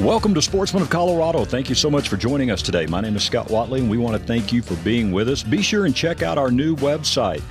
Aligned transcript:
Welcome 0.00 0.32
to 0.32 0.40
Sportsman 0.40 0.82
of 0.82 0.88
Colorado. 0.88 1.44
Thank 1.44 1.68
you 1.68 1.74
so 1.74 1.90
much 1.90 2.08
for 2.08 2.16
joining 2.16 2.50
us 2.50 2.62
today. 2.62 2.86
My 2.86 3.02
name 3.02 3.16
is 3.16 3.22
Scott 3.22 3.50
Watley, 3.50 3.80
and 3.80 3.90
we 3.90 3.98
want 3.98 4.16
to 4.18 4.26
thank 4.26 4.50
you 4.50 4.62
for 4.62 4.74
being 4.76 5.12
with 5.12 5.28
us. 5.28 5.42
Be 5.42 5.60
sure 5.60 5.84
and 5.84 5.94
check 5.94 6.22
out 6.22 6.38
our 6.38 6.50
new 6.50 6.74
website, 6.76 7.42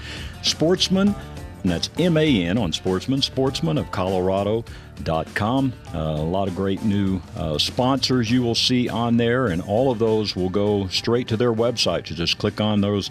Sportsman 0.42 1.14
and 1.64 1.72
that's 1.72 1.90
M-A-N 2.00 2.58
on 2.58 2.72
Sportsman, 2.72 3.22
Sportsman 3.22 3.78
of 3.78 3.92
Colorado.com. 5.04 5.74
Uh, 5.94 5.98
a 5.98 6.24
lot 6.24 6.48
of 6.48 6.56
great 6.56 6.84
new 6.84 7.22
uh, 7.36 7.58
sponsors 7.58 8.30
you 8.30 8.42
will 8.42 8.56
see 8.56 8.90
on 8.90 9.18
there, 9.18 9.48
and 9.48 9.62
all 9.62 9.92
of 9.92 10.00
those 10.00 10.36
will 10.36 10.50
go 10.50 10.88
straight 10.88 11.28
to 11.28 11.38
their 11.38 11.54
website. 11.54 12.10
You 12.10 12.16
just 12.16 12.38
click 12.38 12.62
on 12.62 12.82
those 12.82 13.10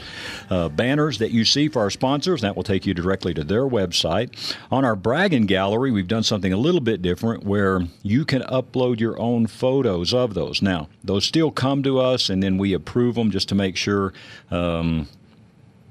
uh, 0.51 0.69
banners 0.69 1.19
that 1.19 1.30
you 1.30 1.45
see 1.45 1.69
for 1.69 1.80
our 1.80 1.91
sponsors, 1.91 2.42
and 2.42 2.48
that 2.48 2.56
will 2.56 2.62
take 2.62 2.87
you 2.87 2.95
directly 2.95 3.34
to 3.34 3.45
their 3.45 3.66
website. 3.66 4.30
On 4.70 4.84
our 4.84 4.97
bragging 4.97 5.47
gallery, 5.47 5.91
we've 5.91 6.09
done 6.09 6.23
something 6.23 6.52
a 6.52 6.56
little 6.56 6.80
bit 6.80 7.02
different 7.02 7.45
where 7.45 7.80
you 8.02 8.25
can 8.25 8.42
upload 8.42 9.00
your 9.00 9.19
own 9.19 9.47
photos 9.47 10.14
of 10.14 10.34
those. 10.34 10.62
Now, 10.62 10.89
those 11.02 11.25
still 11.25 11.50
come 11.50 11.83
to 11.83 11.98
us, 11.98 12.30
and 12.30 12.42
then 12.42 12.58
we 12.58 12.73
approve 12.73 13.14
them 13.17 13.30
just 13.30 13.48
to 13.48 13.55
make 13.55 13.77
sure 13.77 14.12
um, 14.50 15.08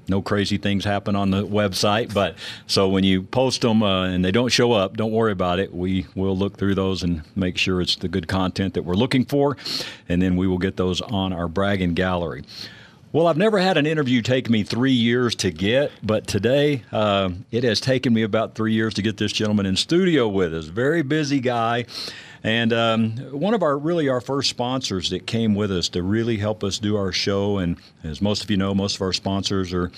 no 0.08 0.22
crazy 0.22 0.58
things 0.58 0.84
happen 0.84 1.14
on 1.14 1.30
the 1.30 1.46
website. 1.46 2.12
But 2.12 2.36
so 2.66 2.88
when 2.88 3.04
you 3.04 3.22
post 3.22 3.62
them 3.62 3.82
uh, 3.82 4.06
and 4.06 4.24
they 4.24 4.30
don't 4.30 4.50
show 4.50 4.72
up, 4.72 4.96
don't 4.96 5.12
worry 5.12 5.32
about 5.32 5.58
it. 5.58 5.74
We 5.74 6.06
will 6.14 6.36
look 6.36 6.56
through 6.56 6.74
those 6.74 7.02
and 7.02 7.22
make 7.36 7.58
sure 7.58 7.80
it's 7.80 7.96
the 7.96 8.08
good 8.08 8.28
content 8.28 8.74
that 8.74 8.82
we're 8.82 8.94
looking 8.94 9.24
for, 9.24 9.56
and 10.08 10.20
then 10.20 10.36
we 10.36 10.46
will 10.46 10.58
get 10.58 10.76
those 10.76 11.00
on 11.00 11.32
our 11.32 11.48
bragging 11.48 11.94
gallery. 11.94 12.44
Well, 13.10 13.26
I've 13.26 13.38
never 13.38 13.58
had 13.58 13.78
an 13.78 13.86
interview 13.86 14.20
take 14.20 14.50
me 14.50 14.64
three 14.64 14.92
years 14.92 15.34
to 15.36 15.50
get, 15.50 15.92
but 16.02 16.26
today 16.26 16.82
uh, 16.92 17.30
it 17.50 17.64
has 17.64 17.80
taken 17.80 18.12
me 18.12 18.22
about 18.22 18.54
three 18.54 18.74
years 18.74 18.92
to 18.94 19.02
get 19.02 19.16
this 19.16 19.32
gentleman 19.32 19.64
in 19.64 19.76
studio 19.76 20.28
with 20.28 20.54
us. 20.54 20.66
Very 20.66 21.00
busy 21.00 21.40
guy. 21.40 21.86
And 22.44 22.72
um, 22.72 23.16
one 23.32 23.54
of 23.54 23.62
our 23.62 23.76
really 23.76 24.08
our 24.08 24.20
first 24.20 24.50
sponsors 24.50 25.10
that 25.10 25.26
came 25.26 25.54
with 25.54 25.72
us 25.72 25.88
to 25.90 26.02
really 26.02 26.36
help 26.36 26.62
us 26.62 26.78
do 26.78 26.96
our 26.96 27.12
show, 27.12 27.58
and 27.58 27.76
as 28.04 28.22
most 28.22 28.44
of 28.44 28.50
you 28.50 28.56
know, 28.56 28.74
most 28.74 28.96
of 28.96 29.02
our 29.02 29.12
sponsors 29.12 29.72
are 29.72 29.90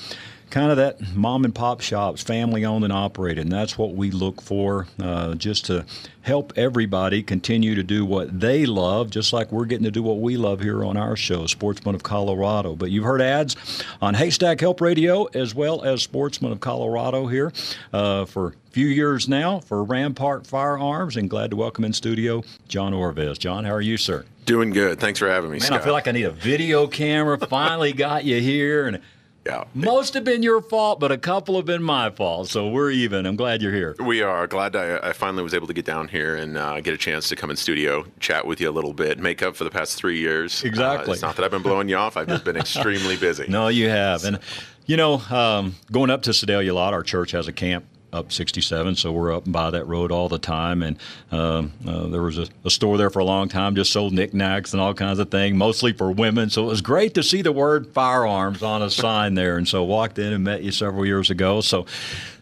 kind 0.50 0.70
of 0.70 0.76
that 0.76 1.14
mom 1.14 1.44
and 1.44 1.54
pop 1.54 1.80
shops, 1.80 2.22
family 2.22 2.64
owned 2.64 2.84
and 2.84 2.92
operated. 2.92 3.44
And 3.44 3.52
that's 3.52 3.78
what 3.78 3.94
we 3.94 4.10
look 4.10 4.42
for, 4.42 4.86
uh, 5.00 5.34
just 5.36 5.64
to 5.66 5.84
help 6.22 6.52
everybody 6.56 7.22
continue 7.22 7.74
to 7.74 7.82
do 7.82 8.04
what 8.04 8.40
they 8.40 8.66
love, 8.66 9.10
just 9.10 9.32
like 9.32 9.50
we're 9.50 9.64
getting 9.64 9.84
to 9.84 9.90
do 9.90 10.02
what 10.02 10.18
we 10.18 10.36
love 10.36 10.60
here 10.60 10.84
on 10.84 10.96
our 10.96 11.16
show, 11.16 11.46
Sportsman 11.46 11.94
of 11.94 12.02
Colorado. 12.02 12.74
But 12.76 12.90
you've 12.90 13.04
heard 13.04 13.22
ads 13.22 13.56
on 14.02 14.14
Haystack 14.14 14.60
Help 14.60 14.80
Radio 14.80 15.24
as 15.26 15.54
well 15.54 15.82
as 15.82 16.02
Sportsman 16.02 16.52
of 16.52 16.60
Colorado 16.60 17.26
here 17.26 17.52
uh, 17.92 18.24
for 18.26 18.48
a 18.48 18.52
few 18.70 18.86
years 18.86 19.28
now 19.28 19.60
for 19.60 19.82
Rampart 19.82 20.46
Firearms. 20.46 21.16
And 21.16 21.30
glad 21.30 21.50
to 21.50 21.56
welcome 21.56 21.84
in 21.84 21.92
studio 21.92 22.42
John 22.68 22.92
Orvez. 22.92 23.38
John, 23.38 23.64
how 23.64 23.72
are 23.72 23.80
you, 23.80 23.96
sir? 23.96 24.24
Doing 24.46 24.70
good. 24.70 24.98
Thanks 24.98 25.18
for 25.18 25.28
having 25.28 25.50
me, 25.50 25.58
Man, 25.58 25.66
Scott. 25.68 25.80
I 25.80 25.84
feel 25.84 25.92
like 25.92 26.08
I 26.08 26.12
need 26.12 26.24
a 26.24 26.30
video 26.30 26.86
camera. 26.86 27.38
Finally 27.38 27.92
got 27.92 28.24
you 28.24 28.40
here. 28.40 28.88
and 28.88 29.00
yeah. 29.46 29.64
Most 29.74 30.14
have 30.14 30.24
been 30.24 30.42
your 30.42 30.60
fault, 30.60 31.00
but 31.00 31.10
a 31.10 31.16
couple 31.18 31.56
have 31.56 31.64
been 31.64 31.82
my 31.82 32.10
fault. 32.10 32.48
So 32.48 32.68
we're 32.68 32.90
even. 32.90 33.24
I'm 33.26 33.36
glad 33.36 33.62
you're 33.62 33.72
here. 33.72 33.96
We 33.98 34.22
are 34.22 34.46
glad 34.46 34.76
I, 34.76 34.98
I 34.98 35.12
finally 35.12 35.42
was 35.42 35.54
able 35.54 35.66
to 35.66 35.72
get 35.72 35.86
down 35.86 36.08
here 36.08 36.36
and 36.36 36.58
uh, 36.58 36.80
get 36.80 36.92
a 36.92 36.98
chance 36.98 37.28
to 37.30 37.36
come 37.36 37.50
in 37.50 37.56
studio, 37.56 38.04
chat 38.18 38.46
with 38.46 38.60
you 38.60 38.68
a 38.68 38.72
little 38.72 38.92
bit, 38.92 39.18
make 39.18 39.42
up 39.42 39.56
for 39.56 39.64
the 39.64 39.70
past 39.70 39.96
three 39.96 40.18
years. 40.18 40.62
Exactly. 40.62 41.10
Uh, 41.10 41.12
it's 41.14 41.22
not 41.22 41.36
that 41.36 41.44
I've 41.44 41.50
been 41.50 41.62
blowing 41.62 41.88
you 41.88 41.96
off. 41.96 42.16
I've 42.16 42.28
just 42.28 42.44
been 42.44 42.56
extremely 42.58 43.16
busy. 43.16 43.46
No, 43.48 43.68
you 43.68 43.88
have. 43.88 44.24
And, 44.24 44.40
you 44.86 44.96
know, 44.96 45.14
um, 45.30 45.76
going 45.90 46.10
up 46.10 46.22
to 46.22 46.34
Sedalia 46.34 46.74
lot, 46.74 46.92
our 46.92 47.02
church 47.02 47.30
has 47.30 47.48
a 47.48 47.52
camp 47.52 47.86
up 48.12 48.32
67, 48.32 48.96
so 48.96 49.12
we're 49.12 49.34
up 49.34 49.44
by 49.46 49.70
that 49.70 49.86
road 49.86 50.10
all 50.10 50.28
the 50.28 50.38
time. 50.38 50.82
And 50.82 50.98
um, 51.30 51.72
uh, 51.86 52.06
there 52.08 52.22
was 52.22 52.38
a, 52.38 52.46
a, 52.64 52.70
store 52.70 52.98
there 52.98 53.10
for 53.10 53.20
a 53.20 53.24
long 53.24 53.48
time, 53.48 53.74
just 53.74 53.92
sold 53.92 54.12
knickknacks 54.12 54.72
and 54.72 54.80
all 54.80 54.94
kinds 54.94 55.18
of 55.18 55.30
things, 55.30 55.56
mostly 55.56 55.92
for 55.92 56.10
women. 56.10 56.50
So 56.50 56.64
it 56.64 56.66
was 56.66 56.80
great 56.80 57.14
to 57.14 57.22
see 57.22 57.42
the 57.42 57.52
word 57.52 57.86
firearms 57.88 58.62
on 58.62 58.82
a 58.82 58.90
sign 58.90 59.34
there. 59.34 59.56
And 59.56 59.66
so 59.66 59.84
walked 59.84 60.18
in 60.18 60.32
and 60.32 60.44
met 60.44 60.62
you 60.62 60.72
several 60.72 61.06
years 61.06 61.30
ago. 61.30 61.60
So 61.60 61.86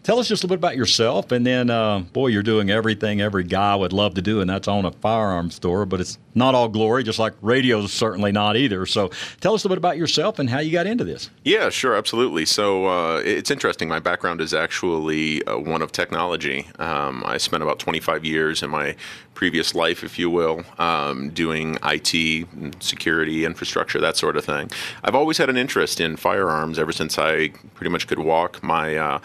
Tell 0.08 0.18
us 0.18 0.26
just 0.26 0.42
a 0.42 0.46
little 0.46 0.56
bit 0.56 0.60
about 0.60 0.74
yourself, 0.74 1.32
and 1.32 1.46
then, 1.46 1.68
uh, 1.68 1.98
boy, 1.98 2.28
you're 2.28 2.42
doing 2.42 2.70
everything 2.70 3.20
every 3.20 3.44
guy 3.44 3.76
would 3.76 3.92
love 3.92 4.14
to 4.14 4.22
do, 4.22 4.40
and 4.40 4.48
that's 4.48 4.66
own 4.66 4.86
a 4.86 4.90
firearms 4.90 5.56
store. 5.56 5.84
But 5.84 6.00
it's 6.00 6.16
not 6.34 6.54
all 6.54 6.66
glory, 6.66 7.04
just 7.04 7.18
like 7.18 7.34
radio 7.42 7.80
is 7.80 7.92
certainly 7.92 8.32
not 8.32 8.56
either. 8.56 8.86
So, 8.86 9.10
tell 9.42 9.52
us 9.52 9.64
a 9.64 9.68
little 9.68 9.76
bit 9.76 9.80
about 9.80 9.98
yourself 9.98 10.38
and 10.38 10.48
how 10.48 10.60
you 10.60 10.72
got 10.72 10.86
into 10.86 11.04
this. 11.04 11.28
Yeah, 11.44 11.68
sure, 11.68 11.94
absolutely. 11.94 12.46
So, 12.46 12.86
uh, 12.86 13.18
it's 13.22 13.50
interesting. 13.50 13.86
My 13.86 13.98
background 13.98 14.40
is 14.40 14.54
actually 14.54 15.44
uh, 15.44 15.58
one 15.58 15.82
of 15.82 15.92
technology. 15.92 16.66
Um, 16.78 17.22
I 17.26 17.36
spent 17.36 17.62
about 17.62 17.78
25 17.78 18.24
years 18.24 18.62
in 18.62 18.70
my 18.70 18.96
previous 19.34 19.74
life, 19.74 20.02
if 20.02 20.18
you 20.18 20.30
will, 20.30 20.64
um, 20.78 21.28
doing 21.34 21.76
IT, 21.84 22.48
security, 22.80 23.44
infrastructure, 23.44 24.00
that 24.00 24.16
sort 24.16 24.38
of 24.38 24.46
thing. 24.46 24.70
I've 25.04 25.14
always 25.14 25.36
had 25.36 25.50
an 25.50 25.58
interest 25.58 26.00
in 26.00 26.16
firearms 26.16 26.78
ever 26.78 26.92
since 26.92 27.18
I 27.18 27.48
pretty 27.74 27.90
much 27.90 28.06
could 28.06 28.20
walk. 28.20 28.62
My 28.62 28.96
uh, 28.96 29.18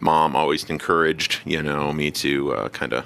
mom 0.00 0.36
always 0.36 0.64
encouraged, 0.64 1.40
you 1.44 1.62
know, 1.62 1.92
me 1.92 2.10
to 2.12 2.52
uh, 2.54 2.68
kind 2.68 2.92
of 2.92 3.04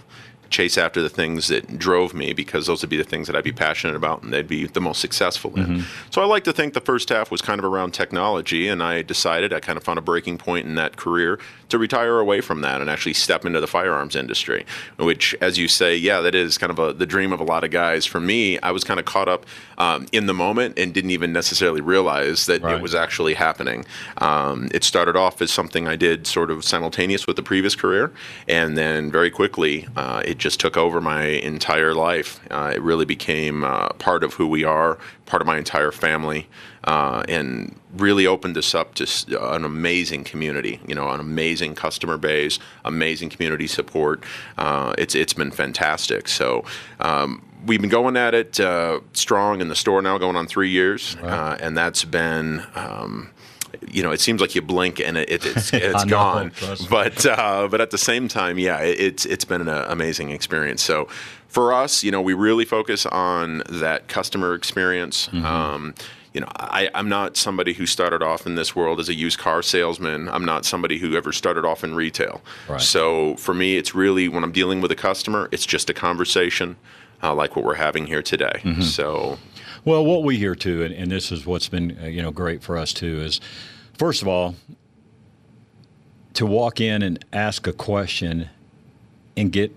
chase 0.52 0.78
after 0.78 1.02
the 1.02 1.08
things 1.08 1.48
that 1.48 1.78
drove 1.78 2.14
me 2.14 2.32
because 2.32 2.66
those 2.66 2.82
would 2.82 2.90
be 2.90 2.96
the 2.96 3.04
things 3.04 3.26
that 3.26 3.34
I'd 3.34 3.42
be 3.42 3.52
passionate 3.52 3.96
about 3.96 4.22
and 4.22 4.32
they'd 4.32 4.46
be 4.46 4.66
the 4.66 4.80
most 4.80 5.00
successful 5.00 5.56
in. 5.56 5.66
Mm-hmm. 5.66 6.10
So 6.10 6.22
I 6.22 6.26
like 6.26 6.44
to 6.44 6.52
think 6.52 6.74
the 6.74 6.80
first 6.80 7.08
half 7.08 7.30
was 7.30 7.40
kind 7.40 7.58
of 7.58 7.64
around 7.64 7.92
technology, 7.92 8.68
and 8.68 8.82
I 8.82 9.02
decided 9.02 9.52
I 9.52 9.60
kind 9.60 9.76
of 9.76 9.82
found 9.82 9.98
a 9.98 10.02
breaking 10.02 10.38
point 10.38 10.66
in 10.66 10.76
that 10.76 10.96
career 10.96 11.40
to 11.72 11.78
retire 11.78 12.18
away 12.18 12.40
from 12.40 12.60
that 12.60 12.80
and 12.80 12.88
actually 12.88 13.14
step 13.14 13.44
into 13.44 13.60
the 13.60 13.66
firearms 13.66 14.14
industry. 14.14 14.64
Which, 14.96 15.34
as 15.40 15.58
you 15.58 15.68
say, 15.68 15.96
yeah, 15.96 16.20
that 16.20 16.34
is 16.34 16.56
kind 16.56 16.70
of 16.70 16.78
a, 16.78 16.92
the 16.92 17.06
dream 17.06 17.32
of 17.32 17.40
a 17.40 17.44
lot 17.44 17.64
of 17.64 17.70
guys. 17.70 18.06
For 18.06 18.20
me, 18.20 18.58
I 18.60 18.70
was 18.70 18.84
kind 18.84 19.00
of 19.00 19.06
caught 19.06 19.28
up 19.28 19.44
um, 19.78 20.06
in 20.12 20.26
the 20.26 20.34
moment 20.34 20.78
and 20.78 20.94
didn't 20.94 21.10
even 21.10 21.32
necessarily 21.32 21.80
realize 21.80 22.46
that 22.46 22.62
right. 22.62 22.76
it 22.76 22.82
was 22.82 22.94
actually 22.94 23.34
happening. 23.34 23.84
Um, 24.18 24.68
it 24.72 24.84
started 24.84 25.16
off 25.16 25.42
as 25.42 25.50
something 25.50 25.88
I 25.88 25.96
did 25.96 26.26
sort 26.26 26.50
of 26.50 26.64
simultaneous 26.64 27.26
with 27.26 27.36
the 27.36 27.42
previous 27.42 27.74
career, 27.74 28.12
and 28.46 28.76
then 28.76 29.10
very 29.10 29.30
quickly 29.30 29.88
uh, 29.96 30.22
it 30.24 30.38
just 30.38 30.60
took 30.60 30.76
over 30.76 31.00
my 31.00 31.24
entire 31.24 31.94
life. 31.94 32.40
Uh, 32.50 32.72
it 32.74 32.82
really 32.82 33.04
became 33.04 33.64
uh, 33.64 33.88
part 33.94 34.22
of 34.22 34.34
who 34.34 34.46
we 34.46 34.62
are, 34.64 34.98
part 35.32 35.40
of 35.40 35.46
my 35.46 35.56
entire 35.56 35.90
family, 35.90 36.46
uh, 36.84 37.22
and 37.26 37.74
really 37.96 38.26
opened 38.26 38.54
us 38.58 38.74
up 38.74 38.94
to 38.94 39.06
an 39.54 39.64
amazing 39.64 40.24
community. 40.24 40.78
You 40.86 40.94
know, 40.94 41.08
an 41.08 41.20
amazing 41.20 41.74
customer 41.74 42.18
base, 42.18 42.58
amazing 42.84 43.30
community 43.30 43.66
support. 43.66 44.22
Uh, 44.58 44.92
it's 44.98 45.14
it's 45.14 45.32
been 45.32 45.50
fantastic. 45.50 46.28
So. 46.28 46.64
Um, 47.00 47.48
we've 47.64 47.80
been 47.80 47.90
going 47.90 48.16
at 48.16 48.34
it 48.34 48.58
uh, 48.58 48.98
strong 49.12 49.60
in 49.60 49.68
the 49.68 49.76
store 49.76 50.02
now, 50.02 50.18
going 50.18 50.34
on 50.34 50.48
three 50.48 50.68
years, 50.68 51.16
right. 51.22 51.32
Uh, 51.32 51.56
and 51.60 51.78
that's 51.78 52.04
been 52.04 52.66
um, 52.74 53.30
you 53.88 54.02
know, 54.02 54.10
it 54.10 54.20
seems 54.20 54.40
like 54.40 54.54
you 54.54 54.62
blink 54.62 55.00
and 55.00 55.16
it, 55.16 55.30
it, 55.30 55.46
it's 55.46 55.72
it's 55.72 56.04
gone. 56.04 56.52
but 56.90 57.24
uh, 57.26 57.68
but 57.70 57.80
at 57.80 57.90
the 57.90 57.98
same 57.98 58.28
time, 58.28 58.58
yeah, 58.58 58.80
it, 58.80 59.00
it's 59.00 59.26
it's 59.26 59.44
been 59.44 59.60
an 59.60 59.68
uh, 59.68 59.86
amazing 59.88 60.30
experience. 60.30 60.82
So 60.82 61.08
for 61.48 61.72
us, 61.72 62.02
you 62.02 62.10
know, 62.10 62.22
we 62.22 62.34
really 62.34 62.64
focus 62.64 63.06
on 63.06 63.62
that 63.68 64.08
customer 64.08 64.54
experience. 64.54 65.28
Mm-hmm. 65.28 65.44
Um, 65.44 65.94
you 66.32 66.40
know, 66.40 66.48
I, 66.56 66.88
am 66.94 67.10
not 67.10 67.36
somebody 67.36 67.74
who 67.74 67.84
started 67.84 68.22
off 68.22 68.46
in 68.46 68.54
this 68.54 68.74
world 68.74 68.98
as 69.00 69.10
a 69.10 69.14
used 69.14 69.38
car 69.38 69.62
salesman. 69.62 70.30
I'm 70.30 70.46
not 70.46 70.64
somebody 70.64 70.98
who 70.98 71.14
ever 71.14 71.30
started 71.30 71.66
off 71.66 71.84
in 71.84 71.94
retail. 71.94 72.40
Right. 72.70 72.80
So 72.80 73.36
for 73.36 73.52
me, 73.52 73.76
it's 73.76 73.94
really 73.94 74.28
when 74.28 74.42
I'm 74.42 74.52
dealing 74.52 74.80
with 74.80 74.90
a 74.90 74.96
customer, 74.96 75.50
it's 75.52 75.66
just 75.66 75.90
a 75.90 75.94
conversation 75.94 76.76
uh, 77.22 77.34
like 77.34 77.54
what 77.54 77.64
we're 77.64 77.74
having 77.74 78.06
here 78.06 78.22
today. 78.22 78.60
Mm-hmm. 78.62 78.82
So 78.82 79.38
well, 79.84 80.04
what 80.04 80.22
we 80.22 80.38
hear 80.38 80.54
too, 80.54 80.82
and, 80.82 80.94
and 80.94 81.10
this 81.10 81.32
is 81.32 81.44
what's 81.44 81.68
been 81.68 81.98
uh, 82.02 82.06
you 82.06 82.22
know 82.22 82.30
great 82.30 82.62
for 82.62 82.76
us 82.76 82.92
too, 82.92 83.20
is 83.20 83.40
first 83.98 84.22
of 84.22 84.28
all 84.28 84.54
to 86.34 86.46
walk 86.46 86.80
in 86.80 87.02
and 87.02 87.24
ask 87.32 87.66
a 87.66 87.72
question 87.72 88.48
and 89.36 89.52
get 89.52 89.74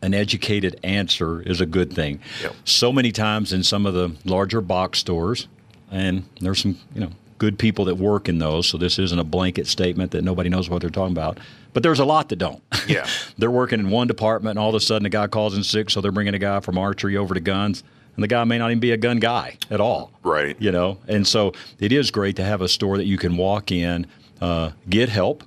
an 0.00 0.14
educated 0.14 0.78
answer 0.82 1.42
is 1.42 1.60
a 1.60 1.66
good 1.66 1.92
thing. 1.92 2.20
Yep. 2.42 2.54
So 2.64 2.92
many 2.92 3.12
times 3.12 3.52
in 3.52 3.62
some 3.62 3.84
of 3.84 3.94
the 3.94 4.14
larger 4.24 4.60
box 4.60 5.00
stores, 5.00 5.48
and 5.90 6.24
there's 6.40 6.62
some 6.62 6.78
you 6.94 7.00
know 7.00 7.10
good 7.38 7.58
people 7.58 7.84
that 7.86 7.96
work 7.96 8.28
in 8.28 8.38
those, 8.38 8.68
so 8.68 8.78
this 8.78 8.98
isn't 8.98 9.18
a 9.18 9.24
blanket 9.24 9.66
statement 9.66 10.12
that 10.12 10.22
nobody 10.22 10.48
knows 10.48 10.70
what 10.70 10.80
they're 10.80 10.90
talking 10.90 11.12
about. 11.12 11.38
But 11.72 11.82
there's 11.82 12.00
a 12.00 12.04
lot 12.04 12.28
that 12.28 12.36
don't. 12.36 12.62
Yeah, 12.86 13.06
they're 13.38 13.50
working 13.50 13.80
in 13.80 13.90
one 13.90 14.06
department, 14.06 14.52
and 14.52 14.58
all 14.58 14.68
of 14.68 14.74
a 14.76 14.80
sudden 14.80 15.04
a 15.04 15.10
guy 15.10 15.26
calls 15.26 15.56
in 15.56 15.64
sick, 15.64 15.90
so 15.90 16.00
they're 16.00 16.12
bringing 16.12 16.34
a 16.34 16.38
guy 16.38 16.60
from 16.60 16.78
archery 16.78 17.16
over 17.16 17.34
to 17.34 17.40
guns 17.40 17.82
and 18.18 18.24
the 18.24 18.28
guy 18.28 18.42
may 18.42 18.58
not 18.58 18.72
even 18.72 18.80
be 18.80 18.90
a 18.90 18.96
gun 18.96 19.20
guy 19.20 19.56
at 19.70 19.80
all. 19.80 20.10
Right. 20.24 20.56
You 20.58 20.72
know, 20.72 20.98
and 21.06 21.24
so 21.24 21.52
it 21.78 21.92
is 21.92 22.10
great 22.10 22.34
to 22.34 22.42
have 22.42 22.60
a 22.62 22.68
store 22.68 22.96
that 22.96 23.06
you 23.06 23.16
can 23.16 23.36
walk 23.36 23.70
in 23.70 24.08
uh, 24.40 24.72
get 24.88 25.08
help 25.08 25.44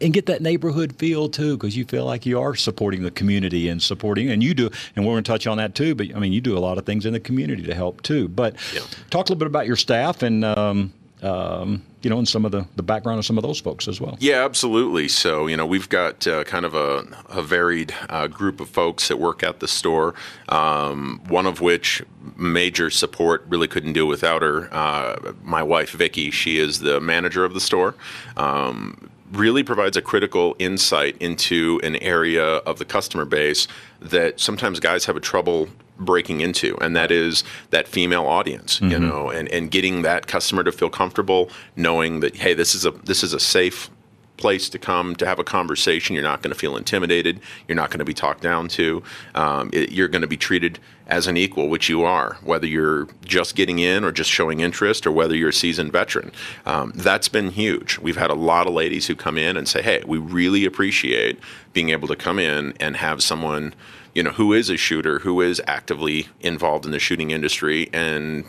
and 0.00 0.12
get 0.12 0.26
that 0.26 0.42
neighborhood 0.42 0.96
feel 0.98 1.28
too, 1.28 1.56
because 1.56 1.76
you 1.76 1.84
feel 1.84 2.04
like 2.04 2.26
you 2.26 2.40
are 2.40 2.56
supporting 2.56 3.04
the 3.04 3.10
community 3.12 3.68
and 3.68 3.80
supporting, 3.80 4.30
and 4.30 4.42
you 4.42 4.52
do, 4.52 4.68
and 4.96 5.06
we're 5.06 5.12
going 5.12 5.22
to 5.22 5.30
touch 5.30 5.46
on 5.46 5.58
that 5.58 5.76
too. 5.76 5.94
But 5.94 6.08
I 6.12 6.18
mean, 6.18 6.32
you 6.32 6.40
do 6.40 6.58
a 6.58 6.60
lot 6.60 6.76
of 6.76 6.84
things 6.84 7.06
in 7.06 7.12
the 7.12 7.20
community 7.20 7.62
to 7.62 7.74
help 7.74 8.02
too. 8.02 8.26
But 8.26 8.56
yeah. 8.74 8.80
talk 9.10 9.28
a 9.28 9.32
little 9.32 9.36
bit 9.36 9.46
about 9.46 9.68
your 9.68 9.76
staff 9.76 10.22
and. 10.22 10.44
Um, 10.44 10.92
um, 11.22 11.82
you 12.06 12.10
know, 12.10 12.18
and 12.18 12.28
some 12.28 12.44
of 12.44 12.52
the, 12.52 12.64
the 12.76 12.84
background 12.84 13.18
of 13.18 13.26
some 13.26 13.36
of 13.36 13.42
those 13.42 13.58
folks 13.58 13.88
as 13.88 14.00
well. 14.00 14.16
Yeah, 14.20 14.44
absolutely. 14.44 15.08
So, 15.08 15.48
you 15.48 15.56
know, 15.56 15.66
we've 15.66 15.88
got 15.88 16.24
uh, 16.24 16.44
kind 16.44 16.64
of 16.64 16.72
a, 16.72 17.04
a 17.28 17.42
varied 17.42 17.92
uh, 18.08 18.28
group 18.28 18.60
of 18.60 18.68
folks 18.68 19.08
that 19.08 19.16
work 19.16 19.42
at 19.42 19.58
the 19.58 19.66
store, 19.66 20.14
um, 20.48 21.20
one 21.26 21.46
of 21.46 21.60
which 21.60 22.04
major 22.36 22.90
support 22.90 23.44
really 23.48 23.66
couldn't 23.66 23.94
do 23.94 24.06
without 24.06 24.42
her. 24.42 24.72
Uh, 24.72 25.32
my 25.42 25.64
wife, 25.64 25.90
Vicki, 25.90 26.30
she 26.30 26.58
is 26.58 26.78
the 26.78 27.00
manager 27.00 27.44
of 27.44 27.54
the 27.54 27.60
store. 27.60 27.96
Um, 28.36 29.10
really 29.32 29.64
provides 29.64 29.96
a 29.96 30.02
critical 30.02 30.54
insight 30.60 31.16
into 31.18 31.80
an 31.82 31.96
area 31.96 32.44
of 32.58 32.78
the 32.78 32.84
customer 32.84 33.24
base 33.24 33.66
that 33.98 34.38
sometimes 34.38 34.78
guys 34.78 35.06
have 35.06 35.16
a 35.16 35.20
trouble 35.20 35.68
breaking 35.98 36.40
into 36.40 36.76
and 36.80 36.94
that 36.94 37.10
is 37.10 37.42
that 37.70 37.88
female 37.88 38.26
audience 38.26 38.76
mm-hmm. 38.76 38.90
you 38.90 38.98
know 38.98 39.30
and, 39.30 39.48
and 39.48 39.70
getting 39.70 40.02
that 40.02 40.26
customer 40.26 40.62
to 40.62 40.72
feel 40.72 40.90
comfortable 40.90 41.50
knowing 41.74 42.20
that 42.20 42.36
hey 42.36 42.54
this 42.54 42.74
is 42.74 42.84
a 42.84 42.90
this 42.90 43.22
is 43.22 43.32
a 43.32 43.40
safe 43.40 43.90
place 44.36 44.68
to 44.70 44.78
come 44.78 45.16
to 45.16 45.26
have 45.26 45.38
a 45.38 45.44
conversation. 45.44 46.14
You're 46.14 46.22
not 46.22 46.42
going 46.42 46.52
to 46.52 46.58
feel 46.58 46.76
intimidated. 46.76 47.40
You're 47.66 47.76
not 47.76 47.90
going 47.90 47.98
to 47.98 48.04
be 48.04 48.14
talked 48.14 48.42
down 48.42 48.68
to. 48.68 49.02
Um, 49.34 49.70
it, 49.72 49.92
you're 49.92 50.08
going 50.08 50.22
to 50.22 50.28
be 50.28 50.36
treated 50.36 50.78
as 51.06 51.26
an 51.26 51.36
equal, 51.36 51.68
which 51.68 51.88
you 51.88 52.02
are, 52.02 52.36
whether 52.42 52.66
you're 52.66 53.06
just 53.24 53.54
getting 53.54 53.78
in 53.78 54.04
or 54.04 54.10
just 54.10 54.30
showing 54.30 54.60
interest 54.60 55.06
or 55.06 55.12
whether 55.12 55.36
you're 55.36 55.50
a 55.50 55.54
seasoned 55.54 55.92
veteran. 55.92 56.32
Um, 56.64 56.92
that's 56.94 57.28
been 57.28 57.50
huge. 57.50 57.98
We've 57.98 58.16
had 58.16 58.30
a 58.30 58.34
lot 58.34 58.66
of 58.66 58.74
ladies 58.74 59.06
who 59.06 59.14
come 59.14 59.38
in 59.38 59.56
and 59.56 59.68
say, 59.68 59.82
hey, 59.82 60.02
we 60.06 60.18
really 60.18 60.64
appreciate 60.64 61.38
being 61.72 61.90
able 61.90 62.08
to 62.08 62.16
come 62.16 62.38
in 62.38 62.74
and 62.80 62.96
have 62.96 63.22
someone 63.22 63.74
you 64.16 64.22
know 64.22 64.30
who 64.30 64.54
is 64.54 64.70
a 64.70 64.78
shooter 64.78 65.18
who 65.18 65.42
is 65.42 65.60
actively 65.66 66.26
involved 66.40 66.86
in 66.86 66.90
the 66.90 66.98
shooting 66.98 67.30
industry 67.30 67.90
and 67.92 68.46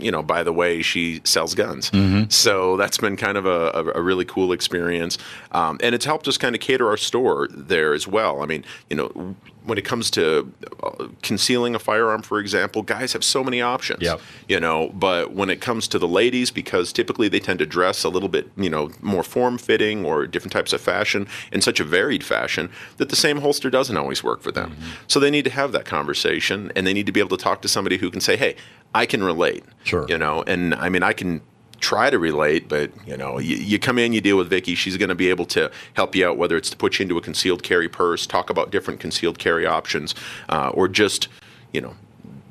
you 0.00 0.12
know, 0.12 0.22
by 0.22 0.44
the 0.44 0.52
way, 0.52 0.80
she 0.80 1.20
sells 1.24 1.56
guns. 1.56 1.90
Mm-hmm. 1.90 2.30
So 2.30 2.76
that's 2.76 2.98
been 2.98 3.16
kind 3.16 3.36
of 3.36 3.46
a, 3.46 3.70
a, 3.74 3.98
a 3.98 4.00
really 4.00 4.24
cool 4.24 4.52
experience. 4.52 5.18
Um, 5.50 5.78
and 5.82 5.92
it's 5.92 6.04
helped 6.04 6.28
us 6.28 6.38
kind 6.38 6.54
of 6.54 6.60
cater 6.60 6.88
our 6.88 6.96
store 6.96 7.48
there 7.50 7.94
as 7.94 8.06
well. 8.06 8.40
I 8.40 8.46
mean, 8.46 8.64
you 8.88 8.96
know, 8.96 9.34
when 9.68 9.78
it 9.78 9.84
comes 9.84 10.10
to 10.12 10.52
uh, 10.82 11.08
concealing 11.22 11.74
a 11.74 11.78
firearm, 11.78 12.22
for 12.22 12.38
example, 12.38 12.82
guys 12.82 13.12
have 13.12 13.22
so 13.22 13.44
many 13.44 13.60
options. 13.60 14.02
Yep. 14.02 14.20
You 14.48 14.60
know, 14.60 14.88
but 14.94 15.32
when 15.32 15.50
it 15.50 15.60
comes 15.60 15.86
to 15.88 15.98
the 15.98 16.08
ladies, 16.08 16.50
because 16.50 16.92
typically 16.92 17.28
they 17.28 17.38
tend 17.38 17.58
to 17.58 17.66
dress 17.66 18.02
a 18.02 18.08
little 18.08 18.28
bit, 18.28 18.50
you 18.56 18.70
know, 18.70 18.90
more 19.02 19.22
form 19.22 19.58
fitting 19.58 20.04
or 20.04 20.26
different 20.26 20.52
types 20.52 20.72
of 20.72 20.80
fashion 20.80 21.28
in 21.52 21.60
such 21.60 21.80
a 21.80 21.84
varied 21.84 22.24
fashion 22.24 22.70
that 22.96 23.10
the 23.10 23.16
same 23.16 23.38
holster 23.38 23.68
doesn't 23.68 23.96
always 23.96 24.24
work 24.24 24.40
for 24.40 24.50
them. 24.50 24.72
Mm-hmm. 24.72 24.90
So 25.06 25.20
they 25.20 25.30
need 25.30 25.44
to 25.44 25.50
have 25.50 25.72
that 25.72 25.84
conversation 25.84 26.72
and 26.74 26.86
they 26.86 26.94
need 26.94 27.06
to 27.06 27.12
be 27.12 27.20
able 27.20 27.36
to 27.36 27.42
talk 27.42 27.62
to 27.62 27.68
somebody 27.68 27.98
who 27.98 28.10
can 28.10 28.20
say, 28.20 28.36
hey, 28.36 28.56
I 28.94 29.04
can 29.04 29.22
relate. 29.22 29.64
Sure. 29.84 30.06
You 30.08 30.16
know, 30.16 30.42
and 30.46 30.74
I 30.74 30.88
mean, 30.88 31.02
I 31.02 31.12
can 31.12 31.42
try 31.80 32.10
to 32.10 32.18
relate, 32.18 32.68
but 32.68 32.90
you 33.06 33.16
know, 33.16 33.38
you, 33.38 33.56
you 33.56 33.78
come 33.78 33.98
in, 33.98 34.12
you 34.12 34.20
deal 34.20 34.36
with 34.36 34.48
Vicki. 34.48 34.74
She's 34.74 34.96
going 34.96 35.08
to 35.08 35.14
be 35.14 35.30
able 35.30 35.46
to 35.46 35.70
help 35.94 36.14
you 36.14 36.26
out, 36.26 36.36
whether 36.36 36.56
it's 36.56 36.70
to 36.70 36.76
put 36.76 36.98
you 36.98 37.04
into 37.04 37.16
a 37.16 37.20
concealed 37.20 37.62
carry 37.62 37.88
purse, 37.88 38.26
talk 38.26 38.50
about 38.50 38.70
different 38.70 39.00
concealed 39.00 39.38
carry 39.38 39.66
options, 39.66 40.14
uh, 40.48 40.70
or 40.74 40.88
just 40.88 41.28
you 41.72 41.80
know, 41.80 41.94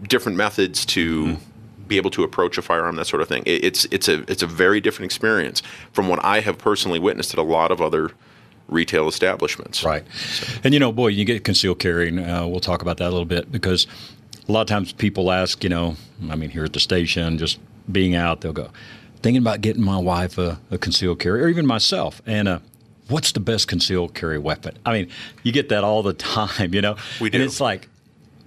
different 0.03 0.37
methods 0.37 0.85
to. 0.87 1.25
Mm-hmm. 1.25 1.43
Be 1.87 1.95
able 1.95 2.11
to 2.11 2.23
approach 2.25 2.57
a 2.57 2.61
firearm, 2.61 2.97
that 2.97 3.07
sort 3.07 3.21
of 3.21 3.29
thing. 3.29 3.43
It, 3.45 3.63
it's 3.63 3.85
it's 3.91 4.09
a 4.09 4.29
it's 4.29 4.43
a 4.43 4.45
very 4.45 4.81
different 4.81 5.05
experience 5.05 5.63
from 5.93 6.09
what 6.09 6.21
I 6.21 6.41
have 6.41 6.57
personally 6.57 6.99
witnessed 6.99 7.31
at 7.31 7.39
a 7.39 7.43
lot 7.43 7.71
of 7.71 7.81
other 7.81 8.11
retail 8.67 9.07
establishments. 9.07 9.85
Right, 9.85 10.03
so. 10.13 10.59
and 10.65 10.73
you 10.73 10.81
know, 10.81 10.91
boy, 10.91 11.07
you 11.07 11.23
get 11.23 11.45
concealed 11.45 11.79
carry, 11.79 12.09
and 12.09 12.19
uh, 12.19 12.45
we'll 12.45 12.59
talk 12.59 12.81
about 12.81 12.97
that 12.97 13.07
a 13.07 13.11
little 13.11 13.23
bit 13.23 13.53
because 13.53 13.87
a 14.47 14.51
lot 14.51 14.61
of 14.61 14.67
times 14.67 14.93
people 14.93 15.31
ask, 15.31 15.63
you 15.63 15.69
know, 15.69 15.95
I 16.29 16.35
mean, 16.35 16.49
here 16.49 16.63
at 16.63 16.73
the 16.73 16.79
station, 16.79 17.37
just 17.37 17.59
being 17.91 18.15
out, 18.15 18.41
they'll 18.41 18.53
go, 18.53 18.69
thinking 19.27 19.43
about 19.43 19.59
getting 19.59 19.83
my 19.83 19.97
wife 19.97 20.37
a, 20.37 20.57
a 20.71 20.77
concealed 20.77 21.19
carry, 21.19 21.41
or 21.41 21.49
even 21.49 21.65
myself, 21.65 22.21
and 22.25 22.47
uh, 22.47 22.59
what's 23.09 23.33
the 23.33 23.41
best 23.41 23.67
concealed 23.67 24.13
carry 24.13 24.39
weapon? 24.39 24.77
I 24.85 24.93
mean, 24.93 25.09
you 25.43 25.51
get 25.51 25.67
that 25.67 25.83
all 25.83 26.01
the 26.01 26.13
time, 26.37 26.73
you 26.73 26.79
know. 26.79 26.95
We 27.19 27.29
do. 27.29 27.35
And 27.35 27.43
it's 27.43 27.59
like, 27.59 27.89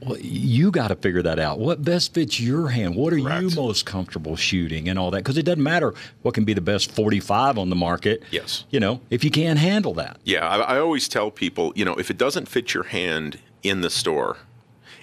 well, 0.01 0.17
you 0.17 0.71
got 0.71 0.89
to 0.89 0.97
figure 0.97 1.21
that 1.21 1.39
out. 1.39 1.59
What 1.59 1.85
best 1.85 2.15
fits 2.15 2.41
your 2.41 2.69
hand? 2.69 2.97
What 2.97 3.13
are 3.13 3.21
Correct. 3.21 3.43
you 3.43 3.51
most 3.51 3.85
comfortable 3.85 4.37
shooting 4.37 4.89
and 4.89 4.99
all 4.99 5.11
that? 5.11 5.19
Because 5.19 5.37
it 5.37 5.43
doesn't 5.43 5.63
matter 5.63 5.93
what 6.23 6.33
can 6.33 6.45
be 6.45 6.55
the 6.55 6.63
best 6.63 6.91
45 6.93 7.59
on 7.59 7.69
the 7.69 7.77
market. 7.77 8.23
Yes. 8.31 8.65
You 8.71 8.81
know, 8.81 9.03
if 9.11 9.23
you 9.23 9.31
can't 9.31 9.59
handle 9.59 9.93
that. 9.95 10.17
Yeah, 10.25 10.49
I, 10.49 10.77
I 10.77 10.79
always 10.79 11.09
tell 11.09 11.31
people, 11.31 11.75
you 11.77 11.85
know, 11.85 11.97
if 11.97 12.11
it 12.11 12.17
doesn't 12.17 12.49
fit 12.49 12.73
your 12.73 12.85
hand 12.85 13.39
in 13.63 13.83
the 13.83 13.91
store, 13.91 14.39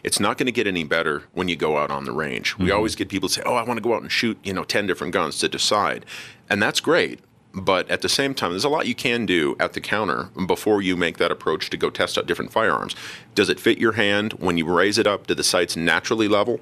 it's 0.03 0.19
not 0.19 0.37
going 0.37 0.45
to 0.45 0.51
get 0.51 0.67
any 0.67 0.83
better 0.83 1.23
when 1.33 1.47
you 1.47 1.55
go 1.55 1.77
out 1.77 1.91
on 1.91 2.05
the 2.05 2.11
range. 2.11 2.53
Mm-hmm. 2.53 2.63
We 2.65 2.71
always 2.71 2.95
get 2.95 3.09
people 3.09 3.29
say, 3.29 3.41
"Oh, 3.45 3.55
I 3.55 3.63
want 3.63 3.77
to 3.77 3.81
go 3.81 3.93
out 3.93 4.01
and 4.01 4.11
shoot, 4.11 4.37
you 4.43 4.53
know, 4.53 4.63
10 4.63 4.87
different 4.87 5.13
guns 5.13 5.37
to 5.39 5.47
decide." 5.49 6.05
And 6.49 6.61
that's 6.61 6.79
great. 6.79 7.19
But 7.53 7.89
at 7.89 8.01
the 8.01 8.09
same 8.09 8.35
time, 8.35 8.51
there's 8.51 8.63
a 8.63 8.69
lot 8.69 8.85
you 8.85 8.93
can 8.93 9.25
do 9.25 9.55
at 9.59 9.73
the 9.73 9.81
counter 9.81 10.29
before 10.45 10.81
you 10.81 10.95
make 10.95 11.17
that 11.17 11.31
approach 11.31 11.71
to 11.71 11.77
go 11.77 11.89
test 11.89 12.17
out 12.17 12.27
different 12.27 12.51
firearms. 12.51 12.95
Does 13.33 13.49
it 13.49 13.59
fit 13.59 13.79
your 13.79 13.93
hand 13.93 14.33
when 14.33 14.57
you 14.57 14.65
raise 14.65 14.99
it 14.99 15.07
up? 15.07 15.25
Do 15.25 15.33
the 15.33 15.43
sights 15.43 15.75
naturally 15.75 16.27
level? 16.27 16.59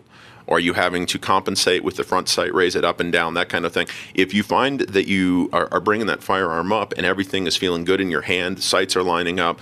Or 0.47 0.57
are 0.57 0.59
you 0.59 0.73
having 0.73 1.05
to 1.07 1.19
compensate 1.19 1.83
with 1.83 1.95
the 1.95 2.03
front 2.03 2.29
sight, 2.29 2.53
raise 2.53 2.75
it 2.75 2.85
up 2.85 2.99
and 2.99 3.11
down, 3.11 3.33
that 3.33 3.49
kind 3.49 3.65
of 3.65 3.73
thing? 3.73 3.87
If 4.13 4.33
you 4.33 4.43
find 4.43 4.81
that 4.81 5.07
you 5.07 5.49
are, 5.51 5.67
are 5.73 5.79
bringing 5.79 6.07
that 6.07 6.23
firearm 6.23 6.71
up 6.71 6.93
and 6.95 7.05
everything 7.05 7.47
is 7.47 7.57
feeling 7.57 7.83
good 7.83 7.99
in 7.99 8.11
your 8.11 8.21
hand, 8.21 8.59
the 8.59 8.61
sights 8.61 8.95
are 8.95 9.03
lining 9.03 9.39
up, 9.39 9.59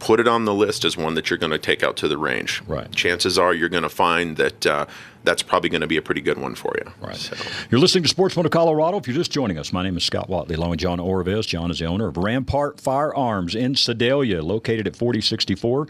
put 0.00 0.18
it 0.18 0.26
on 0.26 0.46
the 0.46 0.54
list 0.54 0.84
as 0.84 0.96
one 0.96 1.14
that 1.14 1.30
you're 1.30 1.38
going 1.38 1.52
to 1.52 1.58
take 1.58 1.84
out 1.84 1.96
to 1.98 2.08
the 2.08 2.18
range. 2.18 2.62
Right. 2.66 2.90
Chances 2.90 3.38
are 3.38 3.54
you're 3.54 3.68
going 3.68 3.84
to 3.84 3.88
find 3.88 4.36
that 4.38 4.66
uh, 4.66 4.86
that's 5.22 5.42
probably 5.42 5.68
going 5.68 5.82
to 5.82 5.86
be 5.86 5.98
a 5.98 6.02
pretty 6.02 6.22
good 6.22 6.38
one 6.38 6.54
for 6.54 6.74
you. 6.78 6.90
Right. 7.00 7.16
So. 7.16 7.36
You're 7.70 7.80
listening 7.80 8.02
to 8.04 8.08
Sportsman 8.08 8.46
of 8.46 8.52
Colorado. 8.52 8.98
If 8.98 9.06
you're 9.06 9.16
just 9.16 9.30
joining 9.30 9.58
us, 9.58 9.72
my 9.72 9.82
name 9.82 9.96
is 9.96 10.04
Scott 10.04 10.28
Watley, 10.28 10.56
along 10.56 10.70
with 10.70 10.80
John 10.80 10.98
Orvis. 10.98 11.46
John 11.46 11.70
is 11.70 11.78
the 11.78 11.84
owner 11.84 12.08
of 12.08 12.16
Rampart 12.16 12.80
Firearms 12.80 13.54
in 13.54 13.76
Sedalia, 13.76 14.42
located 14.42 14.86
at 14.86 14.96
4064 14.96 15.86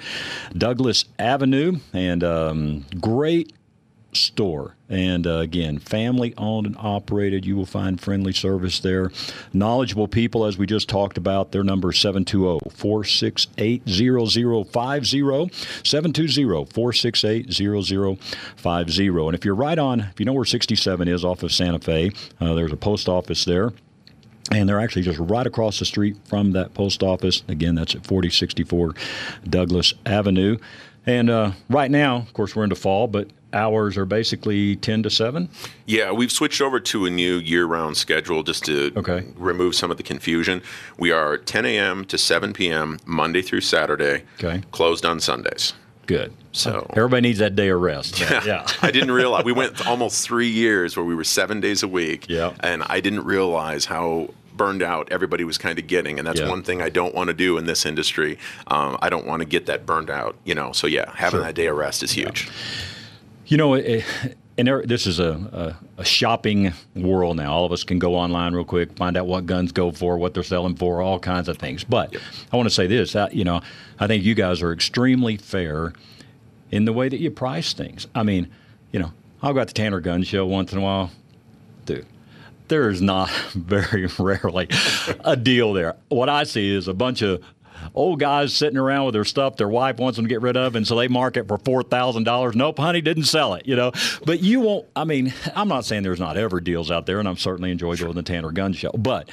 Douglas 0.58 1.04
Avenue, 1.18 1.78
and 1.92 2.24
um, 2.24 2.84
great 3.00 3.52
store. 4.12 4.74
And 4.90 5.26
uh, 5.26 5.36
again, 5.38 5.78
family 5.78 6.34
owned 6.36 6.66
and 6.66 6.76
operated. 6.78 7.46
You 7.46 7.56
will 7.56 7.64
find 7.64 8.00
friendly 8.00 8.32
service 8.32 8.80
there. 8.80 9.12
Knowledgeable 9.52 10.08
people, 10.08 10.44
as 10.44 10.58
we 10.58 10.66
just 10.66 10.88
talked 10.88 11.16
about. 11.16 11.52
Their 11.52 11.62
number 11.62 11.90
is 11.92 12.00
720 12.00 12.70
468 12.74 13.82
0050. 13.88 15.50
720 15.84 16.64
468 16.66 17.52
0050. 17.52 19.18
And 19.26 19.34
if 19.34 19.44
you're 19.44 19.54
right 19.54 19.78
on, 19.78 20.00
if 20.00 20.18
you 20.18 20.26
know 20.26 20.32
where 20.32 20.44
67 20.44 21.08
is 21.08 21.24
off 21.24 21.44
of 21.44 21.52
Santa 21.52 21.78
Fe, 21.78 22.10
uh, 22.40 22.54
there's 22.54 22.72
a 22.72 22.76
post 22.76 23.08
office 23.08 23.44
there. 23.44 23.72
And 24.52 24.68
they're 24.68 24.80
actually 24.80 25.02
just 25.02 25.20
right 25.20 25.46
across 25.46 25.78
the 25.78 25.84
street 25.84 26.16
from 26.24 26.50
that 26.52 26.74
post 26.74 27.04
office. 27.04 27.44
Again, 27.46 27.76
that's 27.76 27.94
at 27.94 28.04
4064 28.04 28.94
Douglas 29.48 29.94
Avenue. 30.04 30.58
And 31.06 31.30
uh, 31.30 31.52
right 31.68 31.90
now, 31.90 32.16
of 32.16 32.32
course, 32.32 32.56
we're 32.56 32.64
into 32.64 32.74
fall, 32.74 33.06
but 33.06 33.28
hours 33.52 33.96
are 33.96 34.04
basically 34.04 34.76
10 34.76 35.02
to 35.04 35.10
7? 35.10 35.48
Yeah, 35.86 36.12
we've 36.12 36.32
switched 36.32 36.60
over 36.60 36.80
to 36.80 37.06
a 37.06 37.10
new 37.10 37.36
year 37.36 37.66
round 37.66 37.96
schedule 37.96 38.42
just 38.42 38.64
to 38.66 38.92
okay. 38.96 39.26
remove 39.36 39.74
some 39.74 39.90
of 39.90 39.96
the 39.96 40.02
confusion. 40.02 40.62
We 40.98 41.10
are 41.12 41.36
10 41.38 41.66
a.m. 41.66 42.04
to 42.06 42.18
7 42.18 42.52
p.m., 42.52 42.98
Monday 43.06 43.42
through 43.42 43.62
Saturday, 43.62 44.24
okay. 44.42 44.62
closed 44.70 45.04
on 45.04 45.20
Sundays. 45.20 45.74
Good. 46.06 46.32
So 46.52 46.90
everybody 46.96 47.20
needs 47.20 47.38
that 47.38 47.54
day 47.54 47.68
of 47.68 47.80
rest. 47.80 48.18
Yeah, 48.30 48.42
yeah. 48.44 48.66
I 48.82 48.90
didn't 48.90 49.12
realize 49.12 49.44
we 49.44 49.52
went 49.52 49.86
almost 49.86 50.24
three 50.24 50.48
years 50.48 50.96
where 50.96 51.06
we 51.06 51.14
were 51.14 51.24
seven 51.24 51.60
days 51.60 51.84
a 51.84 51.88
week. 51.88 52.26
Yeah, 52.28 52.52
and 52.60 52.82
I 52.88 52.98
didn't 53.00 53.24
realize 53.24 53.84
how 53.84 54.30
burned 54.56 54.82
out 54.82 55.10
everybody 55.10 55.44
was 55.44 55.56
kind 55.56 55.78
of 55.78 55.86
getting, 55.86 56.18
and 56.18 56.26
that's 56.26 56.40
yeah. 56.40 56.48
one 56.48 56.62
thing 56.62 56.82
I 56.82 56.88
don't 56.88 57.14
want 57.14 57.28
to 57.28 57.34
do 57.34 57.56
in 57.58 57.64
this 57.64 57.86
industry. 57.86 58.38
Um, 58.66 58.98
I 59.00 59.08
don't 59.08 59.26
want 59.26 59.40
to 59.40 59.46
get 59.46 59.66
that 59.66 59.86
burned 59.86 60.10
out, 60.10 60.36
you 60.44 60.54
know. 60.54 60.72
So 60.72 60.86
yeah, 60.86 61.10
having 61.14 61.38
sure. 61.38 61.46
that 61.46 61.54
day 61.54 61.66
of 61.66 61.76
rest 61.76 62.02
is 62.02 62.12
huge. 62.12 62.46
Yeah. 62.46 62.52
You 63.50 63.56
know, 63.56 63.74
it, 63.74 64.04
and 64.56 64.68
there, 64.68 64.86
this 64.86 65.08
is 65.08 65.18
a, 65.18 65.76
a, 65.98 66.02
a, 66.02 66.04
shopping 66.04 66.72
world 66.94 67.36
now. 67.36 67.52
All 67.52 67.64
of 67.64 67.72
us 67.72 67.82
can 67.82 67.98
go 67.98 68.14
online 68.14 68.54
real 68.54 68.64
quick, 68.64 68.96
find 68.96 69.16
out 69.16 69.26
what 69.26 69.44
guns 69.44 69.72
go 69.72 69.90
for, 69.90 70.16
what 70.18 70.34
they're 70.34 70.44
selling 70.44 70.76
for, 70.76 71.02
all 71.02 71.18
kinds 71.18 71.48
of 71.48 71.58
things. 71.58 71.82
But 71.82 72.12
yep. 72.12 72.22
I 72.52 72.56
want 72.56 72.68
to 72.68 72.74
say 72.74 72.86
this: 72.86 73.16
I, 73.16 73.28
you 73.30 73.42
know, 73.42 73.60
I 73.98 74.06
think 74.06 74.22
you 74.22 74.36
guys 74.36 74.62
are 74.62 74.72
extremely 74.72 75.36
fair 75.36 75.94
in 76.70 76.84
the 76.84 76.92
way 76.92 77.08
that 77.08 77.18
you 77.18 77.28
price 77.32 77.72
things. 77.72 78.06
I 78.14 78.22
mean, 78.22 78.48
you 78.92 79.00
know, 79.00 79.10
I'll 79.42 79.52
go 79.52 79.62
out 79.62 79.66
to 79.66 79.74
Tanner 79.74 79.98
Gun 79.98 80.22
Show 80.22 80.46
once 80.46 80.72
in 80.72 80.78
a 80.78 80.82
while, 80.82 81.10
dude. 81.86 82.06
There 82.68 82.88
is 82.88 83.02
not 83.02 83.30
very 83.54 84.06
rarely 84.16 84.68
a 85.24 85.34
deal 85.34 85.72
there. 85.72 85.96
What 86.08 86.28
I 86.28 86.44
see 86.44 86.72
is 86.72 86.86
a 86.86 86.94
bunch 86.94 87.22
of 87.22 87.42
old 87.94 88.20
guys 88.20 88.54
sitting 88.54 88.78
around 88.78 89.06
with 89.06 89.14
their 89.14 89.24
stuff 89.24 89.56
their 89.56 89.68
wife 89.68 89.98
wants 89.98 90.16
them 90.16 90.24
to 90.24 90.28
get 90.28 90.42
rid 90.42 90.56
of, 90.56 90.76
and 90.76 90.86
so 90.86 90.96
they 90.96 91.08
mark 91.08 91.36
it 91.36 91.46
for 91.48 91.58
four 91.58 91.82
thousand 91.82 92.24
dollars. 92.24 92.54
Nope, 92.56 92.78
honey, 92.78 93.00
didn't 93.00 93.24
sell 93.24 93.54
it. 93.54 93.66
You 93.66 93.76
know, 93.76 93.92
but 94.24 94.40
you 94.40 94.60
won't. 94.60 94.86
I 94.96 95.04
mean, 95.04 95.32
I'm 95.54 95.68
not 95.68 95.84
saying 95.84 96.02
there's 96.02 96.20
not 96.20 96.36
ever 96.36 96.60
deals 96.60 96.90
out 96.90 97.06
there, 97.06 97.18
and 97.18 97.28
I'm 97.28 97.36
certainly 97.36 97.70
enjoy 97.70 97.96
going 97.96 98.12
to 98.12 98.14
the 98.14 98.22
Tanner 98.22 98.52
Gun 98.52 98.72
Show, 98.72 98.90
but 98.92 99.28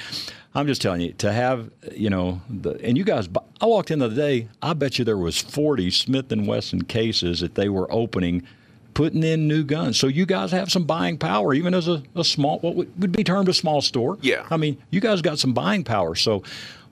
I'm 0.54 0.66
just 0.66 0.82
telling 0.82 1.00
you 1.00 1.12
to 1.14 1.32
have 1.32 1.70
you 1.92 2.10
know 2.10 2.40
the 2.48 2.80
and 2.82 2.96
you 2.96 3.04
guys. 3.04 3.28
I 3.60 3.66
walked 3.66 3.90
in 3.90 3.98
the 3.98 4.06
other 4.06 4.14
day. 4.14 4.48
I 4.62 4.72
bet 4.72 4.98
you 4.98 5.04
there 5.04 5.18
was 5.18 5.38
40 5.38 5.90
Smith 5.90 6.30
and 6.32 6.46
Wesson 6.46 6.82
cases 6.82 7.40
that 7.40 7.54
they 7.54 7.68
were 7.68 7.90
opening, 7.92 8.46
putting 8.94 9.22
in 9.22 9.46
new 9.48 9.64
guns. 9.64 9.98
So 9.98 10.06
you 10.06 10.26
guys 10.26 10.50
have 10.52 10.70
some 10.70 10.84
buying 10.84 11.18
power, 11.18 11.54
even 11.54 11.74
as 11.74 11.88
a, 11.88 12.02
a 12.14 12.24
small 12.24 12.58
what 12.60 12.74
would 12.76 13.12
be 13.12 13.24
termed 13.24 13.48
a 13.48 13.54
small 13.54 13.80
store. 13.80 14.18
Yeah. 14.20 14.46
I 14.50 14.56
mean, 14.56 14.78
you 14.90 15.00
guys 15.00 15.22
got 15.22 15.38
some 15.38 15.52
buying 15.52 15.84
power. 15.84 16.14
So 16.14 16.42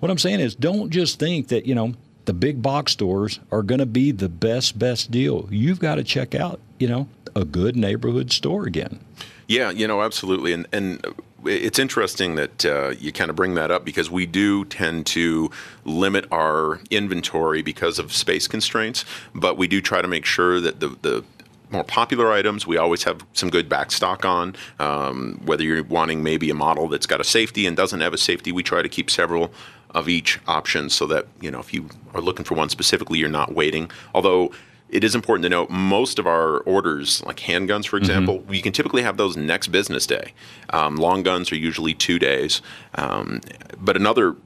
what 0.06 0.12
I'm 0.12 0.18
saying 0.18 0.38
is, 0.38 0.54
don't 0.54 0.90
just 0.90 1.18
think 1.18 1.48
that 1.48 1.66
you 1.66 1.74
know 1.74 1.94
the 2.26 2.32
big 2.32 2.62
box 2.62 2.92
stores 2.92 3.40
are 3.50 3.62
going 3.62 3.80
to 3.80 3.86
be 3.86 4.12
the 4.12 4.28
best 4.28 4.78
best 4.78 5.10
deal. 5.10 5.48
You've 5.50 5.80
got 5.80 5.96
to 5.96 6.04
check 6.04 6.34
out 6.34 6.60
you 6.78 6.88
know 6.88 7.08
a 7.34 7.44
good 7.44 7.74
neighborhood 7.74 8.30
store 8.30 8.66
again. 8.66 9.00
Yeah, 9.48 9.70
you 9.70 9.88
know, 9.88 10.02
absolutely, 10.02 10.52
and 10.52 10.68
and 10.72 11.04
it's 11.44 11.80
interesting 11.80 12.36
that 12.36 12.64
uh, 12.64 12.90
you 13.00 13.10
kind 13.10 13.30
of 13.30 13.36
bring 13.36 13.54
that 13.54 13.72
up 13.72 13.84
because 13.84 14.08
we 14.08 14.26
do 14.26 14.64
tend 14.66 15.06
to 15.06 15.50
limit 15.84 16.26
our 16.30 16.80
inventory 16.90 17.62
because 17.62 17.98
of 17.98 18.12
space 18.12 18.46
constraints, 18.46 19.04
but 19.34 19.56
we 19.56 19.66
do 19.66 19.80
try 19.80 20.02
to 20.02 20.08
make 20.08 20.24
sure 20.24 20.60
that 20.60 20.78
the 20.78 20.88
the 21.02 21.24
more 21.70 21.84
popular 21.84 22.32
items, 22.32 22.66
we 22.66 22.76
always 22.76 23.02
have 23.04 23.24
some 23.32 23.50
good 23.50 23.68
back 23.68 23.90
stock 23.90 24.24
on. 24.24 24.54
Um, 24.78 25.40
whether 25.44 25.64
you're 25.64 25.82
wanting 25.82 26.22
maybe 26.22 26.48
a 26.50 26.54
model 26.54 26.88
that's 26.88 27.06
got 27.06 27.20
a 27.20 27.24
safety 27.24 27.66
and 27.66 27.76
doesn't 27.76 28.00
have 28.00 28.14
a 28.14 28.18
safety, 28.18 28.52
we 28.52 28.62
try 28.62 28.82
to 28.82 28.88
keep 28.88 29.10
several 29.10 29.52
of 29.90 30.08
each 30.08 30.38
option 30.46 30.90
so 30.90 31.06
that 31.06 31.26
you 31.40 31.50
know 31.50 31.60
if 31.60 31.72
you 31.72 31.88
are 32.14 32.20
looking 32.20 32.44
for 32.44 32.54
one 32.54 32.68
specifically, 32.68 33.18
you're 33.18 33.28
not 33.28 33.54
waiting. 33.54 33.90
Although 34.14 34.52
it 34.88 35.02
is 35.02 35.14
important 35.14 35.42
to 35.42 35.48
note 35.48 35.68
most 35.68 36.18
of 36.18 36.26
our 36.26 36.58
orders, 36.60 37.22
like 37.24 37.38
handguns, 37.38 37.86
for 37.86 37.96
example, 37.96 38.38
mm-hmm. 38.38 38.50
we 38.50 38.62
can 38.62 38.72
typically 38.72 39.02
have 39.02 39.16
those 39.16 39.36
next 39.36 39.68
business 39.68 40.06
day. 40.06 40.32
Um, 40.70 40.96
long 40.96 41.24
guns 41.24 41.50
are 41.50 41.56
usually 41.56 41.92
two 41.92 42.18
days. 42.20 42.62
Um, 42.94 43.40
but 43.78 43.96
another 43.96 44.36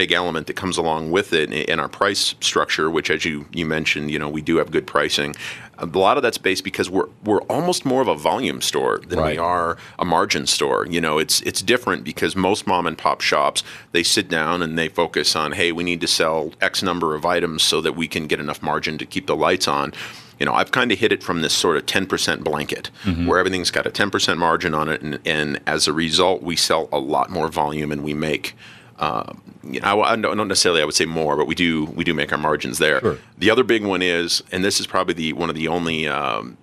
big 0.00 0.12
element 0.12 0.46
that 0.46 0.56
comes 0.56 0.78
along 0.78 1.10
with 1.10 1.34
it 1.34 1.52
in 1.52 1.78
our 1.78 1.88
price 1.88 2.34
structure, 2.40 2.90
which, 2.90 3.10
as 3.10 3.24
you 3.24 3.44
you 3.52 3.66
mentioned, 3.66 4.10
you 4.10 4.18
know, 4.18 4.30
we 4.30 4.40
do 4.40 4.56
have 4.56 4.70
good 4.70 4.86
pricing 4.86 5.34
a 5.80 5.86
lot 5.86 6.16
of 6.16 6.22
that's 6.22 6.38
based 6.38 6.62
because 6.62 6.90
we're 6.90 7.08
we're 7.24 7.40
almost 7.42 7.84
more 7.84 8.02
of 8.02 8.08
a 8.08 8.14
volume 8.14 8.60
store 8.60 9.00
than 9.06 9.18
right. 9.18 9.32
we 9.32 9.38
are 9.38 9.78
a 9.98 10.04
margin 10.04 10.46
store. 10.46 10.86
You 10.86 11.00
know, 11.00 11.18
it's 11.18 11.40
it's 11.42 11.62
different 11.62 12.04
because 12.04 12.36
most 12.36 12.66
mom 12.66 12.86
and 12.86 12.96
pop 12.96 13.20
shops 13.20 13.64
they 13.92 14.02
sit 14.02 14.28
down 14.28 14.62
and 14.62 14.78
they 14.78 14.88
focus 14.88 15.34
on, 15.34 15.52
hey, 15.52 15.72
we 15.72 15.82
need 15.82 16.00
to 16.02 16.06
sell 16.06 16.52
X 16.60 16.82
number 16.82 17.14
of 17.14 17.24
items 17.24 17.62
so 17.62 17.80
that 17.80 17.96
we 17.96 18.06
can 18.08 18.26
get 18.26 18.40
enough 18.40 18.62
margin 18.62 18.98
to 18.98 19.06
keep 19.06 19.26
the 19.26 19.36
lights 19.36 19.66
on. 19.66 19.92
You 20.38 20.46
know, 20.46 20.54
I've 20.54 20.70
kind 20.70 20.90
of 20.90 20.98
hit 20.98 21.12
it 21.12 21.22
from 21.22 21.42
this 21.42 21.52
sort 21.52 21.76
of 21.76 21.84
10% 21.84 22.42
blanket 22.42 22.90
mm-hmm. 23.04 23.26
where 23.26 23.38
everything's 23.38 23.70
got 23.70 23.86
a 23.86 23.90
10% 23.90 24.38
margin 24.38 24.72
on 24.72 24.88
it. 24.88 25.02
And, 25.02 25.18
and 25.26 25.60
as 25.66 25.86
a 25.86 25.92
result, 25.92 26.42
we 26.42 26.56
sell 26.56 26.88
a 26.92 26.98
lot 26.98 27.28
more 27.28 27.48
volume 27.48 27.92
and 27.92 28.02
we 28.02 28.14
make 28.14 28.56
uh, 29.00 29.32
you 29.64 29.80
know, 29.80 30.00
I, 30.02 30.12
I 30.12 30.16
don't 30.16 30.46
necessarily 30.46 30.82
I 30.82 30.84
would 30.84 30.94
say 30.94 31.06
more, 31.06 31.36
but 31.36 31.46
we 31.46 31.54
do 31.54 31.86
we 31.86 32.04
do 32.04 32.14
make 32.14 32.30
our 32.32 32.38
margins 32.38 32.78
there. 32.78 33.00
Sure. 33.00 33.18
The 33.38 33.50
other 33.50 33.64
big 33.64 33.84
one 33.84 34.02
is, 34.02 34.42
and 34.52 34.62
this 34.62 34.78
is 34.78 34.86
probably 34.86 35.14
the 35.14 35.32
one 35.32 35.48
of 35.48 35.56
the 35.56 35.68
only 35.68 36.06
um, 36.06 36.56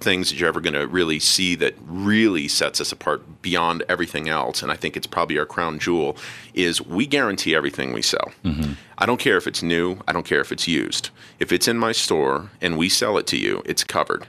things 0.00 0.28
that 0.28 0.38
you're 0.38 0.48
ever 0.48 0.60
going 0.60 0.74
to 0.74 0.86
really 0.86 1.18
see 1.18 1.54
that 1.56 1.74
really 1.86 2.46
sets 2.46 2.80
us 2.80 2.92
apart 2.92 3.42
beyond 3.42 3.82
everything 3.88 4.28
else, 4.28 4.62
and 4.62 4.70
I 4.70 4.76
think 4.76 4.96
it's 4.96 5.06
probably 5.06 5.38
our 5.38 5.46
crown 5.46 5.78
jewel, 5.78 6.16
is 6.52 6.82
we 6.82 7.06
guarantee 7.06 7.54
everything 7.54 7.92
we 7.92 8.02
sell. 8.02 8.32
Mm-hmm. 8.44 8.74
I 8.98 9.06
don't 9.06 9.18
care 9.18 9.38
if 9.38 9.46
it's 9.46 9.62
new, 9.62 9.98
I 10.06 10.12
don't 10.12 10.26
care 10.26 10.40
if 10.40 10.52
it's 10.52 10.68
used. 10.68 11.10
If 11.40 11.50
it's 11.50 11.66
in 11.66 11.78
my 11.78 11.92
store 11.92 12.50
and 12.60 12.76
we 12.76 12.88
sell 12.90 13.16
it 13.16 13.26
to 13.28 13.38
you, 13.38 13.62
it's 13.64 13.82
covered. 13.82 14.28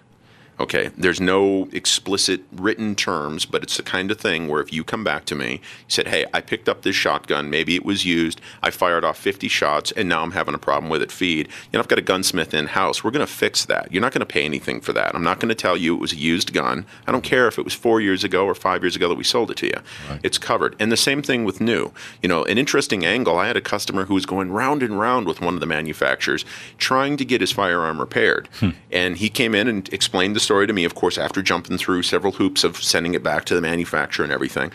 Okay, 0.59 0.91
there's 0.97 1.19
no 1.19 1.67
explicit 1.71 2.41
written 2.51 2.95
terms, 2.95 3.45
but 3.45 3.61
it's 3.61 3.77
the 3.77 3.83
kind 3.83 4.09
of 4.09 4.19
thing 4.19 4.47
where 4.47 4.61
if 4.61 4.71
you 4.71 4.83
come 4.83 5.03
back 5.03 5.25
to 5.25 5.35
me, 5.35 5.53
you 5.53 5.59
said, 5.89 6.07
Hey, 6.07 6.25
I 6.33 6.41
picked 6.41 6.69
up 6.69 6.83
this 6.83 6.95
shotgun, 6.95 7.49
maybe 7.49 7.75
it 7.75 7.83
was 7.83 8.05
used, 8.05 8.39
I 8.63 8.71
fired 8.71 9.03
off 9.03 9.17
50 9.17 9.47
shots, 9.47 9.91
and 9.91 10.07
now 10.07 10.21
I'm 10.21 10.31
having 10.31 10.55
a 10.55 10.59
problem 10.59 10.89
with 10.89 11.01
it 11.01 11.11
feed. 11.11 11.47
You 11.47 11.53
know, 11.73 11.79
I've 11.79 11.87
got 11.87 11.99
a 11.99 12.03
gunsmith 12.03 12.53
in 12.53 12.67
house. 12.67 13.03
We're 13.03 13.11
going 13.11 13.25
to 13.25 13.31
fix 13.31 13.65
that. 13.65 13.91
You're 13.91 14.01
not 14.01 14.13
going 14.13 14.21
to 14.21 14.25
pay 14.25 14.45
anything 14.45 14.79
for 14.81 14.93
that. 14.93 15.13
I'm 15.13 15.23
not 15.23 15.39
going 15.39 15.49
to 15.49 15.55
tell 15.55 15.75
you 15.75 15.95
it 15.95 15.99
was 15.99 16.13
a 16.13 16.17
used 16.17 16.53
gun. 16.53 16.85
I 17.05 17.11
don't 17.11 17.23
care 17.23 17.47
if 17.47 17.59
it 17.59 17.65
was 17.65 17.73
four 17.73 17.99
years 17.99 18.23
ago 18.23 18.45
or 18.45 18.55
five 18.55 18.81
years 18.83 18.95
ago 18.95 19.09
that 19.09 19.15
we 19.15 19.23
sold 19.23 19.51
it 19.51 19.57
to 19.57 19.67
you. 19.67 19.81
Right. 20.09 20.19
It's 20.23 20.37
covered. 20.37 20.75
And 20.79 20.91
the 20.91 20.97
same 20.97 21.21
thing 21.21 21.43
with 21.43 21.59
new. 21.59 21.91
You 22.21 22.29
know, 22.29 22.45
an 22.45 22.57
interesting 22.57 23.05
angle 23.05 23.37
I 23.37 23.47
had 23.47 23.57
a 23.57 23.61
customer 23.61 24.05
who 24.05 24.13
was 24.13 24.25
going 24.25 24.51
round 24.51 24.83
and 24.83 24.97
round 24.99 25.27
with 25.27 25.41
one 25.41 25.53
of 25.53 25.59
the 25.59 25.65
manufacturers 25.65 26.45
trying 26.77 27.17
to 27.17 27.25
get 27.25 27.41
his 27.41 27.51
firearm 27.51 27.99
repaired. 27.99 28.47
Hmm. 28.59 28.69
And 28.91 29.17
he 29.17 29.29
came 29.29 29.53
in 29.53 29.67
and 29.67 29.91
explained 29.93 30.35
the 30.35 30.39
story 30.45 30.67
to 30.67 30.73
me, 30.73 30.85
of 30.85 30.95
course, 30.95 31.17
after 31.17 31.41
jumping 31.41 31.77
through 31.77 32.03
several 32.03 32.33
hoops 32.33 32.63
of 32.63 32.77
sending 32.77 33.13
it 33.13 33.23
back 33.23 33.45
to 33.45 33.55
the 33.55 33.61
manufacturer 33.61 34.23
and 34.23 34.31
everything. 34.31 34.71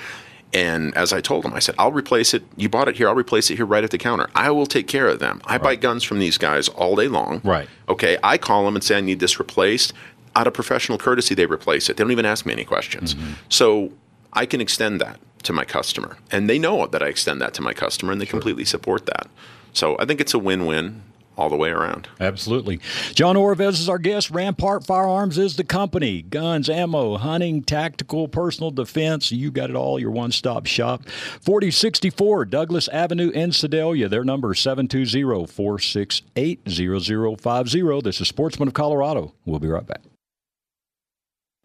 And 0.52 0.96
as 0.96 1.12
I 1.12 1.20
told 1.20 1.44
him, 1.44 1.54
I 1.54 1.60
said, 1.60 1.76
I'll 1.78 1.92
replace 1.92 2.34
it. 2.34 2.42
You 2.56 2.68
bought 2.68 2.88
it 2.88 2.96
here. 2.96 3.08
I'll 3.08 3.14
replace 3.14 3.50
it 3.50 3.56
here 3.56 3.66
right 3.66 3.84
at 3.84 3.90
the 3.90 3.98
counter. 3.98 4.28
I 4.34 4.50
will 4.50 4.66
take 4.66 4.88
care 4.88 5.06
of 5.06 5.20
them. 5.20 5.40
I 5.44 5.52
right. 5.52 5.62
buy 5.62 5.76
guns 5.76 6.02
from 6.02 6.18
these 6.18 6.38
guys 6.38 6.68
all 6.68 6.96
day 6.96 7.08
long. 7.08 7.40
Right. 7.44 7.68
Okay. 7.88 8.18
I 8.22 8.36
call 8.36 8.64
them 8.64 8.74
and 8.74 8.82
say, 8.82 8.98
I 8.98 9.00
need 9.00 9.20
this 9.20 9.38
replaced. 9.38 9.92
Out 10.34 10.46
of 10.46 10.54
professional 10.54 10.98
courtesy, 10.98 11.34
they 11.34 11.46
replace 11.46 11.88
it. 11.88 11.96
They 11.96 12.04
don't 12.04 12.12
even 12.12 12.26
ask 12.26 12.46
me 12.46 12.52
any 12.52 12.64
questions. 12.64 13.14
Mm-hmm. 13.14 13.32
So 13.48 13.92
I 14.32 14.46
can 14.46 14.60
extend 14.60 15.00
that 15.00 15.20
to 15.44 15.52
my 15.52 15.64
customer. 15.64 16.16
And 16.30 16.50
they 16.50 16.58
know 16.58 16.86
that 16.86 17.02
I 17.02 17.06
extend 17.06 17.40
that 17.40 17.54
to 17.54 17.62
my 17.62 17.72
customer 17.72 18.12
and 18.12 18.20
they 18.20 18.26
sure. 18.26 18.32
completely 18.32 18.64
support 18.64 19.06
that. 19.06 19.28
So 19.72 19.96
I 19.98 20.04
think 20.04 20.20
it's 20.20 20.34
a 20.34 20.38
win 20.38 20.66
win 20.66 21.02
all 21.40 21.48
the 21.48 21.56
way 21.56 21.70
around. 21.70 22.06
Absolutely. 22.20 22.80
John 23.14 23.34
Orvez 23.34 23.80
is 23.80 23.88
our 23.88 23.98
guest. 23.98 24.30
Rampart 24.30 24.84
Firearms 24.84 25.38
is 25.38 25.56
the 25.56 25.64
company. 25.64 26.20
Guns, 26.20 26.68
ammo, 26.68 27.16
hunting, 27.16 27.62
tactical, 27.62 28.28
personal 28.28 28.70
defense. 28.70 29.32
You 29.32 29.50
got 29.50 29.70
it 29.70 29.76
all. 29.76 29.98
Your 29.98 30.10
one 30.10 30.32
stop 30.32 30.66
shop. 30.66 31.08
4064 31.08 32.44
Douglas 32.44 32.88
Avenue 32.88 33.30
in 33.30 33.52
Sedalia. 33.52 34.06
Their 34.06 34.22
number 34.22 34.52
is 34.52 34.60
720 34.60 35.46
468 35.46 36.60
0050. 36.68 38.00
This 38.02 38.20
is 38.20 38.28
Sportsman 38.28 38.68
of 38.68 38.74
Colorado. 38.74 39.32
We'll 39.46 39.60
be 39.60 39.68
right 39.68 39.86
back. 39.86 40.02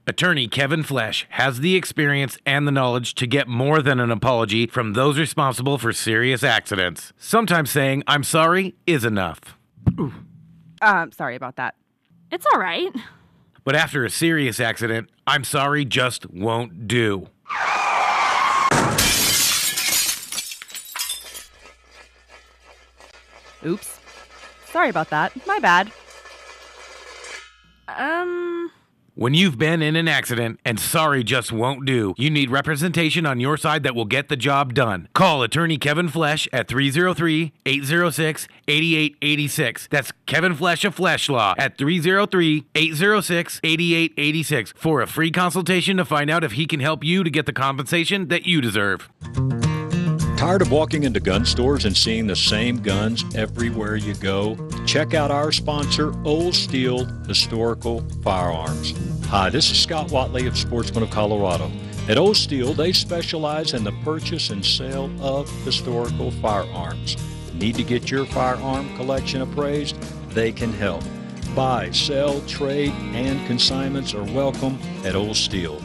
Attorney 0.08 0.48
Kevin 0.48 0.84
Flesh 0.84 1.26
has 1.32 1.60
the 1.60 1.76
experience 1.76 2.38
and 2.46 2.68
the 2.68 2.72
knowledge 2.72 3.16
to 3.16 3.26
get 3.26 3.48
more 3.48 3.82
than 3.82 4.00
an 4.00 4.12
apology 4.12 4.68
from 4.68 4.94
those 4.94 5.18
responsible 5.18 5.80
for 5.80 5.92
serious 5.92 6.44
accidents. 6.44 7.12
Sometimes 7.18 7.72
saying, 7.72 8.04
I'm 8.06 8.24
sorry, 8.24 8.76
is 8.86 9.04
enough. 9.04 9.55
Um, 9.98 11.12
sorry 11.12 11.36
about 11.36 11.56
that. 11.56 11.76
It's 12.32 12.46
all 12.54 12.60
right. 12.60 12.92
But 13.64 13.76
after 13.76 14.06
a 14.06 14.10
serious 14.10 14.60
accident, 14.60 15.10
I'm 15.26 15.44
sorry 15.44 15.86
just 15.86 16.30
won't 16.30 16.88
do. 16.88 17.30
Oops. 23.66 24.00
Sorry 24.68 24.90
about 24.90 25.10
that. 25.10 25.32
My 25.48 25.60
bad. 25.60 25.92
Um. 27.88 28.72
When 29.18 29.34
you've 29.34 29.58
been 29.58 29.82
in 29.82 29.96
an 29.96 30.10
accident 30.10 30.60
and 30.66 30.78
sorry 30.78 31.24
just 31.24 31.50
won't 31.50 31.86
do, 31.86 32.16
you 32.18 32.30
need 32.30 32.52
representation 32.52 33.26
on 33.26 33.40
your 33.40 33.56
side 33.56 33.84
that 33.84 33.96
will 33.96 34.04
get 34.04 34.28
the 34.28 34.36
job 34.36 34.74
done. 34.74 35.08
Call 35.14 35.42
attorney 35.42 35.78
Kevin 35.78 36.10
Flesh 36.10 36.50
at 36.52 36.68
303 36.68 37.54
806 37.66 38.48
8886. 38.68 39.88
That's 39.90 40.12
Kevin 40.26 40.54
Flesh 40.54 40.84
of 40.84 40.96
Flesh 40.96 41.30
Law 41.30 41.56
at 41.58 41.78
303 41.78 42.66
806 42.76 43.62
8886 43.64 44.74
for 44.76 45.00
a 45.00 45.08
free 45.08 45.32
consultation 45.32 45.96
to 45.96 46.04
find 46.04 46.30
out 46.30 46.44
if 46.44 46.52
he 46.52 46.66
can 46.66 46.82
help 46.82 47.02
you 47.02 47.24
to 47.24 47.30
get 47.30 47.46
the 47.46 47.54
compensation 47.54 48.28
that 48.28 48.46
you 48.46 48.60
deserve. 48.60 49.10
Tired 50.38 50.62
of 50.62 50.70
walking 50.70 51.04
into 51.04 51.22
gun 51.22 51.46
stores 51.46 51.86
and 51.86 51.96
seeing 51.96 52.28
the 52.28 52.36
same 52.36 52.82
guns 52.82 53.24
everywhere 53.36 53.96
you 53.96 54.14
go? 54.16 54.58
Check 54.86 55.14
out 55.14 55.32
our 55.32 55.54
sponsor, 55.54 56.14
Old 56.26 56.54
Steel 56.54 57.06
Historical 57.26 58.02
Firearms. 58.22 58.94
Hi, 59.28 59.50
this 59.50 59.72
is 59.72 59.80
Scott 59.80 60.12
Watley 60.12 60.46
of 60.46 60.58
Sportsman 60.58 61.04
of 61.04 61.10
Colorado. 61.10 61.72
At 62.10 62.18
Old 62.18 62.36
Steel, 62.36 62.74
they 62.74 62.92
specialize 62.92 63.74
in 63.74 63.86
the 63.86 63.94
purchase 64.04 64.50
and 64.50 64.64
sale 64.64 65.10
of 65.22 65.50
historical 65.64 66.32
firearms. 66.32 67.16
Need 67.54 67.76
to 67.76 67.84
get 67.84 68.12
your 68.12 68.26
firearm 68.26 68.94
collection 68.98 69.42
appraised? 69.42 69.96
They 70.32 70.52
can 70.52 70.74
help. 70.74 71.04
Buy, 71.56 71.92
sell, 71.92 72.42
trade, 72.42 72.92
and 73.14 73.48
consignments 73.48 74.14
are 74.14 74.26
welcome 74.26 74.78
at 75.06 75.16
Old 75.16 75.38
Steel. 75.38 75.82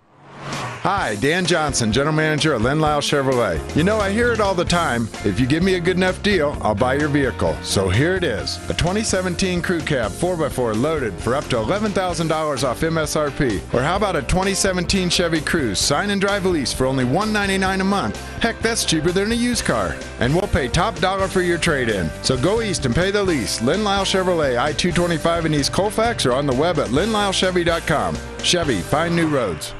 Hi, 0.86 1.16
Dan 1.16 1.44
Johnson, 1.44 1.90
General 1.90 2.14
Manager 2.14 2.54
at 2.54 2.60
Len 2.60 2.78
Lyall 2.78 3.02
Chevrolet. 3.02 3.58
You 3.74 3.82
know, 3.82 3.98
I 3.98 4.12
hear 4.12 4.30
it 4.30 4.38
all 4.38 4.54
the 4.54 4.64
time. 4.64 5.08
If 5.24 5.40
you 5.40 5.44
give 5.44 5.64
me 5.64 5.74
a 5.74 5.80
good 5.80 5.96
enough 5.96 6.22
deal, 6.22 6.56
I'll 6.60 6.76
buy 6.76 6.94
your 6.94 7.08
vehicle. 7.08 7.56
So 7.64 7.88
here 7.88 8.14
it 8.14 8.22
is 8.22 8.58
a 8.70 8.74
2017 8.74 9.62
Crew 9.62 9.80
Cab 9.80 10.12
4x4 10.12 10.80
loaded 10.80 11.12
for 11.14 11.34
up 11.34 11.42
to 11.46 11.56
$11,000 11.56 12.62
off 12.62 12.80
MSRP. 12.80 13.74
Or 13.74 13.82
how 13.82 13.96
about 13.96 14.14
a 14.14 14.22
2017 14.22 15.10
Chevy 15.10 15.40
Cruze, 15.40 15.78
sign 15.78 16.10
and 16.10 16.20
drive 16.20 16.46
lease 16.46 16.72
for 16.72 16.86
only 16.86 17.04
$199 17.04 17.80
a 17.80 17.82
month? 17.82 18.24
Heck, 18.40 18.60
that's 18.60 18.84
cheaper 18.84 19.10
than 19.10 19.32
a 19.32 19.34
used 19.34 19.64
car. 19.64 19.96
And 20.20 20.32
we'll 20.32 20.46
pay 20.46 20.68
top 20.68 21.00
dollar 21.00 21.26
for 21.26 21.42
your 21.42 21.58
trade 21.58 21.88
in. 21.88 22.08
So 22.22 22.36
go 22.36 22.62
east 22.62 22.86
and 22.86 22.94
pay 22.94 23.10
the 23.10 23.24
lease. 23.24 23.60
Len 23.60 23.82
Lyle 23.82 24.04
Chevrolet, 24.04 24.56
I 24.56 24.72
225 24.72 25.46
in 25.46 25.54
East 25.54 25.72
Colfax, 25.72 26.24
or 26.24 26.32
on 26.32 26.46
the 26.46 26.54
web 26.54 26.78
at 26.78 26.90
lenlyallchevy.com. 26.90 28.16
Chevy, 28.44 28.82
find 28.82 29.16
new 29.16 29.26
roads. 29.26 29.74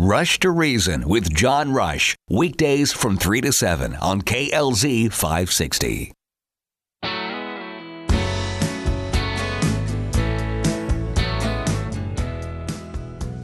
Rush 0.00 0.38
to 0.38 0.52
Reason 0.52 1.08
with 1.08 1.34
John 1.34 1.72
Rush. 1.72 2.14
Weekdays 2.30 2.92
from 2.92 3.16
3 3.16 3.40
to 3.40 3.52
7 3.52 3.96
on 3.96 4.22
KLZ 4.22 5.12
560. 5.12 6.12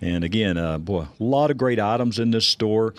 And 0.00 0.22
again, 0.22 0.56
uh, 0.56 0.78
boy, 0.78 1.08
a 1.18 1.18
lot 1.18 1.50
of 1.50 1.58
great 1.58 1.80
items 1.80 2.20
in 2.20 2.30
this 2.30 2.46
store. 2.46 2.94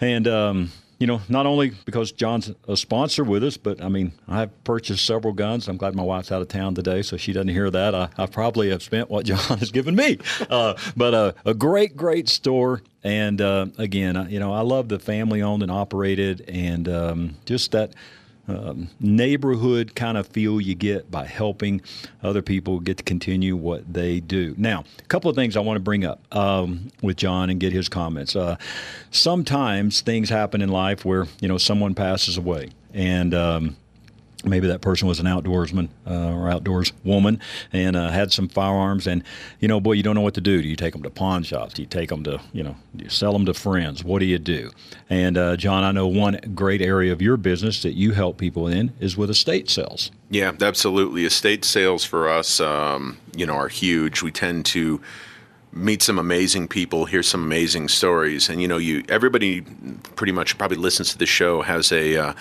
And 0.00 0.26
um, 0.26 0.72
you 0.98 1.06
know, 1.06 1.20
not 1.28 1.46
only 1.46 1.70
because 1.84 2.10
John's 2.10 2.50
a 2.66 2.76
sponsor 2.76 3.22
with 3.22 3.44
us, 3.44 3.56
but 3.56 3.80
I 3.80 3.88
mean, 3.88 4.12
I've 4.26 4.64
purchased 4.64 5.06
several 5.06 5.32
guns. 5.32 5.68
I'm 5.68 5.76
glad 5.76 5.94
my 5.94 6.02
wife's 6.02 6.32
out 6.32 6.42
of 6.42 6.48
town 6.48 6.74
today, 6.74 7.02
so 7.02 7.16
she 7.16 7.32
doesn't 7.32 7.48
hear 7.48 7.70
that. 7.70 7.94
I, 7.94 8.08
I 8.18 8.26
probably 8.26 8.70
have 8.70 8.82
spent 8.82 9.08
what 9.08 9.24
John 9.26 9.58
has 9.58 9.70
given 9.70 9.94
me. 9.94 10.18
Uh, 10.50 10.74
but 10.96 11.14
uh, 11.14 11.32
a 11.44 11.54
great, 11.54 11.96
great 11.96 12.28
store. 12.28 12.82
And 13.04 13.40
uh, 13.40 13.66
again, 13.78 14.26
you 14.28 14.40
know, 14.40 14.52
I 14.52 14.62
love 14.62 14.88
the 14.88 14.98
family 14.98 15.40
owned 15.40 15.62
and 15.62 15.70
operated 15.70 16.44
and 16.48 16.88
um, 16.88 17.36
just 17.44 17.70
that 17.72 17.92
um, 18.48 18.88
neighborhood 18.98 19.94
kind 19.94 20.16
of 20.16 20.26
feel 20.26 20.60
you 20.60 20.74
get 20.74 21.10
by 21.10 21.26
helping 21.26 21.82
other 22.22 22.42
people 22.42 22.80
get 22.80 22.96
to 22.96 23.02
continue 23.02 23.54
what 23.56 23.92
they 23.92 24.20
do. 24.20 24.54
Now, 24.56 24.84
a 24.98 25.02
couple 25.04 25.30
of 25.30 25.36
things 25.36 25.56
I 25.56 25.60
want 25.60 25.76
to 25.76 25.82
bring 25.82 26.04
up 26.04 26.20
um, 26.34 26.90
with 27.02 27.16
John 27.16 27.50
and 27.50 27.60
get 27.60 27.72
his 27.72 27.88
comments. 27.88 28.34
Uh, 28.34 28.56
sometimes 29.10 30.00
things 30.00 30.30
happen 30.30 30.62
in 30.62 30.70
life 30.70 31.04
where 31.04 31.26
you 31.40 31.48
know 31.48 31.58
someone 31.58 31.94
passes 31.94 32.36
away, 32.38 32.70
and 32.94 33.34
um, 33.34 33.76
maybe 34.44 34.68
that 34.68 34.80
person 34.80 35.08
was 35.08 35.18
an 35.18 35.26
outdoorsman 35.26 35.88
uh, 36.06 36.32
or 36.32 36.48
outdoors 36.48 36.92
woman 37.04 37.40
and 37.72 37.96
uh, 37.96 38.10
had 38.10 38.32
some 38.32 38.48
firearms 38.48 39.06
and 39.06 39.24
you 39.58 39.66
know 39.66 39.80
boy 39.80 39.92
you 39.92 40.02
don't 40.02 40.14
know 40.14 40.20
what 40.20 40.34
to 40.34 40.40
do. 40.40 40.62
Do 40.62 40.68
you 40.68 40.76
take 40.76 40.92
them 40.92 41.02
to 41.02 41.10
pawn 41.10 41.42
shops? 41.42 41.74
Do 41.74 41.82
you 41.82 41.88
take 41.88 42.08
them 42.08 42.22
to 42.24 42.40
you 42.52 42.62
know 42.62 42.76
you 42.94 43.08
sell 43.08 43.32
them 43.32 43.46
to 43.46 43.54
friends? 43.54 44.04
What 44.04 44.20
do 44.20 44.26
you 44.26 44.38
do? 44.38 44.70
And 45.10 45.36
uh, 45.36 45.56
john 45.56 45.84
i 45.84 45.90
know 45.90 46.06
one 46.06 46.38
great 46.54 46.80
area 46.80 47.12
of 47.12 47.20
your 47.20 47.36
business 47.36 47.82
that 47.82 47.92
you 47.92 48.12
help 48.12 48.38
people 48.38 48.68
in 48.68 48.92
is 49.00 49.16
with 49.16 49.30
estate 49.30 49.68
sales. 49.68 50.10
Yeah 50.30 50.52
absolutely. 50.60 51.24
Estate 51.24 51.64
sales 51.64 52.04
for 52.04 52.28
us 52.28 52.60
um, 52.60 53.18
you 53.34 53.46
know 53.46 53.54
are 53.54 53.68
huge. 53.68 54.22
We 54.22 54.30
tend 54.30 54.66
to 54.66 55.00
meet 55.72 56.02
some 56.02 56.18
amazing 56.18 56.66
people 56.68 57.04
hear 57.06 57.22
some 57.22 57.42
amazing 57.42 57.88
stories. 57.88 58.48
And 58.48 58.62
you 58.62 58.68
know 58.68 58.78
you 58.78 59.04
everybody 59.08 59.62
pretty 60.14 60.32
much 60.32 60.56
probably 60.58 60.76
listens 60.76 61.10
to 61.10 61.18
the 61.18 61.26
show 61.26 61.62
has 61.62 61.90
a 61.90 62.16
uh, 62.16 62.34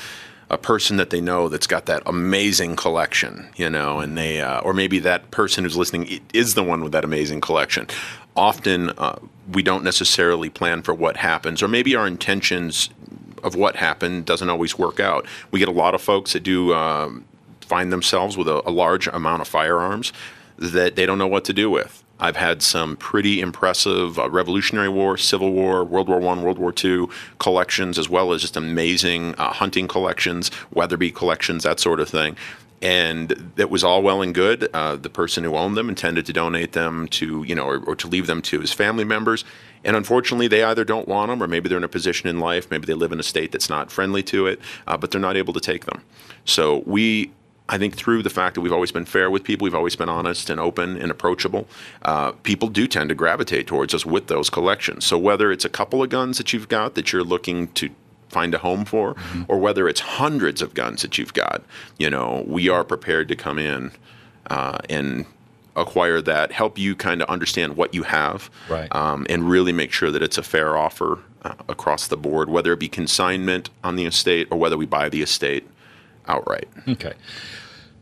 a 0.50 0.58
person 0.58 0.98
that 0.98 1.10
they 1.10 1.20
know 1.20 1.50
that's 1.50 1.68
got 1.68 1.88
that 1.88 2.02
amazing 2.06 2.76
collection, 2.76 3.50
you 3.58 3.70
know, 3.70 4.00
and 4.00 4.18
they, 4.18 4.40
uh, 4.40 4.60
or 4.62 4.74
maybe 4.74 5.00
that 5.00 5.30
person 5.32 5.64
who's 5.64 5.76
listening 5.76 6.22
is 6.34 6.54
the 6.54 6.64
one 6.64 6.84
with 6.84 6.94
that 6.94 7.04
amazing 7.04 7.42
collection. 7.42 7.88
Often 8.36 8.92
uh, 8.92 9.20
we 9.52 9.62
don't 9.62 9.84
necessarily 9.84 10.50
plan 10.50 10.84
for 10.84 10.94
what 10.94 11.18
happens, 11.18 11.62
or 11.62 11.68
maybe 11.68 11.96
our 11.96 12.08
intentions 12.08 12.90
of 13.44 13.56
what 13.56 13.76
happened 13.76 14.26
doesn't 14.26 14.50
always 14.50 14.78
work 14.78 15.00
out. 15.00 15.26
We 15.52 15.60
get 15.60 15.68
a 15.68 15.72
lot 15.74 15.94
of 15.94 16.02
folks 16.02 16.34
that 16.34 16.44
do 16.44 16.74
um, 16.74 17.26
find 17.62 17.92
themselves 17.92 18.38
with 18.38 18.48
a, 18.48 18.68
a 18.68 18.72
large 18.72 19.08
amount 19.08 19.42
of 19.42 19.48
firearms 19.48 20.14
that 20.58 20.96
they 20.96 21.06
don't 21.06 21.18
know 21.18 21.28
what 21.28 21.46
to 21.46 21.54
do 21.54 21.70
with. 21.70 22.04
I've 22.20 22.36
had 22.36 22.62
some 22.62 22.98
pretty 22.98 23.42
impressive 23.42 24.18
uh, 24.18 24.30
Revolutionary 24.30 24.90
War, 24.90 25.18
Civil 25.18 25.52
War, 25.52 25.84
World 25.84 26.10
War 26.10 26.20
One, 26.20 26.42
World 26.42 26.58
War 26.58 26.72
Two 26.72 27.10
collections, 27.40 28.00
as 28.00 28.10
well 28.10 28.34
as 28.34 28.42
just 28.42 28.58
amazing 28.58 29.36
uh, 29.36 29.52
hunting 29.54 29.88
collections, 29.88 30.52
Weatherby 30.74 31.12
collections, 31.12 31.64
that 31.64 31.80
sort 31.80 32.00
of 32.00 32.10
thing. 32.10 32.36
And 32.80 33.54
it 33.58 33.72
was 33.72 33.84
all 33.84 34.04
well 34.04 34.22
and 34.22 34.36
good. 34.36 34.70
Uh, 34.72 34.98
the 34.98 35.10
person 35.10 35.44
who 35.44 35.56
owned 35.56 35.76
them 35.76 35.90
intended 35.90 36.28
to 36.28 36.34
donate 36.34 36.74
them 36.74 37.08
to, 37.10 37.44
you 37.44 37.56
know, 37.56 37.66
or, 37.66 37.80
or 37.80 37.96
to 37.96 38.08
leave 38.08 38.28
them 38.28 38.42
to 38.44 38.60
his 38.60 38.72
family 38.72 39.04
members. 39.04 39.44
And 39.84 39.96
unfortunately, 39.96 40.48
they 40.48 40.64
either 40.64 40.84
don't 40.84 41.08
want 41.08 41.30
them, 41.30 41.42
or 41.42 41.48
maybe 41.48 41.70
they're 41.70 41.78
in 41.78 41.84
a 41.84 41.88
position 41.88 42.30
in 42.30 42.40
life, 42.40 42.70
maybe 42.70 42.86
they 42.86 42.94
live 42.94 43.12
in 43.12 43.20
a 43.20 43.24
state 43.24 43.52
that's 43.52 43.70
not 43.70 43.92
friendly 43.92 44.22
to 44.24 44.46
it, 44.46 44.60
uh, 44.86 44.98
but 44.98 45.10
they're 45.10 45.22
not 45.22 45.38
able 45.38 45.54
to 45.54 45.60
take 45.60 45.86
them. 45.86 46.02
So 46.46 46.84
we 46.86 47.32
I 47.70 47.78
think 47.78 47.96
through 47.96 48.24
the 48.24 48.30
fact 48.30 48.56
that 48.56 48.62
we've 48.62 48.72
always 48.72 48.92
been 48.92 49.06
fair 49.06 49.30
with 49.30 49.44
people, 49.44 49.66
we've 49.66 49.76
always 49.76 49.96
been 49.96 50.10
honest 50.10 50.50
and 50.50 50.60
open 50.60 50.98
and 50.98 51.12
approachable, 51.12 51.68
uh, 52.04 52.32
people 52.44 52.70
do 52.70 52.88
tend 52.88 53.10
to 53.10 53.16
gravitate 53.16 53.68
towards 53.68 53.94
us 53.94 54.06
with 54.06 54.28
those 54.28 54.50
collections. 54.50 55.06
So 55.06 55.18
whether 55.18 55.52
it's 55.52 55.66
a 55.66 55.70
couple 55.70 56.02
of 56.02 56.10
guns 56.10 56.38
that 56.38 56.54
you've 56.54 56.70
got 56.70 56.96
that 56.96 57.12
you're 57.12 57.24
looking 57.24 57.68
to 57.74 57.90
find 58.30 58.54
a 58.54 58.58
home 58.58 58.86
for, 58.86 59.16
mm-hmm. 59.16 59.44
or 59.48 59.58
whether 59.58 59.88
it's 59.88 60.00
hundreds 60.00 60.62
of 60.62 60.74
guns 60.74 61.02
that 61.02 61.18
you've 61.18 61.34
got, 61.34 61.62
you 61.98 62.10
know, 62.10 62.44
we 62.48 62.70
are 62.70 62.84
prepared 62.84 63.28
to 63.30 63.36
come 63.36 63.60
in 63.60 63.92
uh, 64.50 64.78
and 64.90 65.26
acquire 65.76 66.22
that, 66.22 66.52
help 66.52 66.78
you 66.78 66.96
kind 66.96 67.22
of 67.22 67.30
understand 67.30 67.78
what 67.78 67.94
you 67.94 68.04
have, 68.04 68.50
right. 68.70 68.94
um, 68.96 69.26
and 69.30 69.50
really 69.50 69.72
make 69.72 69.92
sure 69.92 70.10
that 70.10 70.24
it's 70.24 70.38
a 70.38 70.44
fair 70.44 70.76
offer 70.76 71.20
uh, 71.44 71.54
across 71.70 72.08
the 72.08 72.18
board, 72.18 72.50
whether 72.50 72.74
it 72.74 72.80
be 72.80 72.90
consignment 72.90 73.70
on 73.84 73.96
the 73.96 74.06
estate 74.06 74.48
or 74.50 74.58
whether 74.58 74.78
we 74.78 74.86
buy 74.86 75.08
the 75.08 75.22
estate 75.22 75.68
outright. 76.28 76.68
Okay. 76.88 77.14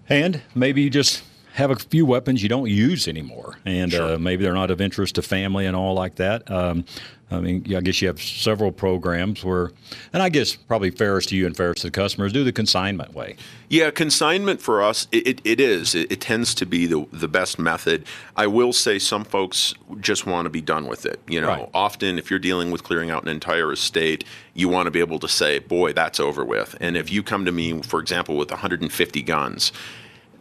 And 0.09 0.41
maybe 0.53 0.81
you 0.81 0.89
just 0.89 1.23
have 1.55 1.71
a 1.71 1.75
few 1.77 2.05
weapons 2.05 2.43
you 2.43 2.49
don't 2.49 2.69
use 2.69 3.07
anymore, 3.07 3.57
and 3.65 3.93
uh, 3.93 3.97
sure. 3.97 4.15
uh, 4.15 4.19
maybe 4.19 4.43
they're 4.43 4.53
not 4.53 4.71
of 4.71 4.81
interest 4.81 5.15
to 5.15 5.21
family 5.21 5.65
and 5.65 5.75
all 5.75 5.93
like 5.93 6.15
that. 6.15 6.49
Um, 6.51 6.83
I 7.31 7.39
mean, 7.39 7.73
I 7.73 7.79
guess 7.79 8.01
you 8.01 8.09
have 8.09 8.21
several 8.21 8.73
programs 8.73 9.43
where, 9.43 9.71
and 10.11 10.21
I 10.21 10.27
guess 10.27 10.53
probably 10.53 10.91
fairest 10.91 11.29
to 11.29 11.35
you 11.37 11.45
and 11.45 11.55
fairest 11.55 11.81
to 11.81 11.87
the 11.87 11.91
customers, 11.91 12.33
do 12.33 12.43
the 12.43 12.51
consignment 12.51 13.13
way. 13.13 13.37
Yeah, 13.69 13.89
consignment 13.89 14.61
for 14.61 14.83
us, 14.83 15.07
it, 15.13 15.25
it, 15.25 15.41
it 15.45 15.59
is. 15.61 15.95
It, 15.95 16.11
it, 16.11 16.21
tends 16.21 16.53
to 16.55 16.65
be 16.65 16.85
the, 16.85 17.07
the 17.11 17.27
best 17.27 17.57
method. 17.57 18.05
I 18.35 18.47
will 18.47 18.73
say 18.73 18.99
some 18.99 19.23
folks 19.23 19.73
just 20.01 20.27
want 20.27 20.45
to 20.45 20.49
be 20.49 20.61
done 20.61 20.87
with 20.87 21.05
it. 21.05 21.21
You 21.27 21.39
know, 21.39 21.47
right. 21.47 21.69
often 21.73 22.19
if 22.19 22.29
you're 22.29 22.37
dealing 22.37 22.69
with 22.69 22.83
clearing 22.83 23.09
out 23.09 23.23
an 23.23 23.29
entire 23.29 23.71
estate, 23.71 24.25
you 24.53 24.67
want 24.67 24.87
to 24.87 24.91
be 24.91 24.99
able 24.99 25.19
to 25.19 25.27
say, 25.27 25.59
boy, 25.59 25.93
that's 25.93 26.19
over 26.19 26.43
with. 26.43 26.75
And 26.81 26.97
if 26.97 27.11
you 27.11 27.23
come 27.23 27.45
to 27.45 27.51
me, 27.51 27.81
for 27.81 28.01
example, 28.01 28.35
with 28.37 28.51
150 28.51 29.21
guns, 29.23 29.71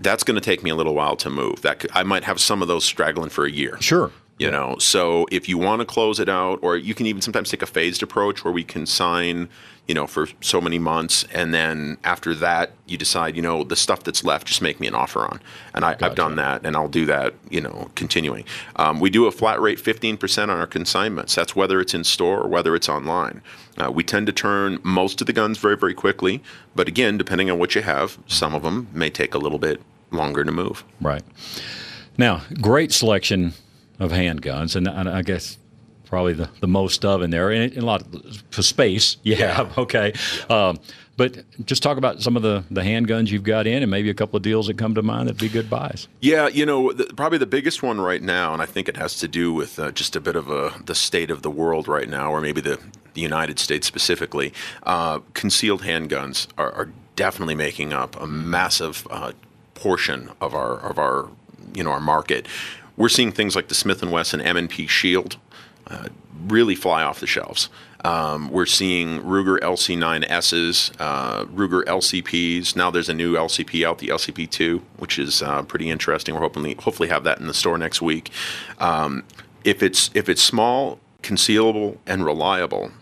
that's 0.00 0.24
going 0.24 0.35
to 0.35 0.40
take 0.40 0.62
me 0.62 0.70
a 0.70 0.74
little 0.74 0.94
while 0.94 1.16
to 1.16 1.30
move. 1.30 1.62
That 1.62 1.85
I 1.94 2.02
might 2.02 2.24
have 2.24 2.40
some 2.40 2.62
of 2.62 2.68
those 2.68 2.85
straggling 2.85 3.30
for 3.30 3.44
a 3.44 3.50
year. 3.50 3.76
Sure. 3.80 4.11
You 4.36 4.50
know, 4.50 4.76
so 4.78 5.26
if 5.30 5.48
you 5.48 5.58
want 5.58 5.78
to 5.78 5.86
close 5.86 6.18
it 6.18 6.28
out, 6.28 6.58
or 6.60 6.76
you 6.76 6.92
can 6.92 7.06
even 7.06 7.22
sometimes 7.22 7.50
take 7.50 7.62
a 7.62 7.66
phased 7.66 8.02
approach 8.02 8.44
where 8.44 8.52
we 8.52 8.64
can 8.64 8.84
sign, 8.84 9.48
you 9.86 9.94
know, 9.94 10.08
for 10.08 10.26
so 10.40 10.60
many 10.60 10.76
months, 10.76 11.24
and 11.32 11.54
then 11.54 11.98
after 12.02 12.34
that, 12.34 12.72
you 12.86 12.98
decide, 12.98 13.36
you 13.36 13.42
know, 13.42 13.62
the 13.62 13.76
stuff 13.76 14.02
that's 14.02 14.24
left, 14.24 14.48
just 14.48 14.60
make 14.60 14.80
me 14.80 14.88
an 14.88 14.94
offer 14.94 15.20
on. 15.20 15.40
And 15.72 15.84
I, 15.84 15.96
have 16.00 16.16
done 16.16 16.34
that, 16.34 16.66
and 16.66 16.74
I'll 16.74 16.88
do 16.88 17.06
that, 17.06 17.34
you 17.48 17.60
know, 17.60 17.92
continuing. 17.94 18.44
Um, 18.74 18.98
we 18.98 19.08
do 19.08 19.26
a 19.26 19.30
flat 19.30 19.60
rate 19.60 19.78
15% 19.78 20.42
on 20.42 20.50
our 20.50 20.66
consignments. 20.66 21.36
That's 21.36 21.54
whether 21.54 21.80
it's 21.80 21.94
in 21.94 22.02
store 22.02 22.40
or 22.40 22.48
whether 22.48 22.74
it's 22.74 22.88
online. 22.88 23.40
Uh, 23.78 23.92
we 23.92 24.02
tend 24.02 24.26
to 24.26 24.32
turn 24.32 24.80
most 24.82 25.20
of 25.20 25.28
the 25.28 25.32
guns 25.32 25.58
very, 25.58 25.76
very 25.76 25.94
quickly, 25.94 26.42
but 26.74 26.88
again, 26.88 27.16
depending 27.16 27.52
on 27.52 27.60
what 27.60 27.76
you 27.76 27.82
have, 27.82 28.18
some 28.26 28.52
of 28.52 28.64
them 28.64 28.88
may 28.92 29.10
take 29.10 29.32
a 29.32 29.38
little 29.38 29.60
bit 29.60 29.80
longer 30.10 30.42
to 30.42 30.50
move. 30.50 30.82
Right. 31.00 31.22
Now, 32.18 32.42
great 32.60 32.92
selection 32.92 33.54
of 33.98 34.11
handguns, 34.11 34.76
and, 34.76 34.88
and 34.88 35.09
I 35.09 35.22
guess 35.22 35.59
probably 36.04 36.35
the, 36.35 36.48
the 36.61 36.68
most 36.68 37.04
of 37.04 37.22
in 37.22 37.30
there, 37.30 37.50
and, 37.50 37.72
and 37.72 37.83
a 37.83 37.87
lot 37.87 38.02
of 38.57 38.64
space 38.64 39.16
you 39.22 39.35
yeah. 39.37 39.54
have. 39.54 39.78
Okay, 39.78 40.12
um, 40.48 40.78
but 41.16 41.44
just 41.64 41.83
talk 41.83 41.96
about 41.96 42.20
some 42.22 42.37
of 42.37 42.42
the, 42.42 42.64
the 42.70 42.80
handguns 42.80 43.28
you've 43.28 43.44
got 43.44 43.66
in, 43.66 43.83
and 43.83 43.90
maybe 43.90 44.11
a 44.11 44.14
couple 44.14 44.37
of 44.37 44.42
deals 44.42 44.66
that 44.66 44.78
come 44.78 44.94
to 44.94 45.02
mind 45.02 45.28
that'd 45.28 45.40
be 45.40 45.48
good 45.48 45.70
buys. 45.70 46.09
Yeah, 46.20 46.48
you 46.48 46.66
know, 46.66 46.92
the, 46.92 47.04
probably 47.14 47.38
the 47.38 47.46
biggest 47.46 47.83
one 47.83 48.00
right 48.00 48.22
now, 48.22 48.52
and 48.52 48.61
I 48.61 48.66
think 48.66 48.88
it 48.88 48.96
has 48.96 49.16
to 49.18 49.28
do 49.28 49.52
with 49.52 49.78
uh, 49.78 49.92
just 49.92 50.16
a 50.16 50.20
bit 50.20 50.37
of 50.37 50.50
a 50.50 50.74
the 50.85 50.94
state 50.94 51.30
of 51.30 51.42
the 51.42 51.50
world 51.50 51.88
right 51.88 52.09
now, 52.09 52.30
or 52.30 52.40
maybe 52.40 52.61
the 52.61 52.78
the 53.14 53.20
United 53.20 53.59
States 53.59 53.87
specifically. 53.87 54.52
Uh, 54.83 55.20
concealed 55.35 55.83
handguns 55.83 56.48
are, 56.59 56.72
are, 56.72 56.92
definitely 57.16 57.54
making 57.54 57.92
up 57.92 58.20
a 58.20 58.26
massive 58.26 59.07
uh, 59.09 59.30
portion 59.74 60.33
of 60.40 60.52
our 60.52 60.80
of 60.80 60.98
our 60.98 61.28
you 61.72 61.85
know 61.85 61.90
our 61.90 62.00
market. 62.00 62.46
We're 62.96 63.09
seeing 63.09 63.33
things 63.33 63.57
like 63.57 63.68
the 63.68 63.74
Smith 63.74 64.02
Wesson 64.04 64.40
M&P 64.40 64.87
Shield 64.87 65.37
uh, 65.87 66.09
really 66.46 66.74
fly 66.74 67.02
off 67.02 67.20
the 67.20 67.26
shelves. 67.26 67.68
Um, 68.04 68.50
we're 68.50 68.66
seeing 68.66 69.20
Ruger 69.20 69.59
LC9Ss, 69.61 70.92
uh, 70.98 71.46
Ruger 71.46 71.85
LCPs. 71.85 72.76
Now 72.76 72.90
there's 72.90 73.09
a 73.09 73.14
new 73.14 73.35
LCP 73.35 73.87
out, 73.87 73.98
the 73.98 74.09
LCP2, 74.09 74.83
which 74.98 75.18
is 75.18 75.42
uh, 75.42 75.62
pretty 75.62 75.88
interesting. 75.88 76.35
We're 76.35 76.42
hoping 76.42 76.76
hopefully 76.78 77.09
have 77.09 77.24
that 77.24 77.40
in 77.40 77.46
the 77.46 77.54
store 77.54 77.78
next 77.78 78.02
week. 78.02 78.30
Um, 78.78 79.24
if 79.64 79.83
it's 79.83 80.11
if 80.12 80.28
it's 80.28 80.42
small, 80.42 81.00
concealable, 81.22 81.96
and 82.07 82.26
reliable, 82.26 82.92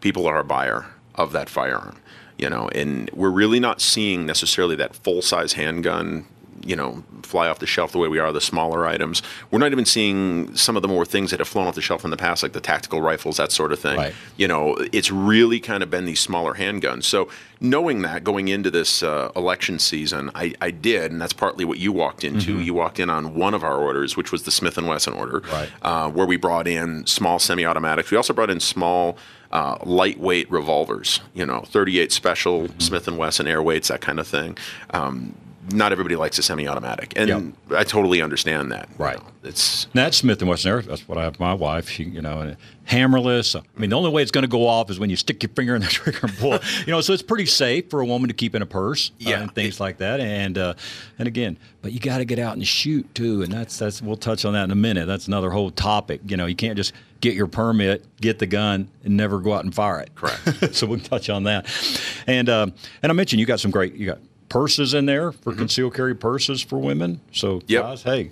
people 0.00 0.26
are 0.28 0.38
a 0.38 0.44
buyer 0.44 0.86
of 1.16 1.32
that 1.32 1.48
firearm. 1.48 1.96
You 2.38 2.48
know, 2.48 2.68
and 2.68 3.10
we're 3.12 3.30
really 3.30 3.60
not 3.60 3.80
seeing 3.80 4.24
necessarily 4.24 4.76
that 4.76 4.94
full 4.94 5.22
size 5.22 5.54
handgun 5.54 6.26
you 6.64 6.76
know 6.76 7.02
fly 7.22 7.48
off 7.48 7.58
the 7.58 7.66
shelf 7.66 7.92
the 7.92 7.98
way 7.98 8.08
we 8.08 8.18
are 8.18 8.32
the 8.32 8.40
smaller 8.40 8.86
items. 8.86 9.22
We're 9.50 9.58
not 9.58 9.72
even 9.72 9.84
seeing 9.84 10.54
some 10.56 10.76
of 10.76 10.82
the 10.82 10.88
more 10.88 11.04
things 11.04 11.30
that 11.30 11.40
have 11.40 11.48
flown 11.48 11.66
off 11.66 11.74
the 11.74 11.80
shelf 11.80 12.04
in 12.04 12.10
the 12.10 12.16
past, 12.16 12.42
like 12.42 12.52
the 12.52 12.60
tactical 12.60 13.00
rifles, 13.00 13.36
that 13.36 13.52
sort 13.52 13.72
of 13.72 13.78
thing. 13.78 13.96
Right. 13.96 14.14
You 14.36 14.48
know, 14.48 14.76
it's 14.92 15.10
really 15.10 15.60
kind 15.60 15.82
of 15.82 15.90
been 15.90 16.04
these 16.04 16.20
smaller 16.20 16.54
handguns. 16.54 17.04
So 17.04 17.28
knowing 17.60 18.02
that 18.02 18.24
going 18.24 18.48
into 18.48 18.70
this 18.70 19.02
uh, 19.02 19.30
election 19.34 19.78
season, 19.78 20.30
I, 20.34 20.54
I, 20.60 20.70
did, 20.70 21.10
and 21.10 21.20
that's 21.20 21.32
partly 21.32 21.64
what 21.64 21.78
you 21.78 21.92
walked 21.92 22.24
into. 22.24 22.52
Mm-hmm. 22.52 22.62
You 22.62 22.74
walked 22.74 23.00
in 23.00 23.10
on 23.10 23.34
one 23.34 23.54
of 23.54 23.64
our 23.64 23.78
orders, 23.78 24.16
which 24.16 24.32
was 24.32 24.42
the 24.42 24.50
Smith 24.50 24.76
and 24.78 24.86
Wesson 24.86 25.14
order, 25.14 25.42
right. 25.52 25.70
uh, 25.82 26.10
where 26.10 26.26
we 26.26 26.36
brought 26.36 26.68
in 26.68 27.06
small 27.06 27.38
semi-automatics. 27.38 28.10
We 28.10 28.16
also 28.16 28.32
brought 28.32 28.50
in 28.50 28.60
small. 28.60 29.18
Uh, 29.52 29.78
lightweight 29.84 30.50
revolvers, 30.50 31.20
you 31.32 31.46
know, 31.46 31.60
38 31.60 32.10
special 32.10 32.62
mm-hmm. 32.62 32.80
Smith 32.80 33.06
and 33.06 33.16
Wesson 33.16 33.46
airweights, 33.46 33.86
that 33.86 34.00
kind 34.00 34.18
of 34.18 34.26
thing. 34.26 34.58
Um, 34.90 35.36
not 35.72 35.92
everybody 35.92 36.16
likes 36.16 36.38
a 36.38 36.42
semi-automatic, 36.42 37.14
and 37.16 37.28
yep. 37.28 37.42
I 37.78 37.84
totally 37.84 38.20
understand 38.20 38.72
that. 38.72 38.88
Right. 38.98 39.16
You 39.16 39.22
know, 39.22 39.30
it's 39.44 39.86
that's 39.94 40.16
Smith 40.16 40.40
and 40.40 40.48
Wesson. 40.48 40.86
That's 40.86 41.06
what 41.06 41.18
I 41.18 41.24
have. 41.24 41.38
My 41.38 41.54
wife, 41.54 41.88
she, 41.88 42.04
you 42.04 42.22
know, 42.22 42.56
hammerless. 42.88 43.56
I 43.56 43.80
mean, 43.80 43.90
the 43.90 43.96
only 43.96 44.10
way 44.10 44.22
it's 44.22 44.30
going 44.30 44.42
to 44.42 44.48
go 44.48 44.66
off 44.66 44.90
is 44.90 44.98
when 44.98 45.10
you 45.10 45.16
stick 45.16 45.42
your 45.42 45.50
finger 45.50 45.74
in 45.74 45.82
the 45.82 45.88
trigger 45.90 46.20
and 46.22 46.36
pull. 46.36 46.58
you 46.86 46.92
know, 46.92 47.00
so 47.00 47.12
it's 47.12 47.22
pretty 47.22 47.46
safe 47.46 47.90
for 47.90 48.00
a 48.00 48.06
woman 48.06 48.28
to 48.28 48.34
keep 48.34 48.54
in 48.54 48.62
a 48.62 48.66
purse, 48.66 49.10
uh, 49.10 49.14
yeah, 49.18 49.42
and 49.42 49.54
things 49.54 49.80
like 49.80 49.98
that. 49.98 50.20
And 50.20 50.58
uh, 50.58 50.74
and 51.18 51.28
again, 51.28 51.58
but 51.82 51.92
you 51.92 52.00
got 52.00 52.18
to 52.18 52.24
get 52.24 52.38
out 52.38 52.54
and 52.54 52.66
shoot 52.66 53.12
too, 53.14 53.42
and 53.42 53.52
that's 53.52 53.78
that's 53.78 54.02
we'll 54.02 54.16
touch 54.16 54.44
on 54.44 54.54
that 54.54 54.64
in 54.64 54.70
a 54.70 54.76
minute. 54.76 55.06
That's 55.06 55.28
another 55.28 55.50
whole 55.50 55.70
topic. 55.70 56.20
You 56.26 56.36
know, 56.36 56.46
you 56.46 56.56
can't 56.56 56.76
just 56.76 56.92
get 57.20 57.34
your 57.34 57.46
permit, 57.46 58.04
get 58.20 58.38
the 58.38 58.46
gun, 58.46 58.88
and 59.02 59.16
never 59.16 59.38
go 59.40 59.54
out 59.54 59.64
and 59.64 59.74
fire 59.74 60.00
it. 60.00 60.14
Correct. 60.14 60.74
so 60.74 60.86
we'll 60.86 61.00
touch 61.00 61.28
on 61.30 61.44
that. 61.44 61.66
And 62.26 62.48
uh, 62.48 62.66
and 63.02 63.10
I 63.10 63.14
mentioned 63.14 63.40
you 63.40 63.46
got 63.46 63.60
some 63.60 63.70
great 63.70 63.94
you 63.94 64.06
got 64.06 64.18
purses 64.54 64.94
in 64.94 65.04
there 65.04 65.32
for 65.32 65.50
mm-hmm. 65.50 65.58
concealed 65.58 65.94
carry 65.94 66.14
purses 66.14 66.62
for 66.62 66.78
women. 66.78 67.20
So 67.32 67.60
yep. 67.66 67.82
guys, 67.82 68.04
hey, 68.04 68.30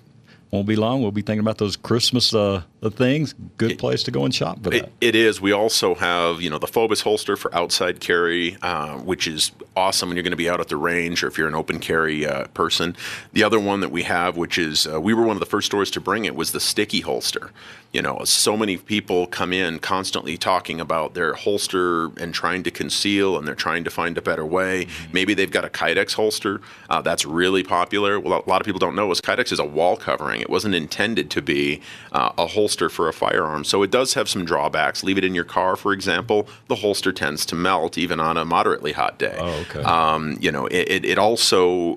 won't 0.52 0.68
be 0.68 0.76
long. 0.76 1.02
We'll 1.02 1.10
be 1.10 1.20
thinking 1.20 1.40
about 1.40 1.58
those 1.58 1.74
Christmas 1.74 2.32
uh, 2.32 2.62
things. 2.90 3.34
Good 3.58 3.78
place 3.78 4.02
to 4.04 4.10
go 4.10 4.24
and 4.24 4.34
shop 4.34 4.62
for 4.62 4.70
that. 4.70 4.74
It, 4.74 4.92
it 5.00 5.14
is. 5.14 5.40
We 5.40 5.52
also 5.52 5.94
have, 5.94 6.42
you 6.42 6.50
know, 6.50 6.58
the 6.58 6.66
Fobus 6.66 7.02
holster 7.02 7.36
for 7.36 7.54
outside 7.54 8.00
carry, 8.00 8.56
uh, 8.62 8.98
which 8.98 9.26
is 9.26 9.52
awesome 9.76 10.08
when 10.08 10.16
you're 10.16 10.24
going 10.24 10.32
to 10.32 10.36
be 10.36 10.48
out 10.48 10.60
at 10.60 10.68
the 10.68 10.76
range 10.76 11.22
or 11.22 11.28
if 11.28 11.38
you're 11.38 11.48
an 11.48 11.54
open 11.54 11.78
carry 11.78 12.26
uh, 12.26 12.46
person. 12.48 12.96
The 13.32 13.44
other 13.44 13.60
one 13.60 13.80
that 13.80 13.90
we 13.90 14.02
have, 14.02 14.36
which 14.36 14.58
is 14.58 14.86
uh, 14.86 15.00
we 15.00 15.14
were 15.14 15.22
one 15.22 15.36
of 15.36 15.40
the 15.40 15.46
first 15.46 15.66
stores 15.66 15.90
to 15.92 16.00
bring 16.00 16.24
it, 16.24 16.34
was 16.34 16.52
the 16.52 16.60
sticky 16.60 17.00
holster. 17.00 17.52
You 17.92 18.00
know, 18.00 18.22
so 18.24 18.56
many 18.56 18.78
people 18.78 19.26
come 19.26 19.52
in 19.52 19.78
constantly 19.78 20.38
talking 20.38 20.80
about 20.80 21.12
their 21.12 21.34
holster 21.34 22.06
and 22.18 22.32
trying 22.32 22.62
to 22.62 22.70
conceal, 22.70 23.36
and 23.36 23.46
they're 23.46 23.54
trying 23.54 23.84
to 23.84 23.90
find 23.90 24.16
a 24.16 24.22
better 24.22 24.46
way. 24.46 24.86
Mm-hmm. 24.86 25.12
Maybe 25.12 25.34
they've 25.34 25.50
got 25.50 25.66
a 25.66 25.68
Kydex 25.68 26.14
holster 26.14 26.62
uh, 26.88 27.02
that's 27.02 27.26
really 27.26 27.62
popular. 27.62 28.18
Well, 28.18 28.42
a 28.44 28.48
lot 28.48 28.62
of 28.62 28.64
people 28.64 28.78
don't 28.78 28.96
know 28.96 29.10
is 29.10 29.20
Kydex 29.20 29.52
is 29.52 29.58
a 29.58 29.64
wall 29.64 29.96
covering. 29.96 30.40
It 30.40 30.48
wasn't 30.48 30.74
intended 30.74 31.30
to 31.32 31.42
be 31.42 31.82
uh, 32.12 32.32
a 32.38 32.46
holster 32.46 32.71
for 32.88 33.08
a 33.08 33.12
firearm, 33.12 33.64
so 33.64 33.82
it 33.82 33.90
does 33.90 34.14
have 34.14 34.28
some 34.28 34.44
drawbacks. 34.44 35.02
Leave 35.02 35.18
it 35.18 35.24
in 35.24 35.34
your 35.34 35.44
car, 35.44 35.76
for 35.76 35.92
example, 35.92 36.48
the 36.68 36.76
holster 36.76 37.12
tends 37.12 37.44
to 37.46 37.54
melt 37.54 37.98
even 37.98 38.20
on 38.20 38.36
a 38.36 38.44
moderately 38.44 38.92
hot 38.92 39.18
day. 39.18 39.36
Oh, 39.38 39.64
okay. 39.70 39.82
Um, 39.82 40.36
you 40.40 40.50
know, 40.50 40.66
it, 40.66 40.88
it, 40.88 41.04
it 41.04 41.18
also 41.18 41.96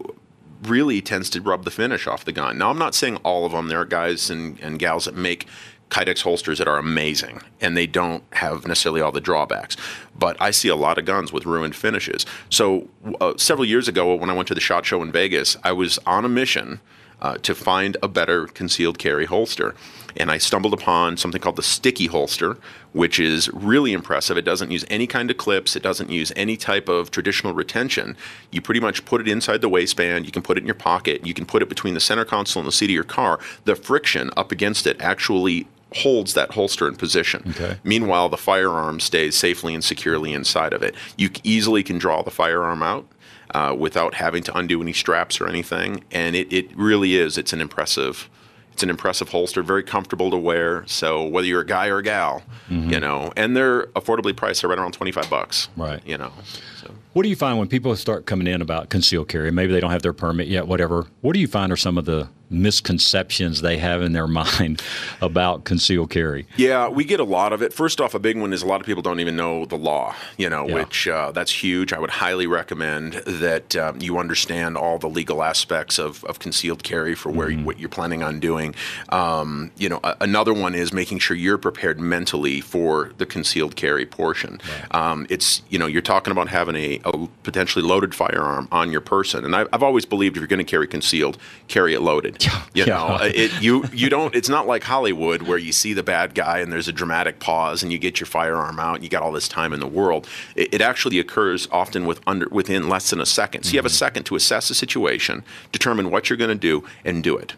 really 0.64 1.02
tends 1.02 1.30
to 1.32 1.42
rub 1.42 1.64
the 1.64 1.72
finish 1.72 2.08
off 2.08 2.26
the 2.26 2.32
gun. 2.32 2.58
Now, 2.58 2.70
I'm 2.70 2.78
not 2.78 2.96
saying 2.96 3.18
all 3.18 3.46
of 3.46 3.52
them. 3.52 3.68
There 3.68 3.80
are 3.80 3.86
guys 3.86 4.30
and, 4.30 4.60
and 4.60 4.80
gals 4.80 5.06
that 5.06 5.16
make 5.16 5.48
Kydex 5.90 6.22
holsters 6.22 6.58
that 6.58 6.68
are 6.68 6.78
amazing 6.78 7.42
and 7.62 7.78
they 7.78 7.86
don't 7.86 8.24
have 8.34 8.66
necessarily 8.68 9.02
all 9.02 9.12
the 9.12 9.22
drawbacks. 9.22 9.78
But 10.18 10.36
I 10.42 10.52
see 10.52 10.68
a 10.68 10.76
lot 10.76 10.98
of 10.98 11.06
guns 11.06 11.32
with 11.32 11.46
ruined 11.46 11.76
finishes. 11.76 12.26
So 12.50 12.90
uh, 13.22 13.34
several 13.38 13.66
years 13.66 13.88
ago, 13.88 14.16
when 14.16 14.30
I 14.30 14.34
went 14.34 14.48
to 14.48 14.56
the 14.56 14.62
SHOT 14.62 14.86
Show 14.86 15.02
in 15.04 15.12
Vegas, 15.12 15.58
I 15.64 15.72
was 15.72 16.00
on 16.06 16.26
a 16.26 16.30
mission 16.30 16.80
uh, 17.22 17.38
to 17.38 17.56
find 17.56 17.98
a 18.04 18.08
better 18.08 18.48
concealed 18.48 19.00
carry 19.00 19.26
holster. 19.26 19.76
And 20.18 20.32
I 20.32 20.38
stumbled 20.38 20.74
upon 20.74 21.18
something 21.18 21.42
called 21.42 21.58
the 21.58 21.64
sticky 21.64 22.08
holster, 22.08 22.58
which 22.94 23.20
is 23.20 23.50
really 23.52 23.92
impressive. 23.92 24.38
It 24.38 24.46
doesn't 24.46 24.72
use 24.72 24.86
any 24.90 25.08
kind 25.08 25.30
of 25.30 25.38
clips, 25.38 25.76
it 25.76 25.84
doesn't 25.84 26.10
use 26.10 26.32
any 26.36 26.56
type 26.56 26.88
of 26.88 27.12
traditional 27.12 27.54
retention. 27.54 28.16
You 28.52 28.62
pretty 28.62 28.80
much 28.80 29.04
put 29.06 29.20
it 29.20 29.28
inside 29.28 29.62
the 29.62 29.70
waistband, 29.70 30.26
you 30.26 30.32
can 30.32 30.42
put 30.42 30.58
it 30.58 30.62
in 30.62 30.68
your 30.68 30.76
pocket, 30.76 31.26
you 31.26 31.34
can 31.34 31.46
put 31.46 31.62
it 31.62 31.70
between 31.70 31.96
the 31.96 32.00
center 32.00 32.24
console 32.24 32.62
and 32.62 32.68
the 32.68 32.72
seat 32.72 32.86
of 32.86 32.92
your 32.92 33.04
car. 33.04 33.40
The 33.66 33.76
friction 33.76 34.32
up 34.38 34.52
against 34.52 34.88
it 34.88 35.02
actually 35.02 35.68
holds 35.96 36.34
that 36.34 36.52
holster 36.52 36.88
in 36.88 36.96
position. 36.96 37.44
Okay. 37.52 37.78
Meanwhile, 37.84 38.30
the 38.30 38.38
firearm 38.38 39.00
stays 39.00 39.36
safely 39.36 39.74
and 39.74 39.84
securely 39.84 40.34
inside 40.34 40.74
of 40.74 40.84
it. 40.84 40.96
You 41.18 41.30
easily 41.44 41.84
can 41.84 41.98
draw 41.98 42.22
the 42.22 42.32
firearm 42.32 42.84
out. 42.84 43.08
Uh, 43.56 43.74
without 43.74 44.16
having 44.16 44.44
to 44.44 44.58
undo 44.58 44.82
any 44.82 44.92
straps 44.92 45.40
or 45.40 45.48
anything, 45.48 46.04
and 46.12 46.36
it, 46.36 46.52
it 46.52 46.66
really 46.76 47.16
is. 47.16 47.38
It's 47.38 47.54
an 47.54 47.62
impressive 47.62 48.30
it's 48.74 48.84
an 48.84 48.90
impressive 48.90 49.30
holster, 49.30 49.64
very 49.64 49.84
comfortable 49.84 50.30
to 50.30 50.36
wear. 50.36 50.84
So 50.88 51.24
whether 51.24 51.48
you're 51.48 51.62
a 51.62 51.66
guy 51.66 51.88
or 51.88 52.00
a 52.00 52.04
gal, 52.04 52.44
mm-hmm. 52.70 52.90
you 52.90 53.00
know, 53.00 53.32
and 53.38 53.56
they're 53.56 53.86
affordably 54.00 54.36
priced. 54.36 54.62
They're 54.62 54.70
right 54.70 54.78
around 54.78 54.92
twenty 54.92 55.14
five 55.14 55.30
bucks. 55.30 55.70
Right. 55.78 56.06
You 56.06 56.18
know. 56.18 56.34
So. 56.82 56.92
What 57.16 57.24
do 57.24 57.30
you 57.30 57.38
find 57.38 57.58
when 57.58 57.70
people 57.70 57.96
start 57.96 58.26
coming 58.26 58.46
in 58.46 58.62
about 58.62 58.90
concealed 58.90 59.30
carry? 59.30 59.50
Maybe 59.50 59.72
they 59.72 59.80
don't 59.80 59.92
have 59.92 60.02
their 60.02 60.12
permit 60.12 60.50
yet. 60.50 60.68
Whatever. 60.68 61.08
What 61.22 61.32
do 61.32 61.40
you 61.40 61.48
find 61.48 61.72
are 61.72 61.78
some 61.78 61.98
of 61.98 62.04
the 62.04 62.28
misconceptions 62.50 63.62
they 63.62 63.78
have 63.78 64.02
in 64.02 64.14
their 64.14 64.28
mind 64.68 64.82
about 65.22 65.64
concealed 65.64 66.10
carry? 66.10 66.46
Yeah, 66.58 66.90
we 66.90 67.04
get 67.04 67.20
a 67.20 67.24
lot 67.24 67.54
of 67.54 67.62
it. 67.62 67.74
First 67.74 68.02
off, 68.02 68.14
a 68.14 68.20
big 68.20 68.38
one 68.38 68.54
is 68.54 68.62
a 68.62 68.66
lot 68.66 68.82
of 68.82 68.86
people 68.86 69.02
don't 69.02 69.20
even 69.20 69.36
know 69.36 69.66
the 69.66 69.78
law, 69.78 70.16
you 70.38 70.50
know, 70.50 70.68
yeah. 70.68 70.76
which 70.76 71.08
uh, 71.08 71.32
that's 71.32 71.52
huge. 71.52 71.94
I 71.94 72.00
would 72.00 72.10
highly 72.10 72.48
recommend 72.48 73.14
that 73.14 73.76
um, 73.76 74.02
you 74.02 74.18
understand 74.18 74.78
all 74.78 74.98
the 74.98 75.10
legal 75.10 75.44
aspects 75.44 75.98
of, 75.98 76.24
of 76.26 76.40
concealed 76.40 76.84
carry 76.84 77.16
for 77.16 77.32
where 77.32 77.50
mm-hmm. 77.50 77.66
what 77.66 77.80
you're 77.80 77.90
planning 77.90 78.24
on 78.24 78.40
doing. 78.40 78.76
Um, 79.10 79.72
you 79.78 79.90
know, 79.90 80.00
a- 80.04 80.18
another 80.22 80.54
one 80.54 80.76
is 80.76 80.94
making 80.94 81.20
sure 81.20 81.36
you're 81.36 81.58
prepared 81.58 82.00
mentally 82.00 82.62
for 82.62 83.12
the 83.18 83.26
concealed 83.26 83.76
carry 83.76 84.06
portion. 84.06 84.60
Right. 84.92 84.96
Um, 84.96 85.28
it's, 85.30 85.62
you 85.70 85.80
know, 85.80 85.88
you're 85.88 86.02
talking 86.02 86.32
about 86.32 86.50
having 86.50 86.76
a, 86.76 87.00
a 87.06 87.28
potentially 87.44 87.86
loaded 87.86 88.16
firearm 88.16 88.68
on 88.72 88.92
your 88.92 89.02
person. 89.02 89.46
And 89.46 89.56
I, 89.56 89.66
I've 89.72 89.84
always 89.84 90.06
believed 90.06 90.36
if 90.36 90.42
you're 90.42 90.48
going 90.48 90.58
to 90.58 90.64
carry 90.64 90.88
concealed, 90.88 91.38
carry 91.68 91.94
it 91.94 92.02
loaded. 92.02 92.46
You 92.74 92.86
know, 92.86 93.18
it, 93.22 93.62
you 93.62 93.86
you 93.94 94.10
don't. 94.10 94.36
It's 94.36 94.50
not 94.50 94.68
like 94.68 94.84
Hollywood 94.84 95.44
where 95.44 95.58
you 95.58 95.72
see 95.72 95.94
the 95.94 96.04
bad 96.04 96.36
guy 96.36 96.60
and 96.60 96.74
there's 96.74 96.90
a 96.90 96.92
dramatic 96.92 97.40
pause 97.40 97.84
and 97.84 97.92
you 97.92 97.98
get 97.98 98.20
your 98.20 98.28
firearm 98.28 98.80
out 98.80 98.96
and 98.96 99.04
you 99.04 99.10
got 99.10 99.22
all 99.22 99.32
this 99.32 99.48
time 99.48 99.72
in 99.72 99.80
the 99.80 99.88
world. 99.88 100.28
It, 100.56 100.74
it 100.74 100.82
actually 100.82 101.20
occurs 101.20 101.70
often 101.72 102.06
with 102.06 102.20
under 102.28 102.50
within 102.50 102.90
less 102.90 103.12
than 103.12 103.22
a 103.22 103.26
second. 103.26 103.64
So 103.64 103.72
you 103.72 103.78
have 103.78 103.86
a 103.86 103.88
mm-hmm. 103.88 103.96
second 103.96 104.24
to 104.26 104.36
assess 104.36 104.68
the 104.68 104.74
situation, 104.74 105.44
determine 105.72 106.12
what 106.12 106.30
you're 106.30 106.38
going 106.38 106.50
to 106.50 106.56
do, 106.56 106.84
and 107.06 107.24
do 107.24 107.38
it. 107.38 107.54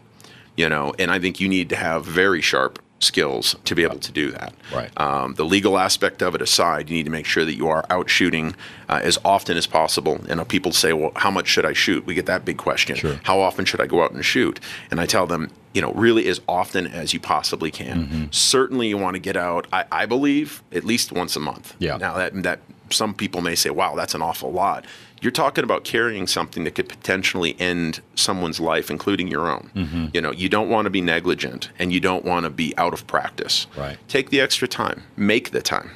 You 0.56 0.68
know, 0.68 0.94
and 0.98 1.10
I 1.10 1.18
think 1.18 1.40
you 1.40 1.48
need 1.48 1.68
to 1.70 1.76
have 1.76 2.04
very 2.04 2.40
sharp 2.40 2.80
skills 3.00 3.56
to 3.64 3.74
be 3.74 3.82
able 3.84 3.98
to 3.98 4.12
do 4.12 4.30
that. 4.32 4.52
Right. 4.74 4.90
Um, 5.00 5.34
the 5.34 5.44
legal 5.44 5.78
aspect 5.78 6.22
of 6.22 6.34
it 6.34 6.42
aside, 6.42 6.88
you 6.90 6.96
need 6.96 7.04
to 7.04 7.10
make 7.10 7.26
sure 7.26 7.44
that 7.44 7.54
you 7.54 7.68
are 7.68 7.84
out 7.90 8.10
shooting 8.10 8.54
uh, 8.88 9.00
as 9.02 9.18
often 9.24 9.56
as 9.56 9.66
possible. 9.66 10.20
You 10.28 10.36
know, 10.36 10.44
people 10.44 10.72
say, 10.72 10.92
"Well, 10.92 11.12
how 11.16 11.30
much 11.30 11.46
should 11.46 11.64
I 11.64 11.72
shoot?" 11.72 12.04
We 12.06 12.14
get 12.14 12.26
that 12.26 12.44
big 12.44 12.58
question. 12.58 12.96
Sure. 12.96 13.20
How 13.22 13.40
often 13.40 13.64
should 13.64 13.80
I 13.80 13.86
go 13.86 14.02
out 14.02 14.12
and 14.12 14.24
shoot? 14.24 14.60
And 14.90 15.00
I 15.00 15.06
tell 15.06 15.26
them, 15.26 15.50
you 15.74 15.82
know, 15.82 15.92
really 15.92 16.26
as 16.28 16.40
often 16.48 16.86
as 16.86 17.12
you 17.12 17.20
possibly 17.20 17.70
can. 17.70 18.06
Mm-hmm. 18.06 18.24
Certainly, 18.30 18.88
you 18.88 18.98
want 18.98 19.14
to 19.14 19.20
get 19.20 19.36
out. 19.36 19.66
I, 19.72 19.84
I 19.92 20.06
believe 20.06 20.62
at 20.72 20.84
least 20.84 21.12
once 21.12 21.36
a 21.36 21.40
month. 21.40 21.74
Yeah. 21.78 21.96
Now 21.98 22.14
that 22.14 22.42
that 22.42 22.60
some 22.90 23.14
people 23.14 23.40
may 23.42 23.54
say, 23.54 23.70
"Wow, 23.70 23.94
that's 23.94 24.14
an 24.14 24.22
awful 24.22 24.52
lot." 24.52 24.84
You're 25.20 25.32
talking 25.32 25.64
about 25.64 25.84
carrying 25.84 26.26
something 26.26 26.64
that 26.64 26.74
could 26.74 26.88
potentially 26.88 27.56
end 27.58 28.00
someone's 28.14 28.60
life, 28.60 28.90
including 28.90 29.28
your 29.28 29.50
own. 29.50 29.70
Mm-hmm. 29.74 30.06
You 30.12 30.20
know, 30.20 30.32
you 30.32 30.48
don't 30.48 30.68
want 30.68 30.86
to 30.86 30.90
be 30.90 31.00
negligent 31.00 31.70
and 31.78 31.92
you 31.92 32.00
don't 32.00 32.24
want 32.24 32.44
to 32.44 32.50
be 32.50 32.74
out 32.76 32.92
of 32.92 33.06
practice. 33.06 33.66
Right. 33.76 33.98
Take 34.08 34.30
the 34.30 34.40
extra 34.40 34.68
time. 34.68 35.02
Make 35.16 35.50
the 35.50 35.62
time. 35.62 35.90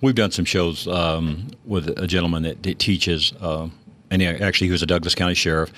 We've 0.00 0.14
done 0.14 0.32
some 0.32 0.44
shows 0.44 0.88
um, 0.88 1.48
with 1.64 1.88
a 1.98 2.06
gentleman 2.06 2.42
that, 2.42 2.62
that 2.64 2.78
teaches, 2.78 3.32
uh, 3.40 3.68
and 4.10 4.20
he, 4.20 4.28
actually 4.28 4.66
he 4.66 4.72
was 4.72 4.82
a 4.82 4.86
Douglas 4.86 5.14
County 5.14 5.34
sheriff, 5.34 5.72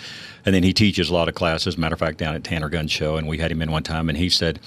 and 0.44 0.54
then 0.54 0.62
he 0.62 0.72
teaches 0.72 1.10
a 1.10 1.14
lot 1.14 1.28
of 1.28 1.34
classes. 1.34 1.78
Matter 1.78 1.94
of 1.94 2.00
fact, 2.00 2.18
down 2.18 2.34
at 2.34 2.42
Tanner 2.42 2.68
Gun 2.68 2.88
Show, 2.88 3.16
and 3.16 3.28
we 3.28 3.38
had 3.38 3.52
him 3.52 3.62
in 3.62 3.70
one 3.70 3.82
time, 3.82 4.08
and 4.08 4.18
he 4.18 4.28
said, 4.28 4.58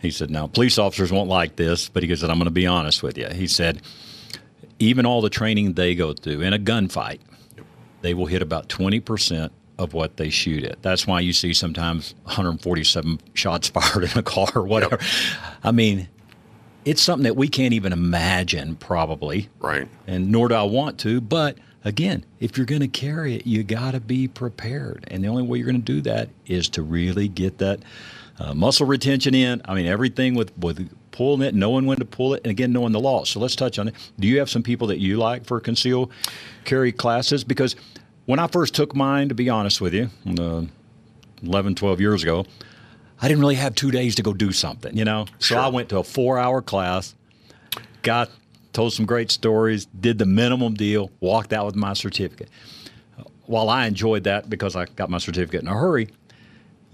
he 0.00 0.10
said, 0.10 0.30
now 0.30 0.46
police 0.46 0.78
officers 0.78 1.10
won't 1.10 1.28
like 1.28 1.56
this, 1.56 1.88
but 1.88 2.02
he 2.02 2.16
said, 2.16 2.30
I'm 2.30 2.36
going 2.36 2.44
to 2.44 2.50
be 2.50 2.66
honest 2.66 3.02
with 3.02 3.18
you. 3.18 3.28
He 3.28 3.46
said, 3.46 3.82
even 4.78 5.06
all 5.06 5.20
the 5.20 5.30
training 5.30 5.74
they 5.74 5.94
go 5.94 6.12
through 6.12 6.40
in 6.40 6.52
a 6.52 6.58
gunfight– 6.58 7.20
they 8.04 8.12
will 8.12 8.26
hit 8.26 8.42
about 8.42 8.68
20% 8.68 9.50
of 9.78 9.94
what 9.94 10.18
they 10.18 10.28
shoot 10.28 10.62
at. 10.62 10.82
That's 10.82 11.06
why 11.06 11.20
you 11.20 11.32
see 11.32 11.54
sometimes 11.54 12.14
147 12.24 13.18
shots 13.32 13.68
fired 13.70 14.04
in 14.04 14.18
a 14.18 14.22
car 14.22 14.50
or 14.54 14.64
whatever. 14.64 14.98
Yep. 15.00 15.10
I 15.64 15.72
mean, 15.72 16.08
it's 16.84 17.00
something 17.00 17.24
that 17.24 17.34
we 17.34 17.48
can't 17.48 17.72
even 17.72 17.94
imagine, 17.94 18.76
probably. 18.76 19.48
Right. 19.58 19.88
And 20.06 20.30
nor 20.30 20.48
do 20.48 20.54
I 20.54 20.64
want 20.64 20.98
to. 21.00 21.22
But 21.22 21.56
again, 21.82 22.26
if 22.40 22.58
you're 22.58 22.66
going 22.66 22.82
to 22.82 22.88
carry 22.88 23.36
it, 23.36 23.46
you 23.46 23.62
got 23.64 23.92
to 23.92 24.00
be 24.00 24.28
prepared. 24.28 25.06
And 25.08 25.24
the 25.24 25.28
only 25.28 25.42
way 25.42 25.56
you're 25.56 25.66
going 25.66 25.82
to 25.82 25.92
do 25.92 26.02
that 26.02 26.28
is 26.44 26.68
to 26.70 26.82
really 26.82 27.26
get 27.26 27.56
that 27.58 27.80
uh, 28.38 28.52
muscle 28.52 28.86
retention 28.86 29.34
in. 29.34 29.62
I 29.64 29.74
mean, 29.74 29.86
everything 29.86 30.34
with, 30.34 30.56
with 30.58 30.90
pulling 31.14 31.42
it, 31.42 31.54
knowing 31.54 31.86
when 31.86 31.96
to 31.98 32.04
pull 32.04 32.34
it, 32.34 32.42
and 32.42 32.50
again, 32.50 32.72
knowing 32.72 32.92
the 32.92 32.98
law. 32.98 33.22
So 33.22 33.38
let's 33.38 33.54
touch 33.54 33.78
on 33.78 33.86
it. 33.86 33.94
Do 34.18 34.26
you 34.26 34.40
have 34.40 34.50
some 34.50 34.64
people 34.64 34.88
that 34.88 34.98
you 34.98 35.16
like 35.16 35.46
for 35.46 35.60
conceal 35.60 36.10
carry 36.64 36.90
classes? 36.90 37.44
Because 37.44 37.76
when 38.26 38.40
I 38.40 38.48
first 38.48 38.74
took 38.74 38.96
mine, 38.96 39.28
to 39.28 39.34
be 39.34 39.48
honest 39.48 39.80
with 39.80 39.94
you, 39.94 40.10
uh, 40.38 40.62
11, 41.44 41.76
12 41.76 42.00
years 42.00 42.24
ago, 42.24 42.44
I 43.22 43.28
didn't 43.28 43.40
really 43.40 43.54
have 43.54 43.76
two 43.76 43.92
days 43.92 44.16
to 44.16 44.22
go 44.22 44.34
do 44.34 44.50
something, 44.50 44.96
you 44.96 45.04
know? 45.04 45.26
So 45.38 45.54
sure. 45.54 45.58
I 45.58 45.68
went 45.68 45.88
to 45.90 45.98
a 45.98 46.04
four 46.04 46.36
hour 46.36 46.60
class, 46.60 47.14
got, 48.02 48.28
told 48.72 48.92
some 48.92 49.06
great 49.06 49.30
stories, 49.30 49.86
did 49.86 50.18
the 50.18 50.26
minimum 50.26 50.74
deal, 50.74 51.12
walked 51.20 51.52
out 51.52 51.64
with 51.64 51.76
my 51.76 51.92
certificate. 51.92 52.50
While 53.46 53.68
I 53.68 53.86
enjoyed 53.86 54.24
that 54.24 54.50
because 54.50 54.74
I 54.74 54.86
got 54.86 55.10
my 55.10 55.18
certificate 55.18 55.62
in 55.62 55.68
a 55.68 55.74
hurry, 55.74 56.08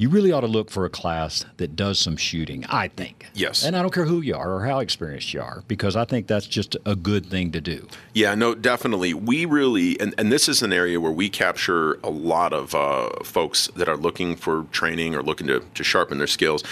you 0.00 0.08
really 0.08 0.32
ought 0.32 0.40
to 0.40 0.46
look 0.46 0.70
for 0.70 0.86
a 0.86 0.88
class 0.88 1.44
that 1.58 1.76
does 1.76 1.98
some 1.98 2.16
shooting, 2.16 2.64
I 2.70 2.88
think. 2.88 3.26
Yes. 3.34 3.62
And 3.62 3.76
I 3.76 3.82
don't 3.82 3.92
care 3.92 4.06
who 4.06 4.22
you 4.22 4.34
are 4.34 4.54
or 4.54 4.64
how 4.64 4.78
experienced 4.78 5.34
you 5.34 5.42
are, 5.42 5.62
because 5.68 5.94
I 5.94 6.06
think 6.06 6.26
that's 6.26 6.46
just 6.46 6.74
a 6.86 6.96
good 6.96 7.26
thing 7.26 7.52
to 7.52 7.60
do. 7.60 7.86
Yeah, 8.14 8.34
no, 8.34 8.54
definitely. 8.54 9.12
We 9.12 9.44
really, 9.44 10.00
and, 10.00 10.14
and 10.16 10.32
this 10.32 10.48
is 10.48 10.62
an 10.62 10.72
area 10.72 10.98
where 10.98 11.12
we 11.12 11.28
capture 11.28 11.98
a 12.02 12.08
lot 12.08 12.54
of 12.54 12.74
uh, 12.74 13.10
folks 13.22 13.66
that 13.76 13.90
are 13.90 13.96
looking 13.98 14.36
for 14.36 14.64
training 14.72 15.14
or 15.14 15.22
looking 15.22 15.48
to, 15.48 15.62
to 15.74 15.84
sharpen 15.84 16.16
their 16.16 16.26
skills 16.26 16.64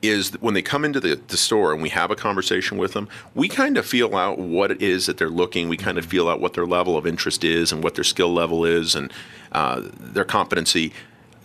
is 0.00 0.40
when 0.40 0.54
they 0.54 0.62
come 0.62 0.84
into 0.84 1.00
the, 1.00 1.20
the 1.26 1.36
store 1.36 1.72
and 1.72 1.82
we 1.82 1.88
have 1.88 2.12
a 2.12 2.14
conversation 2.14 2.78
with 2.78 2.92
them, 2.92 3.08
we 3.34 3.48
kind 3.48 3.76
of 3.76 3.84
feel 3.84 4.14
out 4.14 4.38
what 4.38 4.70
it 4.70 4.80
is 4.80 5.06
that 5.06 5.18
they're 5.18 5.28
looking. 5.28 5.68
We 5.68 5.76
kind 5.76 5.98
of 5.98 6.06
feel 6.06 6.28
out 6.28 6.40
what 6.40 6.52
their 6.52 6.66
level 6.66 6.96
of 6.96 7.08
interest 7.08 7.42
is 7.42 7.72
and 7.72 7.82
what 7.82 7.96
their 7.96 8.04
skill 8.04 8.32
level 8.32 8.64
is 8.64 8.94
and 8.94 9.12
uh, 9.50 9.82
their 9.98 10.24
competency 10.24 10.92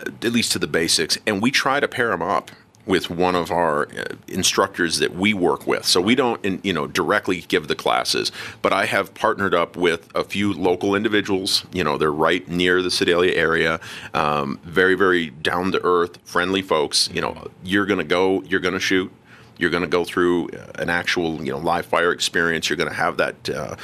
at 0.06 0.32
least 0.32 0.52
to 0.54 0.60
the 0.60 0.68
basics, 0.68 1.18
and 1.26 1.42
we 1.42 1.52
try 1.52 1.80
to 1.80 1.88
pair 1.88 2.10
them 2.10 2.22
up 2.22 2.52
with 2.86 3.10
one 3.10 3.36
of 3.36 3.50
our 3.52 3.88
uh, 3.88 4.04
instructors 4.28 5.00
that 5.00 5.16
we 5.16 5.34
work 5.34 5.66
with. 5.66 5.86
So 5.86 6.02
we 6.02 6.16
don't, 6.16 6.44
you 6.66 6.74
know, 6.74 6.88
directly 6.88 7.42
give 7.42 7.68
the 7.68 7.76
classes, 7.76 8.32
but 8.62 8.74
I 8.74 8.86
have 8.86 9.14
partnered 9.14 9.54
up 9.54 9.78
with 9.78 10.10
a 10.16 10.24
few 10.24 10.54
local 10.54 10.96
individuals. 10.96 11.66
You 11.72 11.84
know, 11.84 11.98
they're 11.98 12.12
right 12.12 12.46
near 12.48 12.82
the 12.82 12.92
Sedalia 12.92 13.34
area, 13.36 13.80
um, 14.14 14.60
very, 14.64 14.96
very 14.96 15.30
down 15.30 15.72
to 15.72 15.82
earth, 15.84 16.20
friendly 16.26 16.62
folks. 16.62 17.10
You 17.14 17.22
know, 17.22 17.48
you're 17.64 17.86
going 17.86 18.00
to 18.00 18.04
go, 18.04 18.42
you're 18.44 18.60
going 18.60 18.74
to 18.74 18.80
shoot, 18.80 19.12
you're 19.58 19.70
going 19.70 19.84
to 19.84 19.90
go 19.90 20.04
through 20.04 20.50
an 20.76 20.90
actual, 20.90 21.44
you 21.44 21.52
know, 21.52 21.60
live 21.60 21.86
fire 21.86 22.12
experience. 22.12 22.70
You're 22.70 22.78
going 22.78 22.90
to 22.90 22.96
have 22.96 23.18
that. 23.18 23.50
Uh, 23.50 23.76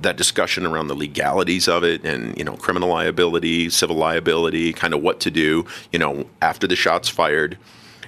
that 0.00 0.16
discussion 0.16 0.66
around 0.66 0.88
the 0.88 0.94
legalities 0.94 1.68
of 1.68 1.84
it 1.84 2.04
and 2.04 2.36
you 2.36 2.44
know 2.44 2.56
criminal 2.56 2.88
liability 2.88 3.70
civil 3.70 3.96
liability 3.96 4.72
kind 4.72 4.94
of 4.94 5.02
what 5.02 5.20
to 5.20 5.30
do 5.30 5.64
you 5.92 5.98
know 5.98 6.26
after 6.40 6.66
the 6.66 6.76
shots 6.76 7.08
fired. 7.08 7.58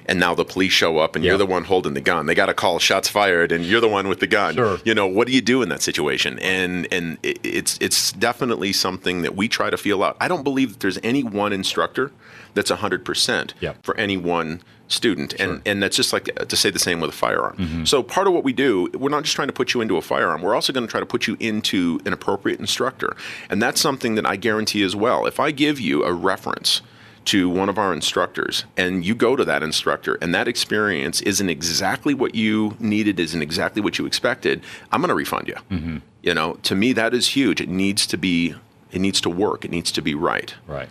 And 0.07 0.21
now 0.21 0.35
the 0.35 0.45
police 0.45 0.73
show 0.73 0.99
up 0.99 1.17
and 1.17 1.25
yep. 1.25 1.31
you're 1.31 1.39
the 1.39 1.47
one 1.47 1.65
holding 1.65 1.95
the 1.95 2.01
gun. 2.03 2.27
They 2.27 2.35
got 2.35 2.47
to 2.47 2.55
call 2.55 2.79
shots 2.79 3.09
fired 3.09 3.51
and 3.51 3.65
you're 3.65 3.81
the 3.81 3.89
one 3.89 4.07
with 4.07 4.21
the 4.21 4.27
gun. 4.27 4.55
Sure. 4.55 4.79
you 4.85 4.95
know 4.95 5.07
what 5.07 5.27
do 5.27 5.33
you 5.33 5.41
do 5.41 5.63
in 5.63 5.71
that 5.71 5.81
situation? 5.81 6.39
And 6.41 6.87
and 6.93 7.17
it's 7.23 7.79
it's 7.81 8.13
definitely 8.13 8.75
something 8.75 9.23
that 9.23 9.35
we 9.35 9.49
try 9.49 9.71
to 9.71 9.79
feel 9.79 10.05
out. 10.05 10.19
I 10.21 10.29
don't 10.29 10.45
believe 10.45 10.73
that 10.73 10.81
there's 10.81 10.99
any 11.03 11.23
one 11.23 11.55
instructor 11.55 12.13
that's 12.55 12.71
100% 12.71 13.53
yep. 13.61 13.77
for 13.83 13.97
any 13.97 14.17
one 14.17 14.61
student. 14.89 15.35
Sure. 15.37 15.53
and 15.53 15.63
and 15.67 15.83
that's 15.83 15.97
just 15.97 16.13
like 16.13 16.25
to 16.25 16.57
say 16.57 16.71
the 16.71 16.79
same 16.79 17.01
with 17.01 17.11
a 17.11 17.15
firearm. 17.15 17.57
Mm-hmm. 17.57 17.85
so 17.85 18.03
part 18.03 18.27
of 18.27 18.33
what 18.33 18.45
we 18.45 18.53
do 18.53 18.91
we're 18.95 19.09
not 19.09 19.25
just 19.25 19.35
trying 19.35 19.49
to 19.49 19.55
put 19.55 19.75
you 19.75 19.81
into 19.81 19.97
a 19.97 20.03
firearm. 20.03 20.43
We're 20.43 20.55
also 20.55 20.73
going 20.73 20.87
to 20.87 20.91
try 20.91 21.01
to 21.01 21.07
put 21.07 21.27
you 21.27 21.37
into 21.41 22.01
an 22.05 22.13
appropriate 22.13 22.61
instructor. 22.61 23.17
And 23.51 23.63
that's 23.63 23.81
something 23.81 24.15
that 24.17 24.27
i 24.27 24.37
guarantee 24.37 24.83
as 24.83 24.95
well. 24.95 25.27
If 25.27 25.41
i 25.41 25.51
give 25.51 25.81
you 25.81 26.05
a 26.05 26.13
reference 26.13 26.83
to 27.27 27.49
one 27.49 27.71
of 27.71 27.79
our 27.79 27.95
instructors 27.95 28.67
and 28.77 29.03
you 29.05 29.15
go 29.15 29.35
to 29.35 29.47
that 29.47 29.63
instructor 29.63 30.19
and 30.21 30.35
that 30.35 30.47
experience 30.47 31.23
isn't 31.23 31.49
exactly 31.49 32.13
what 32.13 32.35
you 32.35 32.77
needed 32.79 33.19
isn't 33.19 33.41
exactly 33.41 33.81
what 33.81 33.99
you 33.99 34.05
expected 34.05 34.63
i'm 34.93 35.01
going 35.01 35.09
to 35.09 35.15
refund 35.15 35.49
you. 35.49 35.57
Mm-hmm. 35.71 35.97
you 36.23 36.35
know 36.35 36.55
to 36.63 36.75
me 36.75 36.93
that 36.93 37.15
is 37.15 37.29
huge. 37.29 37.61
It 37.61 37.69
needs 37.69 38.07
to 38.09 38.19
be 38.19 38.55
it 38.93 39.01
needs 39.01 39.21
to 39.23 39.31
work. 39.31 39.65
It 39.65 39.73
needs 39.73 39.91
to 39.91 40.03
be 40.03 40.15
right. 40.15 40.55
Right 40.67 40.89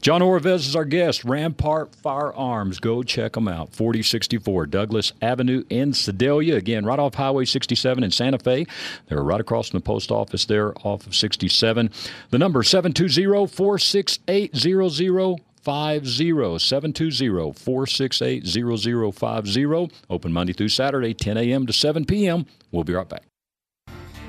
John 0.00 0.22
Oravez 0.22 0.66
is 0.66 0.76
our 0.76 0.84
guest. 0.84 1.24
Rampart 1.24 1.94
Firearms. 1.94 2.80
Go 2.80 3.02
check 3.02 3.32
them 3.32 3.48
out. 3.48 3.74
4064 3.74 4.66
Douglas 4.66 5.12
Avenue 5.20 5.64
in 5.70 5.92
Sedalia. 5.92 6.56
Again, 6.56 6.84
right 6.84 6.98
off 6.98 7.14
Highway 7.14 7.44
67 7.44 8.04
in 8.04 8.10
Santa 8.10 8.38
Fe. 8.38 8.66
They're 9.08 9.22
right 9.22 9.40
across 9.40 9.70
from 9.70 9.78
the 9.78 9.84
post 9.84 10.10
office 10.10 10.44
there 10.44 10.74
off 10.86 11.06
of 11.06 11.14
67. 11.14 11.90
The 12.30 12.38
number 12.38 12.62
720 12.62 13.46
468 13.46 14.56
0050 14.56 16.58
720 16.58 17.52
468 17.52 18.46
0050. 18.46 19.90
Open 20.08 20.32
Monday 20.32 20.52
through 20.52 20.68
Saturday, 20.68 21.14
10 21.14 21.36
a.m. 21.36 21.66
to 21.66 21.72
7 21.72 22.04
p.m. 22.04 22.46
We'll 22.70 22.84
be 22.84 22.94
right 22.94 23.08
back. 23.08 23.22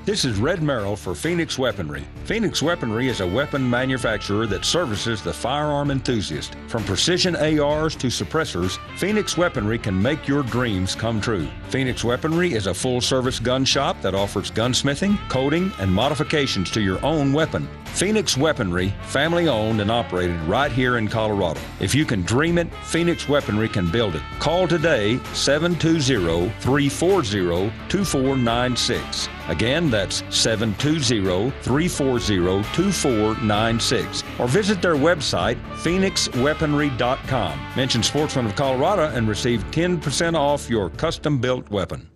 This 0.07 0.23
is 0.23 0.39
Red 0.39 0.63
Merrill 0.63 0.95
for 0.95 1.13
Phoenix 1.13 1.59
Weaponry. 1.59 2.05
Phoenix 2.23 2.61
Weaponry 2.63 3.09
is 3.09 3.19
a 3.19 3.27
weapon 3.27 3.69
manufacturer 3.69 4.47
that 4.47 4.63
services 4.63 5.21
the 5.21 5.33
firearm 5.33 5.91
enthusiast. 5.91 6.55
From 6.69 6.85
precision 6.85 7.35
ARs 7.35 7.93
to 7.97 8.07
suppressors, 8.07 8.79
Phoenix 8.95 9.37
Weaponry 9.37 9.77
can 9.77 10.01
make 10.01 10.25
your 10.25 10.43
dreams 10.43 10.95
come 10.95 11.19
true. 11.19 11.45
Phoenix 11.71 12.05
Weaponry 12.05 12.53
is 12.53 12.67
a 12.67 12.73
full 12.73 13.01
service 13.01 13.37
gun 13.37 13.65
shop 13.65 14.01
that 14.01 14.15
offers 14.15 14.49
gunsmithing, 14.49 15.17
coating, 15.27 15.73
and 15.77 15.91
modifications 15.91 16.71
to 16.71 16.79
your 16.79 17.05
own 17.05 17.33
weapon. 17.33 17.67
Phoenix 17.87 18.37
Weaponry, 18.37 18.93
family 19.07 19.49
owned 19.49 19.81
and 19.81 19.91
operated 19.91 20.39
right 20.43 20.71
here 20.71 20.99
in 20.99 21.09
Colorado. 21.09 21.59
If 21.81 21.93
you 21.93 22.05
can 22.05 22.21
dream 22.21 22.57
it, 22.57 22.73
Phoenix 22.75 23.27
Weaponry 23.27 23.67
can 23.67 23.91
build 23.91 24.15
it. 24.15 24.21
Call 24.39 24.69
today 24.69 25.17
720 25.33 26.49
340 26.61 27.73
2496. 27.89 29.27
Again, 29.47 29.89
that's 29.89 30.23
720 30.29 31.51
340 31.61 32.63
2496. 32.73 34.23
Or 34.39 34.47
visit 34.47 34.81
their 34.81 34.95
website, 34.95 35.57
phoenixweaponry.com. 35.77 37.59
Mention 37.75 38.03
Sportsman 38.03 38.45
of 38.45 38.55
Colorado 38.55 39.13
and 39.15 39.27
receive 39.27 39.63
10% 39.71 40.35
off 40.35 40.69
your 40.69 40.89
custom 40.91 41.39
built 41.39 41.69
weapon. 41.69 42.09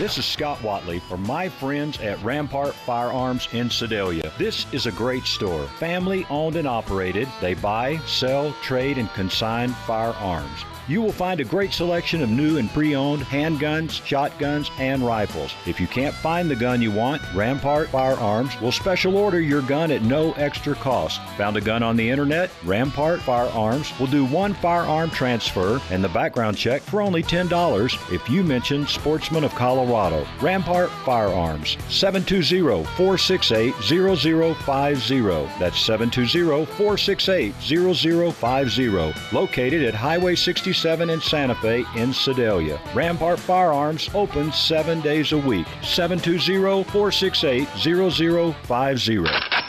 This 0.00 0.16
is 0.16 0.24
Scott 0.24 0.62
Watley 0.62 0.98
for 0.98 1.18
my 1.18 1.50
friends 1.50 2.00
at 2.00 2.22
Rampart 2.24 2.72
Firearms 2.72 3.46
in 3.52 3.68
Sedalia. 3.68 4.32
This 4.38 4.64
is 4.72 4.86
a 4.86 4.92
great 4.92 5.24
store, 5.24 5.66
family 5.78 6.24
owned 6.30 6.56
and 6.56 6.66
operated. 6.66 7.28
They 7.42 7.52
buy, 7.52 7.98
sell, 8.06 8.54
trade, 8.62 8.96
and 8.96 9.10
consign 9.10 9.68
firearms. 9.86 10.64
You 10.90 11.00
will 11.00 11.12
find 11.12 11.38
a 11.38 11.44
great 11.44 11.72
selection 11.72 12.20
of 12.20 12.30
new 12.30 12.56
and 12.56 12.68
pre 12.68 12.96
owned 12.96 13.22
handguns, 13.22 14.04
shotguns, 14.04 14.72
and 14.80 15.06
rifles. 15.06 15.54
If 15.64 15.78
you 15.78 15.86
can't 15.86 16.12
find 16.16 16.50
the 16.50 16.56
gun 16.56 16.82
you 16.82 16.90
want, 16.90 17.22
Rampart 17.32 17.90
Firearms 17.90 18.60
will 18.60 18.72
special 18.72 19.16
order 19.16 19.40
your 19.40 19.62
gun 19.62 19.92
at 19.92 20.02
no 20.02 20.32
extra 20.32 20.74
cost. 20.74 21.20
Found 21.36 21.56
a 21.56 21.60
gun 21.60 21.84
on 21.84 21.96
the 21.96 22.10
internet? 22.10 22.50
Rampart 22.64 23.20
Firearms 23.20 23.96
will 24.00 24.08
do 24.08 24.24
one 24.24 24.52
firearm 24.54 25.10
transfer 25.10 25.80
and 25.90 26.02
the 26.02 26.08
background 26.08 26.56
check 26.56 26.82
for 26.82 27.00
only 27.00 27.22
$10 27.22 28.12
if 28.12 28.28
you 28.28 28.42
mention 28.42 28.84
Sportsman 28.88 29.44
of 29.44 29.54
Colorado. 29.54 30.26
Rampart 30.40 30.90
Firearms, 31.04 31.76
720 31.88 32.84
468 32.96 33.74
0050. 33.76 35.20
That's 35.60 35.78
720 35.78 36.66
468 36.66 37.54
0050. 37.62 39.36
Located 39.36 39.84
at 39.84 39.94
Highway 39.94 40.34
67. 40.34 40.79
7 40.80 41.10
in 41.10 41.20
Santa 41.20 41.54
Fe 41.56 41.84
in 41.94 42.12
Sedalia. 42.14 42.80
Rampart 42.94 43.38
Firearms 43.38 44.08
open 44.14 44.50
seven 44.50 45.02
days 45.02 45.32
a 45.32 45.38
week. 45.38 45.66
720 45.82 46.84
468 46.84 47.68
0050. 47.76 49.59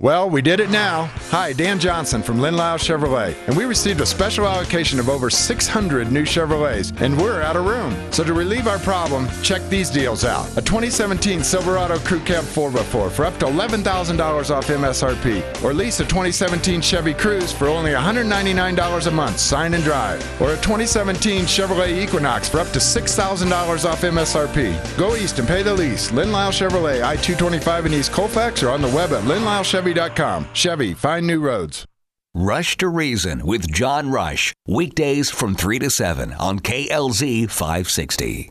Well, 0.00 0.30
we 0.30 0.42
did 0.42 0.60
it 0.60 0.70
now. 0.70 1.06
Hi, 1.32 1.52
Dan 1.52 1.80
Johnson 1.80 2.22
from 2.22 2.36
Linlau 2.36 2.78
Chevrolet, 2.78 3.34
and 3.48 3.56
we 3.56 3.64
received 3.64 4.00
a 4.00 4.06
special 4.06 4.46
allocation 4.46 5.00
of 5.00 5.08
over 5.08 5.28
600 5.28 6.12
new 6.12 6.22
Chevrolets, 6.22 6.96
and 7.00 7.20
we're 7.20 7.42
out 7.42 7.56
of 7.56 7.66
room. 7.66 7.96
So 8.12 8.22
to 8.22 8.32
relieve 8.32 8.68
our 8.68 8.78
problem, 8.78 9.26
check 9.42 9.60
these 9.68 9.90
deals 9.90 10.24
out. 10.24 10.46
A 10.56 10.62
2017 10.62 11.42
Silverado 11.42 11.98
Crew 11.98 12.20
Cab 12.20 12.44
4x4 12.44 13.10
for 13.10 13.24
up 13.24 13.40
to 13.40 13.46
$11,000 13.46 14.54
off 14.54 14.68
MSRP, 14.68 15.64
or 15.64 15.74
lease 15.74 15.98
a 15.98 16.04
2017 16.04 16.80
Chevy 16.80 17.12
Cruze 17.12 17.52
for 17.52 17.66
only 17.66 17.90
$199 17.90 19.06
a 19.08 19.10
month, 19.10 19.40
sign 19.40 19.74
and 19.74 19.82
drive, 19.82 20.22
or 20.40 20.52
a 20.52 20.56
2017 20.58 21.42
Chevrolet 21.42 21.98
Equinox 21.98 22.48
for 22.48 22.60
up 22.60 22.70
to 22.70 22.78
$6,000 22.78 23.84
off 23.84 24.02
MSRP. 24.02 24.96
Go 24.96 25.16
east 25.16 25.40
and 25.40 25.48
pay 25.48 25.64
the 25.64 25.74
lease. 25.74 26.12
Linlau 26.12 26.52
Chevrolet, 26.52 27.02
I-225 27.02 27.86
in 27.86 27.94
East 27.94 28.12
Colfax, 28.12 28.62
or 28.62 28.70
on 28.70 28.80
the 28.80 28.88
web 28.90 29.12
at 29.12 29.24
linlauchevy 29.24 29.87
Chevy.com. 29.88 30.46
Chevy, 30.52 30.92
find 30.94 31.26
new 31.26 31.40
roads. 31.40 31.86
Rush 32.34 32.76
to 32.76 32.88
Reason 32.88 33.44
with 33.46 33.72
John 33.72 34.10
Rush. 34.10 34.52
Weekdays 34.66 35.30
from 35.30 35.54
3 35.54 35.78
to 35.78 35.90
7 35.90 36.34
on 36.34 36.58
KLZ 36.60 37.50
560. 37.50 38.50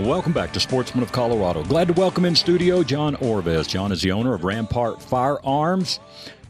Welcome 0.00 0.32
back 0.32 0.52
to 0.52 0.60
Sportsman 0.60 1.02
of 1.02 1.12
Colorado. 1.12 1.64
Glad 1.64 1.88
to 1.88 1.94
welcome 1.94 2.24
in 2.24 2.34
studio 2.34 2.82
John 2.82 3.16
Orvez. 3.16 3.68
John 3.68 3.92
is 3.92 4.00
the 4.00 4.12
owner 4.12 4.32
of 4.32 4.44
Rampart 4.44 5.02
Firearms. 5.02 5.98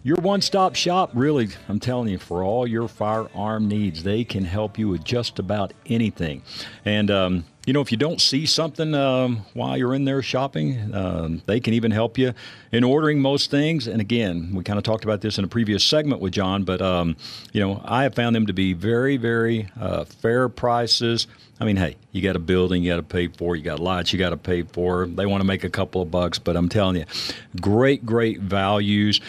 Your 0.04 0.16
one 0.16 0.40
stop 0.40 0.76
shop, 0.76 1.10
really, 1.12 1.48
I'm 1.68 1.80
telling 1.80 2.08
you, 2.08 2.18
for 2.18 2.44
all 2.44 2.68
your 2.68 2.86
firearm 2.86 3.66
needs, 3.66 4.04
they 4.04 4.22
can 4.22 4.44
help 4.44 4.78
you 4.78 4.88
with 4.88 5.02
just 5.02 5.40
about 5.40 5.72
anything. 5.86 6.42
And, 6.84 7.10
um, 7.10 7.44
you 7.66 7.72
know, 7.72 7.80
if 7.80 7.90
you 7.90 7.98
don't 7.98 8.20
see 8.20 8.46
something 8.46 8.94
um, 8.94 9.44
while 9.54 9.76
you're 9.76 9.94
in 9.94 10.04
there 10.04 10.22
shopping, 10.22 10.94
um, 10.94 11.42
they 11.46 11.58
can 11.58 11.74
even 11.74 11.90
help 11.90 12.16
you 12.16 12.32
in 12.70 12.84
ordering 12.84 13.20
most 13.20 13.50
things. 13.50 13.88
And 13.88 14.00
again, 14.00 14.52
we 14.54 14.62
kind 14.62 14.78
of 14.78 14.84
talked 14.84 15.02
about 15.02 15.20
this 15.20 15.36
in 15.36 15.44
a 15.44 15.48
previous 15.48 15.84
segment 15.84 16.22
with 16.22 16.32
John, 16.32 16.62
but, 16.62 16.80
um, 16.80 17.16
you 17.52 17.60
know, 17.60 17.82
I 17.84 18.04
have 18.04 18.14
found 18.14 18.36
them 18.36 18.46
to 18.46 18.52
be 18.52 18.74
very, 18.74 19.16
very 19.16 19.68
uh, 19.78 20.04
fair 20.04 20.48
prices. 20.48 21.26
I 21.60 21.64
mean, 21.64 21.76
hey, 21.76 21.96
you 22.12 22.22
got 22.22 22.36
a 22.36 22.38
building 22.38 22.84
you 22.84 22.92
got 22.92 22.96
to 22.98 23.02
pay 23.02 23.26
for, 23.26 23.56
you 23.56 23.64
got 23.64 23.80
lots 23.80 24.12
you 24.12 24.18
got 24.18 24.30
to 24.30 24.36
pay 24.36 24.62
for. 24.62 25.08
They 25.08 25.26
want 25.26 25.40
to 25.40 25.46
make 25.46 25.64
a 25.64 25.70
couple 25.70 26.00
of 26.00 26.10
bucks, 26.10 26.38
but 26.38 26.56
I'm 26.56 26.68
telling 26.68 26.96
you, 26.96 27.04
great, 27.60 28.06
great 28.06 28.40
values. 28.40 29.20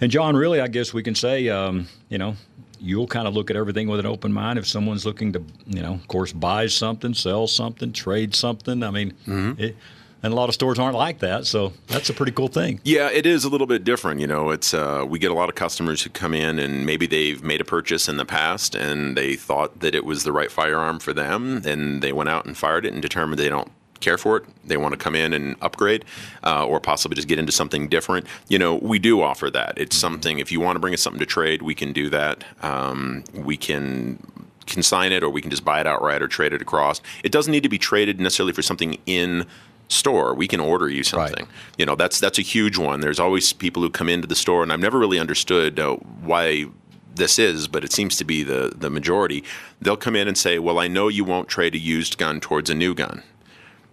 And 0.00 0.10
John, 0.10 0.36
really, 0.36 0.60
I 0.60 0.68
guess 0.68 0.94
we 0.94 1.02
can 1.02 1.14
say, 1.14 1.48
um, 1.48 1.88
you 2.08 2.18
know, 2.18 2.36
you'll 2.80 3.08
kind 3.08 3.26
of 3.26 3.34
look 3.34 3.50
at 3.50 3.56
everything 3.56 3.88
with 3.88 3.98
an 4.00 4.06
open 4.06 4.32
mind. 4.32 4.58
If 4.58 4.66
someone's 4.66 5.04
looking 5.04 5.32
to, 5.32 5.42
you 5.66 5.82
know, 5.82 5.94
of 5.94 6.06
course, 6.08 6.32
buy 6.32 6.66
something, 6.68 7.14
sell 7.14 7.46
something, 7.48 7.92
trade 7.92 8.34
something. 8.34 8.82
I 8.82 8.90
mean, 8.90 9.12
Mm-hmm. 9.26 9.60
it, 9.60 9.76
and 10.20 10.32
a 10.32 10.36
lot 10.36 10.48
of 10.48 10.54
stores 10.56 10.80
aren't 10.80 10.96
like 10.96 11.20
that, 11.20 11.46
so 11.46 11.72
that's 11.86 12.10
a 12.10 12.12
pretty 12.12 12.32
cool 12.32 12.48
thing. 12.48 12.80
Yeah, 12.82 13.08
it 13.08 13.24
is 13.24 13.44
a 13.44 13.48
little 13.48 13.68
bit 13.68 13.84
different. 13.84 14.20
You 14.20 14.26
know, 14.26 14.50
it's 14.50 14.74
uh, 14.74 15.04
we 15.08 15.20
get 15.20 15.30
a 15.30 15.34
lot 15.34 15.48
of 15.48 15.54
customers 15.54 16.02
who 16.02 16.10
come 16.10 16.34
in 16.34 16.58
and 16.58 16.84
maybe 16.84 17.06
they've 17.06 17.40
made 17.40 17.60
a 17.60 17.64
purchase 17.64 18.08
in 18.08 18.16
the 18.16 18.24
past 18.24 18.74
and 18.74 19.16
they 19.16 19.36
thought 19.36 19.78
that 19.78 19.94
it 19.94 20.04
was 20.04 20.24
the 20.24 20.32
right 20.32 20.50
firearm 20.50 20.98
for 20.98 21.12
them, 21.12 21.62
and 21.64 22.02
they 22.02 22.12
went 22.12 22.28
out 22.28 22.46
and 22.46 22.56
fired 22.56 22.84
it 22.84 22.92
and 22.92 23.00
determined 23.00 23.38
they 23.38 23.48
don't 23.48 23.70
care 24.00 24.18
for 24.18 24.36
it. 24.38 24.44
They 24.64 24.76
want 24.76 24.92
to 24.92 24.98
come 24.98 25.14
in 25.14 25.32
and 25.32 25.56
upgrade, 25.60 26.04
uh, 26.44 26.66
or 26.66 26.80
possibly 26.80 27.16
just 27.16 27.28
get 27.28 27.38
into 27.38 27.52
something 27.52 27.88
different. 27.88 28.26
You 28.48 28.58
know, 28.58 28.76
we 28.76 28.98
do 28.98 29.20
offer 29.22 29.50
that. 29.50 29.74
It's 29.76 29.96
something. 29.96 30.38
If 30.38 30.52
you 30.52 30.60
want 30.60 30.76
to 30.76 30.80
bring 30.80 30.94
us 30.94 31.02
something 31.02 31.20
to 31.20 31.26
trade, 31.26 31.62
we 31.62 31.74
can 31.74 31.92
do 31.92 32.10
that. 32.10 32.44
Um, 32.62 33.24
we 33.34 33.56
can 33.56 34.18
consign 34.66 35.12
it, 35.12 35.22
or 35.22 35.30
we 35.30 35.40
can 35.40 35.50
just 35.50 35.64
buy 35.64 35.80
it 35.80 35.86
outright 35.86 36.22
or 36.22 36.28
trade 36.28 36.52
it 36.52 36.62
across. 36.62 37.00
It 37.24 37.32
doesn't 37.32 37.50
need 37.50 37.62
to 37.62 37.68
be 37.68 37.78
traded 37.78 38.20
necessarily 38.20 38.52
for 38.52 38.62
something 38.62 38.98
in 39.06 39.46
store. 39.88 40.34
We 40.34 40.46
can 40.46 40.60
order 40.60 40.88
you 40.88 41.02
something. 41.02 41.46
You 41.78 41.86
know, 41.86 41.96
that's 41.96 42.20
that's 42.20 42.38
a 42.38 42.42
huge 42.42 42.78
one. 42.78 43.00
There's 43.00 43.18
always 43.18 43.52
people 43.52 43.82
who 43.82 43.90
come 43.90 44.08
into 44.08 44.28
the 44.28 44.36
store, 44.36 44.62
and 44.62 44.72
I've 44.72 44.80
never 44.80 44.98
really 44.98 45.18
understood 45.18 45.80
uh, 45.80 45.96
why 46.22 46.66
this 47.14 47.38
is, 47.38 47.68
but 47.68 47.84
it 47.84 47.92
seems 47.92 48.16
to 48.16 48.24
be 48.24 48.42
the 48.42 48.72
the 48.74 48.90
majority. 48.90 49.44
They'll 49.80 49.96
come 49.96 50.16
in 50.16 50.28
and 50.28 50.38
say, 50.38 50.58
"Well, 50.58 50.78
I 50.78 50.88
know 50.88 51.08
you 51.08 51.24
won't 51.24 51.48
trade 51.48 51.74
a 51.74 51.78
used 51.78 52.16
gun 52.18 52.40
towards 52.40 52.70
a 52.70 52.74
new 52.74 52.94
gun." 52.94 53.22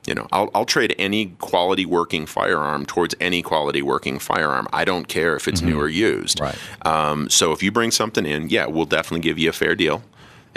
You 0.08 0.16
know, 0.16 0.28
I'll, 0.32 0.50
I'll 0.54 0.66
trade 0.66 0.96
any 0.98 1.28
quality 1.40 1.86
working 1.86 2.26
firearm 2.26 2.86
towards 2.86 3.16
any 3.20 3.42
quality 3.42 3.82
working 3.82 4.20
firearm. 4.20 4.68
I 4.72 4.86
don't 4.86 5.08
care 5.08 5.36
if 5.36 5.48
it's 5.48 5.62
new 5.62 5.80
or 5.80 5.90
used. 5.90 6.40
Right. 6.40 6.58
Um, 6.86 7.30
so 7.30 7.52
if 7.52 7.64
you 7.64 7.72
bring 7.72 7.92
something 7.92 8.26
in, 8.26 8.50
yeah, 8.50 8.68
we'll 8.68 8.86
definitely 8.86 9.22
give 9.22 9.40
you 9.40 9.50
a 9.50 9.54
fair 9.54 9.76
deal. 9.76 10.04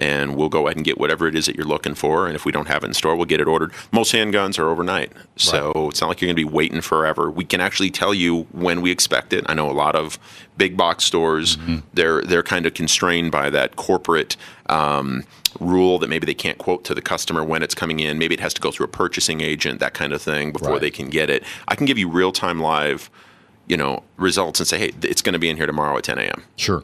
And 0.00 0.36
we'll 0.36 0.48
go 0.48 0.66
ahead 0.68 0.76
and 0.76 0.84
get 0.84 0.98
whatever 0.98 1.26
it 1.26 1.34
is 1.34 1.46
that 1.46 1.56
you're 1.56 1.66
looking 1.66 1.94
for. 1.94 2.26
And 2.26 2.36
if 2.36 2.44
we 2.44 2.52
don't 2.52 2.68
have 2.68 2.84
it 2.84 2.86
in 2.86 2.94
store, 2.94 3.16
we'll 3.16 3.24
get 3.26 3.40
it 3.40 3.48
ordered. 3.48 3.72
Most 3.90 4.12
handguns 4.12 4.56
are 4.58 4.68
overnight. 4.68 5.10
So 5.36 5.88
it's 5.88 6.00
not 6.00 6.06
like 6.08 6.20
you're 6.20 6.28
going 6.28 6.36
to 6.36 6.40
be 6.40 6.54
waiting 6.56 6.80
forever. 6.80 7.30
We 7.30 7.44
can 7.44 7.60
actually 7.60 7.90
tell 7.90 8.14
you 8.14 8.42
when 8.52 8.80
we 8.80 8.92
expect 8.92 9.32
it. 9.32 9.44
I 9.48 9.54
know 9.54 9.68
a 9.68 9.72
lot 9.72 9.96
of 9.96 10.16
big 10.56 10.76
box 10.76 11.04
stores, 11.04 11.58
they're, 11.94 12.22
they're 12.22 12.42
kind 12.44 12.64
of 12.66 12.74
constrained 12.74 13.32
by 13.32 13.50
that 13.50 13.74
corporate 13.76 14.36
um, 14.68 15.24
rule 15.58 15.98
that 15.98 16.08
maybe 16.08 16.26
they 16.26 16.34
can't 16.34 16.58
quote 16.58 16.84
to 16.84 16.94
the 16.94 17.02
customer 17.02 17.42
when 17.42 17.62
it's 17.64 17.74
coming 17.74 17.98
in. 17.98 18.18
Maybe 18.18 18.34
it 18.34 18.40
has 18.40 18.54
to 18.54 18.60
go 18.60 18.70
through 18.70 18.84
a 18.86 18.90
purchasing 18.90 19.40
agent, 19.40 19.80
that 19.80 19.94
kind 19.94 20.12
of 20.12 20.22
thing, 20.22 20.52
before 20.52 20.72
Right. 20.72 20.80
they 20.80 20.90
can 20.90 21.08
get 21.10 21.28
it. 21.30 21.42
I 21.66 21.74
can 21.74 21.86
give 21.86 21.98
you 21.98 22.08
real 22.08 22.30
time 22.32 22.60
live 22.60 23.10
you 23.66 23.76
know 23.76 24.02
results 24.16 24.60
and 24.60 24.66
say 24.66 24.78
hey 24.78 24.92
it's 25.02 25.20
going 25.20 25.34
to 25.34 25.38
be 25.38 25.50
in 25.50 25.56
here 25.58 25.66
tomorrow 25.66 25.98
at 25.98 26.02
10 26.02 26.18
a.m 26.18 26.42
Sure. 26.56 26.82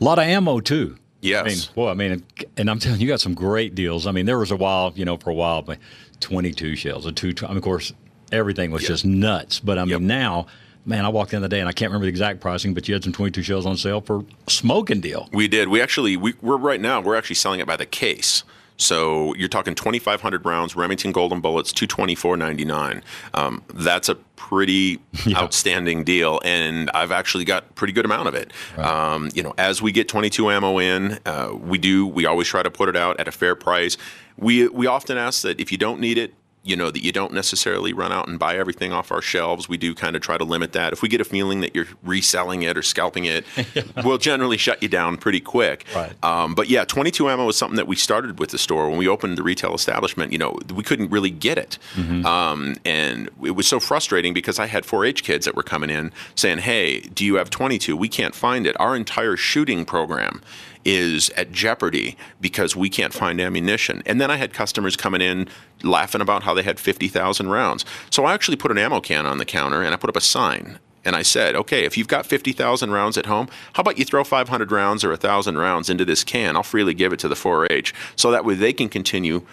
A 0.00 0.04
lot 0.04 0.18
of 0.18 0.24
ammo 0.24 0.58
too. 0.58 0.96
Yes. 1.20 1.44
I 1.44 1.48
mean, 1.48 1.58
well, 1.74 1.88
I 1.88 1.94
mean, 1.94 2.22
and 2.56 2.70
I'm 2.70 2.78
telling 2.78 3.00
you, 3.00 3.06
you 3.06 3.12
got 3.12 3.20
some 3.20 3.34
great 3.34 3.74
deals. 3.74 4.06
I 4.06 4.12
mean, 4.12 4.26
there 4.26 4.38
was 4.38 4.50
a 4.50 4.56
while, 4.56 4.92
you 4.94 5.04
know, 5.04 5.16
for 5.16 5.30
a 5.30 5.34
while, 5.34 5.62
but 5.62 5.78
22 6.20 6.76
shells, 6.76 7.06
a 7.06 7.12
two. 7.12 7.34
I 7.42 7.48
mean, 7.48 7.56
of 7.56 7.62
course, 7.62 7.92
everything 8.32 8.70
was 8.70 8.84
just 8.86 9.04
nuts. 9.04 9.58
But 9.60 9.78
I 9.78 9.82
mean, 9.82 9.90
Yep. 9.90 10.00
now, 10.02 10.46
man, 10.86 11.04
I 11.04 11.08
walked 11.08 11.34
in 11.34 11.42
the 11.42 11.48
day 11.48 11.60
and 11.60 11.68
I 11.68 11.72
can't 11.72 11.90
remember 11.90 12.04
the 12.06 12.10
exact 12.10 12.40
pricing, 12.40 12.72
but 12.72 12.86
you 12.88 12.94
had 12.94 13.02
some 13.04 13.12
22 13.12 13.42
shells 13.42 13.66
on 13.66 13.76
sale 13.76 14.00
for 14.00 14.24
a 14.46 14.50
smoking 14.50 15.00
deal. 15.00 15.28
we 15.32 15.48
did 15.48 15.68
we 15.68 15.80
actually 15.82 16.16
we, 16.16 16.34
we're 16.40 16.56
right 16.56 16.80
now 16.80 17.00
we're 17.00 17.16
actually 17.16 17.36
selling 17.36 17.60
it 17.60 17.66
by 17.66 17.76
the 17.76 17.86
case 17.86 18.44
so 18.78 19.34
you're 19.34 19.48
talking 19.48 19.74
2,500 19.74 20.46
rounds, 20.46 20.76
Remington 20.76 21.12
Golden 21.12 21.40
Bullets, 21.40 21.72
224.99. 21.72 23.02
Um, 23.34 23.62
that's 23.74 24.08
a 24.08 24.14
pretty 24.14 25.00
outstanding 25.36 26.04
deal, 26.04 26.40
and 26.44 26.88
I've 26.94 27.12
actually 27.12 27.44
got 27.44 27.74
pretty 27.74 27.92
good 27.92 28.04
amount 28.04 28.28
of 28.28 28.34
it. 28.34 28.52
Um, 28.78 29.30
you 29.34 29.42
know, 29.42 29.52
as 29.58 29.82
we 29.82 29.90
get 29.92 30.08
22 30.08 30.50
ammo 30.50 30.78
in, 30.78 31.18
uh, 31.26 31.50
we 31.54 31.76
do 31.76 32.06
we 32.06 32.24
always 32.24 32.46
try 32.46 32.62
to 32.62 32.70
put 32.70 32.88
it 32.88 32.96
out 32.96 33.18
at 33.20 33.26
a 33.28 33.32
fair 33.32 33.54
price. 33.54 33.96
We 34.36 34.68
we 34.68 34.86
often 34.86 35.18
ask 35.18 35.42
that 35.42 35.60
if 35.60 35.72
you 35.72 35.78
don't 35.78 36.00
need 36.00 36.16
it, 36.16 36.32
you 36.68 36.76
know 36.76 36.90
that 36.90 37.02
you 37.02 37.12
don't 37.12 37.32
necessarily 37.32 37.92
run 37.92 38.12
out 38.12 38.28
and 38.28 38.38
buy 38.38 38.56
everything 38.56 38.92
off 38.92 39.10
our 39.10 39.22
shelves. 39.22 39.68
We 39.68 39.76
do 39.76 39.94
kind 39.94 40.14
of 40.14 40.22
try 40.22 40.36
to 40.36 40.44
limit 40.44 40.72
that. 40.72 40.92
If 40.92 41.02
we 41.02 41.08
get 41.08 41.20
a 41.20 41.24
feeling 41.24 41.60
that 41.60 41.74
you're 41.74 41.88
reselling 42.02 42.62
it 42.62 42.76
or 42.76 42.82
scalping 42.82 43.24
it, 43.24 43.44
we'll 44.04 44.18
generally 44.18 44.58
shut 44.58 44.82
you 44.82 44.88
down 44.88 45.16
pretty 45.16 45.40
quick. 45.40 45.84
Right. 45.94 46.12
Um, 46.22 46.54
but 46.54 46.68
yeah, 46.68 46.84
22 46.84 47.28
ammo 47.28 47.46
was 47.46 47.56
something 47.56 47.76
that 47.76 47.88
we 47.88 47.96
started 47.96 48.38
with 48.38 48.50
the 48.50 48.58
store 48.58 48.88
when 48.88 48.98
we 48.98 49.08
opened 49.08 49.38
the 49.38 49.42
retail 49.42 49.74
establishment. 49.74 50.32
You 50.32 50.38
know, 50.38 50.58
we 50.74 50.82
couldn't 50.82 51.10
really 51.10 51.30
get 51.30 51.58
it, 51.58 51.78
um, 52.24 52.76
and 52.84 53.30
it 53.42 53.52
was 53.52 53.66
so 53.66 53.80
frustrating 53.80 54.34
because 54.34 54.58
I 54.58 54.66
had 54.66 54.84
4-H 54.84 55.24
kids 55.24 55.46
that 55.46 55.54
were 55.54 55.62
coming 55.62 55.90
in 55.90 56.12
saying, 56.34 56.58
"Hey, 56.58 57.00
do 57.00 57.24
you 57.24 57.36
have 57.36 57.50
22? 57.50 57.96
We 57.96 58.08
can't 58.08 58.34
find 58.34 58.66
it. 58.66 58.78
Our 58.78 58.94
entire 58.94 59.36
shooting 59.36 59.84
program." 59.84 60.42
Is 60.90 61.28
at 61.36 61.52
jeopardy 61.52 62.16
because 62.40 62.74
we 62.74 62.88
can't 62.88 63.12
find 63.12 63.42
ammunition. 63.42 64.02
And 64.06 64.18
then 64.18 64.30
I 64.30 64.36
had 64.36 64.54
customers 64.54 64.96
coming 64.96 65.20
in 65.20 65.46
laughing 65.82 66.22
about 66.22 66.44
how 66.44 66.54
they 66.54 66.62
had 66.62 66.80
50,000 66.80 67.50
rounds. 67.50 67.84
So 68.10 68.24
I 68.24 68.32
actually 68.32 68.56
put 68.56 68.70
an 68.70 68.78
ammo 68.78 69.00
can 69.00 69.26
on 69.26 69.36
the 69.36 69.44
counter 69.44 69.82
and 69.82 69.92
I 69.92 69.98
put 69.98 70.08
up 70.08 70.16
a 70.16 70.20
sign. 70.22 70.78
And 71.04 71.14
I 71.14 71.22
said, 71.22 71.54
okay, 71.56 71.84
if 71.84 71.98
you've 71.98 72.08
got 72.08 72.24
50,000 72.24 72.90
rounds 72.90 73.18
at 73.18 73.26
home, 73.26 73.48
how 73.74 73.82
about 73.82 73.98
you 73.98 74.04
throw 74.06 74.24
500 74.24 74.72
rounds 74.72 75.04
or 75.04 75.10
1,000 75.10 75.58
rounds 75.58 75.90
into 75.90 76.06
this 76.06 76.24
can? 76.24 76.56
I'll 76.56 76.62
freely 76.62 76.94
give 76.94 77.12
it 77.12 77.18
to 77.20 77.28
the 77.28 77.36
4 77.36 77.70
H. 77.70 77.94
So 78.16 78.30
that 78.30 78.46
way 78.46 78.54
they 78.54 78.72
can 78.72 78.88
continue 78.88 79.46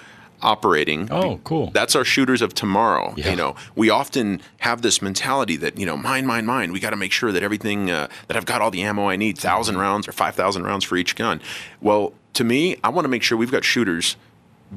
operating. 0.45 1.11
Oh, 1.11 1.39
cool. 1.43 1.71
That's 1.71 1.95
our 1.95 2.05
shooters 2.05 2.41
of 2.41 2.53
tomorrow. 2.53 3.13
Yeah. 3.17 3.31
You 3.31 3.35
know, 3.35 3.55
we 3.75 3.89
often 3.89 4.41
have 4.59 4.81
this 4.81 5.01
mentality 5.01 5.57
that 5.57 5.77
you 5.77 5.85
know, 5.85 5.97
mine, 5.97 6.25
mine, 6.25 6.45
mine. 6.45 6.71
We 6.71 6.79
got 6.79 6.91
to 6.91 6.95
make 6.95 7.11
sure 7.11 7.31
that 7.31 7.43
everything 7.43 7.89
uh, 7.89 8.07
that 8.27 8.37
I've 8.37 8.45
got 8.45 8.61
all 8.61 8.71
the 8.71 8.83
ammo 8.83 9.09
I 9.09 9.15
need, 9.15 9.37
thousand 9.37 9.77
rounds 9.77 10.07
or 10.07 10.11
five 10.11 10.35
thousand 10.35 10.63
rounds 10.63 10.85
for 10.85 10.95
each 10.95 11.15
gun. 11.15 11.41
Well, 11.81 12.13
to 12.33 12.43
me, 12.43 12.77
I 12.83 12.89
want 12.89 13.05
to 13.05 13.09
make 13.09 13.23
sure 13.23 13.37
we've 13.37 13.51
got 13.51 13.63
shooters 13.63 14.15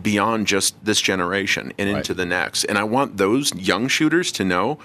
beyond 0.02 0.46
just 0.46 0.82
this 0.84 1.00
generation 1.00 1.72
and 1.78 1.88
into 1.88 2.14
the 2.14 2.26
next. 2.26 2.64
And 2.64 2.78
I 2.78 2.84
want 2.84 3.16
those 3.16 3.54
young 3.54 3.88
shooters 3.88 4.32
to 4.32 4.44
know 4.44 4.78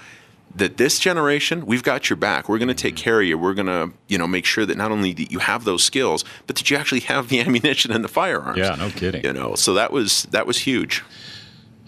that 0.56 0.76
this 0.76 0.98
generation, 1.00 1.66
we've 1.66 1.82
got 1.82 2.08
your 2.08 2.16
back. 2.16 2.48
We're 2.48 2.58
going 2.58 2.68
to 2.68 2.74
Mm-hmm. 2.74 2.78
take 2.78 2.96
care 2.96 3.20
of 3.20 3.26
you. 3.26 3.36
We're 3.38 3.54
going 3.54 3.66
to, 3.66 3.90
you 4.08 4.18
know, 4.18 4.26
make 4.28 4.44
sure 4.44 4.64
that 4.66 4.76
not 4.76 4.90
only 4.92 5.12
that 5.14 5.30
you 5.32 5.38
have 5.40 5.64
those 5.64 5.82
skills, 5.84 6.24
but 6.46 6.56
that 6.56 6.70
you 6.70 6.76
actually 6.76 7.00
have 7.00 7.28
the 7.28 7.40
ammunition 7.44 7.90
and 7.92 8.04
the 8.04 8.08
firearms. 8.08 8.58
Yeah, 8.58 8.74
no 8.76 8.90
kidding. 8.90 9.24
You 9.24 9.32
know, 9.32 9.54
so 9.56 9.74
that 9.74 9.92
was 9.92 10.24
that 10.30 10.46
was 10.46 10.58
huge. 10.58 11.02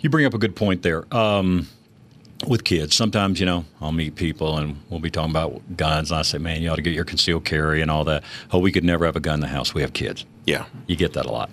You 0.01 0.11
bring 0.11 0.27
up 0.27 0.35
a 0.35 0.39
good 0.39 0.55
point 0.57 0.83
there. 0.83 1.05
Um, 1.15 1.69
with 2.47 2.65
kids, 2.65 2.95
sometimes 2.95 3.41
you 3.41 3.47
know 3.47 3.65
I'll 3.81 3.93
meet 3.93 4.15
people 4.15 4.59
and 4.59 4.77
we'll 4.91 5.01
be 5.01 5.11
talking 5.11 5.31
about 5.31 5.63
guns, 5.77 6.11
and 6.11 6.19
I 6.19 6.23
say, 6.23 6.39
"Man, 6.39 6.61
you 6.61 6.69
ought 6.71 6.77
to 6.77 6.83
get 6.83 6.93
your 6.93 7.05
concealed 7.05 7.45
carry 7.45 7.81
and 7.83 7.91
all 7.91 8.05
that." 8.05 8.25
Oh, 8.53 8.59
we 8.59 8.71
could 8.73 8.85
never 8.85 9.07
have 9.07 9.17
a 9.17 9.21
gun 9.21 9.35
in 9.35 9.41
the 9.41 9.47
house. 9.49 9.73
We 9.75 9.81
have 9.83 9.93
kids. 9.95 10.27
Yeah. 10.45 10.67
You 10.87 10.97
get 10.97 11.15
that 11.15 11.25
a 11.27 11.31
lot. 11.33 11.51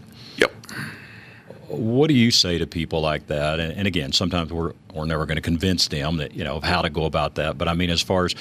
What 1.68 2.08
do 2.08 2.14
you 2.14 2.32
say 2.32 2.58
to 2.58 2.68
people 2.68 3.02
like 3.02 3.28
that? 3.28 3.60
And, 3.60 3.74
and 3.74 3.88
again, 3.88 4.12
sometimes 4.12 4.52
we're 4.52 4.74
we're 4.94 5.06
never 5.06 5.26
going 5.26 5.38
to 5.38 5.42
convince 5.42 5.88
them 5.88 6.18
that 6.18 6.34
you 6.36 6.44
know 6.44 6.56
of 6.58 6.64
how 6.64 6.82
to 6.82 6.90
go 6.90 7.06
about 7.06 7.36
that. 7.36 7.58
But 7.58 7.68
I 7.68 7.74
mean, 7.74 7.90
as 7.90 8.02
far 8.02 8.26
as 8.26 8.36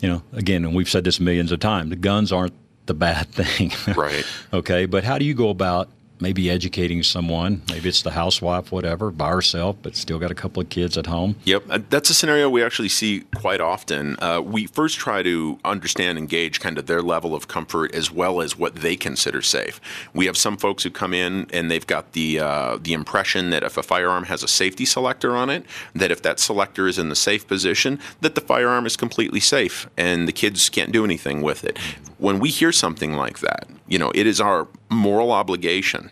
you 0.00 0.08
know, 0.08 0.22
again, 0.32 0.64
and 0.64 0.74
we've 0.74 0.88
said 0.88 1.04
this 1.04 1.18
millions 1.20 1.52
of 1.52 1.60
times, 1.60 1.90
the 1.90 1.96
guns 1.96 2.32
aren't 2.32 2.52
the 2.86 2.94
bad 2.94 3.28
thing, 3.32 3.72
Right. 3.96 4.24
okay, 4.52 4.86
but 4.86 5.02
how 5.04 5.18
do 5.18 5.24
you 5.24 5.34
go 5.34 5.48
about 5.48 5.88
maybe 6.20 6.50
educating 6.50 7.02
someone. 7.02 7.62
Maybe 7.70 7.88
it's 7.88 8.02
the 8.02 8.12
housewife, 8.12 8.72
whatever, 8.72 9.10
by 9.10 9.30
herself, 9.30 9.76
but 9.82 9.96
still 9.96 10.18
got 10.18 10.30
a 10.30 10.34
couple 10.34 10.62
of 10.62 10.68
kids 10.68 10.96
at 10.96 11.06
home. 11.06 11.36
Yep, 11.44 11.64
uh, 11.70 11.78
that's 11.90 12.10
a 12.10 12.14
scenario 12.14 12.48
we 12.48 12.62
actually 12.62 12.88
see 12.88 13.20
quite 13.34 13.60
often. 13.60 14.16
Uh, 14.20 14.40
we 14.44 14.66
first 14.66 14.98
try 14.98 15.22
to 15.22 15.58
understand 15.64 16.18
and 16.18 16.28
gauge 16.28 16.60
kind 16.60 16.78
of 16.78 16.86
their 16.86 17.02
level 17.02 17.34
of 17.34 17.48
comfort 17.48 17.94
as 17.94 18.10
well 18.10 18.40
as 18.40 18.56
what 18.56 18.76
they 18.76 18.96
consider 18.96 19.42
safe. 19.42 19.80
We 20.14 20.26
have 20.26 20.36
some 20.36 20.56
folks 20.56 20.82
who 20.82 20.90
come 20.90 21.12
in 21.12 21.46
and 21.52 21.70
they've 21.70 21.86
got 21.86 22.12
the 22.12 22.40
uh, 22.40 22.78
the 22.80 22.92
impression 22.92 23.50
that 23.50 23.62
if 23.62 23.76
a 23.76 23.82
firearm 23.82 24.24
has 24.24 24.42
a 24.42 24.48
safety 24.48 24.84
selector 24.84 25.36
on 25.36 25.50
it, 25.50 25.64
that 25.94 26.10
if 26.10 26.22
that 26.22 26.40
selector 26.40 26.86
is 26.86 26.98
in 26.98 27.08
the 27.08 27.16
safe 27.16 27.46
position, 27.46 27.98
that 28.20 28.34
the 28.34 28.40
firearm 28.40 28.86
is 28.86 28.96
completely 28.96 29.40
safe 29.40 29.88
and 29.96 30.26
the 30.26 30.32
kids 30.32 30.68
can't 30.68 30.92
do 30.92 31.04
anything 31.04 31.42
with 31.42 31.64
it. 31.64 31.78
When 32.18 32.38
we 32.38 32.50
hear 32.50 32.72
something 32.72 33.14
like 33.14 33.40
that, 33.40 33.68
you 33.86 33.98
know, 33.98 34.10
it 34.14 34.26
is 34.26 34.40
our 34.40 34.68
moral 34.90 35.32
obligation 35.32 36.10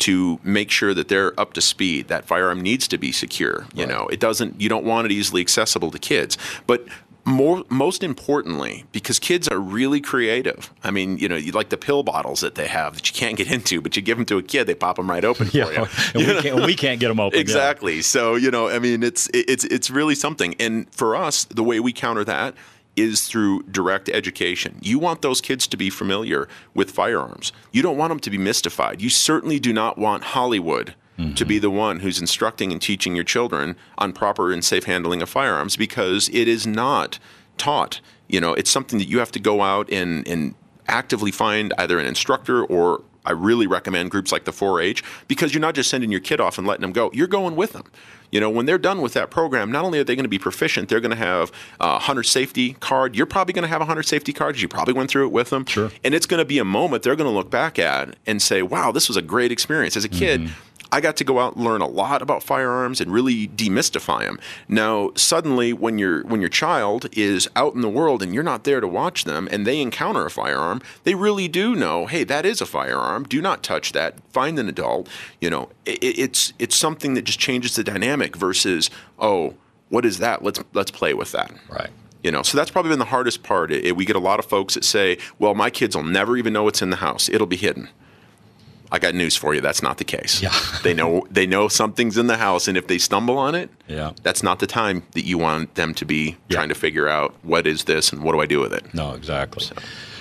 to 0.00 0.40
make 0.42 0.70
sure 0.70 0.92
that 0.92 1.08
they're 1.08 1.38
up 1.38 1.52
to 1.54 1.60
speed. 1.60 2.08
That 2.08 2.24
firearm 2.24 2.60
needs 2.60 2.88
to 2.88 2.98
be 2.98 3.12
secure. 3.12 3.66
You 3.74 3.86
know, 3.86 4.08
it 4.08 4.20
doesn't. 4.20 4.60
You 4.60 4.68
don't 4.68 4.84
want 4.84 5.06
it 5.06 5.12
easily 5.12 5.40
accessible 5.40 5.90
to 5.90 5.98
kids, 5.98 6.36
but. 6.66 6.86
More, 7.26 7.64
most 7.70 8.02
importantly, 8.02 8.84
because 8.92 9.18
kids 9.18 9.48
are 9.48 9.58
really 9.58 10.02
creative. 10.02 10.70
I 10.82 10.90
mean, 10.90 11.16
you 11.16 11.26
know, 11.26 11.36
you 11.36 11.52
like 11.52 11.70
the 11.70 11.78
pill 11.78 12.02
bottles 12.02 12.42
that 12.42 12.54
they 12.54 12.66
have 12.66 12.96
that 12.96 13.08
you 13.08 13.14
can't 13.14 13.38
get 13.38 13.50
into, 13.50 13.80
but 13.80 13.96
you 13.96 14.02
give 14.02 14.18
them 14.18 14.26
to 14.26 14.36
a 14.36 14.42
kid, 14.42 14.64
they 14.66 14.74
pop 14.74 14.96
them 14.96 15.08
right 15.08 15.24
open 15.24 15.46
for 15.46 15.56
you. 15.56 15.66
and 15.66 15.88
we, 16.14 16.42
can't, 16.42 16.66
we 16.66 16.74
can't 16.74 17.00
get 17.00 17.08
them 17.08 17.20
open. 17.20 17.38
yeah. 17.38 17.40
Exactly. 17.40 18.02
So 18.02 18.34
you 18.34 18.50
know, 18.50 18.68
I 18.68 18.78
mean, 18.78 19.02
it's 19.02 19.30
it's 19.32 19.64
it's 19.64 19.88
really 19.88 20.14
something. 20.14 20.54
And 20.60 20.86
for 20.92 21.16
us, 21.16 21.44
the 21.44 21.62
way 21.64 21.80
we 21.80 21.94
counter 21.94 22.24
that 22.24 22.54
is 22.96 23.26
through 23.26 23.62
direct 23.64 24.08
education. 24.08 24.78
You 24.80 24.98
want 24.98 25.22
those 25.22 25.40
kids 25.40 25.66
to 25.68 25.76
be 25.76 25.90
familiar 25.90 26.48
with 26.74 26.90
firearms. 26.90 27.52
You 27.72 27.82
don't 27.82 27.96
want 27.96 28.10
them 28.10 28.20
to 28.20 28.30
be 28.30 28.38
mystified. 28.38 29.02
You 29.02 29.10
certainly 29.10 29.58
do 29.58 29.72
not 29.72 29.98
want 29.98 30.24
Hollywood 30.24 30.94
to 31.36 31.44
be 31.44 31.60
the 31.60 31.70
one 31.70 32.00
who's 32.00 32.20
instructing 32.20 32.72
and 32.72 32.82
teaching 32.82 33.14
your 33.14 33.24
children 33.24 33.76
on 33.98 34.12
proper 34.12 34.52
and 34.52 34.64
safe 34.64 34.84
handling 34.84 35.22
of 35.22 35.28
firearms 35.28 35.76
because 35.76 36.28
it 36.30 36.48
is 36.48 36.66
not 36.66 37.20
taught. 37.56 38.00
You 38.26 38.40
know, 38.40 38.52
it's 38.54 38.70
something 38.70 38.98
that 38.98 39.08
you 39.08 39.20
have 39.20 39.30
to 39.32 39.38
go 39.38 39.62
out 39.62 39.88
and, 39.92 40.26
and 40.26 40.56
actively 40.88 41.30
find 41.30 41.72
either 41.78 42.00
an 42.00 42.06
instructor 42.06 42.64
or 42.64 43.04
I 43.24 43.30
really 43.30 43.66
recommend 43.66 44.10
groups 44.10 44.32
like 44.32 44.44
the 44.44 44.52
4-H 44.52 45.02
because 45.28 45.54
you're 45.54 45.60
not 45.60 45.74
just 45.74 45.88
sending 45.88 46.10
your 46.10 46.20
kid 46.20 46.40
off 46.40 46.58
and 46.58 46.66
letting 46.66 46.82
them 46.82 46.92
go. 46.92 47.10
You're 47.14 47.26
going 47.26 47.56
with 47.56 47.72
them. 47.72 47.84
You 48.34 48.40
know, 48.40 48.50
when 48.50 48.66
they're 48.66 48.78
done 48.78 49.00
with 49.00 49.12
that 49.12 49.30
program, 49.30 49.70
not 49.70 49.84
only 49.84 50.00
are 50.00 50.04
they 50.04 50.16
going 50.16 50.24
to 50.24 50.28
be 50.28 50.40
proficient, 50.40 50.88
they're 50.88 50.98
going 50.98 51.12
to 51.12 51.16
have 51.16 51.52
a 51.78 52.00
hunter 52.00 52.24
safety 52.24 52.72
card. 52.80 53.14
You're 53.14 53.26
probably 53.26 53.52
going 53.52 53.62
to 53.62 53.68
have 53.68 53.80
a 53.80 53.84
hunter 53.84 54.02
safety 54.02 54.32
card. 54.32 54.60
You 54.60 54.66
probably 54.66 54.92
went 54.92 55.08
through 55.08 55.26
it 55.26 55.30
with 55.30 55.50
them. 55.50 55.64
Sure. 55.66 55.92
And 56.02 56.16
it's 56.16 56.26
going 56.26 56.38
to 56.38 56.44
be 56.44 56.58
a 56.58 56.64
moment 56.64 57.04
they're 57.04 57.14
going 57.14 57.30
to 57.30 57.34
look 57.34 57.48
back 57.48 57.78
at 57.78 58.16
and 58.26 58.42
say, 58.42 58.60
"Wow, 58.60 58.90
this 58.90 59.06
was 59.06 59.16
a 59.16 59.22
great 59.22 59.52
experience." 59.52 59.96
As 59.96 60.04
a 60.04 60.08
kid, 60.08 60.40
mm-hmm. 60.40 60.52
I 60.94 61.00
got 61.00 61.16
to 61.16 61.24
go 61.24 61.40
out 61.40 61.56
and 61.56 61.64
learn 61.64 61.80
a 61.80 61.88
lot 61.88 62.22
about 62.22 62.44
firearms 62.44 63.00
and 63.00 63.12
really 63.12 63.48
demystify 63.48 64.20
them. 64.20 64.38
Now, 64.68 65.10
suddenly, 65.16 65.72
when 65.72 65.98
your 65.98 66.22
when 66.22 66.40
your 66.40 66.48
child 66.48 67.08
is 67.10 67.48
out 67.56 67.74
in 67.74 67.80
the 67.80 67.88
world 67.88 68.22
and 68.22 68.32
you're 68.32 68.44
not 68.44 68.62
there 68.62 68.80
to 68.80 68.86
watch 68.86 69.24
them, 69.24 69.48
and 69.50 69.66
they 69.66 69.80
encounter 69.80 70.24
a 70.24 70.30
firearm, 70.30 70.80
they 71.02 71.16
really 71.16 71.48
do 71.48 71.74
know, 71.74 72.06
hey, 72.06 72.22
that 72.22 72.46
is 72.46 72.60
a 72.60 72.66
firearm. 72.66 73.24
Do 73.24 73.42
not 73.42 73.64
touch 73.64 73.90
that. 73.90 74.20
Find 74.32 74.56
an 74.56 74.68
adult. 74.68 75.08
You 75.40 75.50
know, 75.50 75.68
it, 75.84 75.98
it's 76.00 76.52
it's 76.60 76.76
something 76.76 77.14
that 77.14 77.22
just 77.22 77.40
changes 77.40 77.74
the 77.74 77.82
dynamic 77.82 78.36
versus, 78.36 78.88
oh, 79.18 79.54
what 79.88 80.04
is 80.04 80.18
that? 80.18 80.44
Let's 80.44 80.62
let's 80.74 80.92
play 80.92 81.12
with 81.12 81.32
that. 81.32 81.52
Right. 81.68 81.90
You 82.22 82.30
know, 82.30 82.42
so 82.42 82.56
that's 82.56 82.70
probably 82.70 82.90
been 82.90 83.00
the 83.00 83.06
hardest 83.06 83.42
part. 83.42 83.72
It- 83.72 83.96
we 83.96 84.04
get 84.04 84.14
a 84.14 84.20
lot 84.20 84.38
of 84.38 84.44
folks 84.44 84.74
that 84.74 84.84
say, 84.84 85.18
"Well, 85.40 85.56
my 85.56 85.70
kids 85.70 85.96
will 85.96 86.04
never 86.04 86.36
even 86.36 86.52
know 86.52 86.68
it's 86.68 86.82
in 86.82 86.90
the 86.90 87.02
house. 87.08 87.28
It'll 87.28 87.48
be 87.48 87.56
hidden." 87.56 87.88
I 88.94 88.98
got 89.00 89.14
news 89.14 89.36
for 89.36 89.54
you. 89.54 89.60
That's 89.60 89.82
not 89.82 89.98
the 89.98 90.04
case. 90.04 90.40
Yeah. 90.40 90.52
they 90.84 90.94
know 90.94 91.26
they 91.28 91.46
know 91.46 91.66
something's 91.66 92.16
in 92.16 92.28
the 92.28 92.36
house, 92.36 92.68
and 92.68 92.76
if 92.78 92.86
they 92.86 92.96
stumble 92.98 93.36
on 93.38 93.56
it, 93.56 93.68
Yeah. 93.88 94.12
that's 94.22 94.42
not 94.44 94.60
the 94.60 94.68
time 94.68 95.02
that 95.12 95.26
you 95.26 95.36
want 95.36 95.74
them 95.74 95.94
to 95.94 96.04
be 96.04 96.36
Yeah. 96.48 96.56
trying 96.56 96.68
to 96.68 96.76
figure 96.76 97.08
out 97.08 97.34
what 97.42 97.66
is 97.66 97.82
this 97.84 98.12
and 98.12 98.22
what 98.22 98.32
do 98.32 98.40
I 98.40 98.46
do 98.46 98.60
with 98.60 98.72
it. 98.72 98.84
No, 98.94 99.12
exactly. 99.14 99.66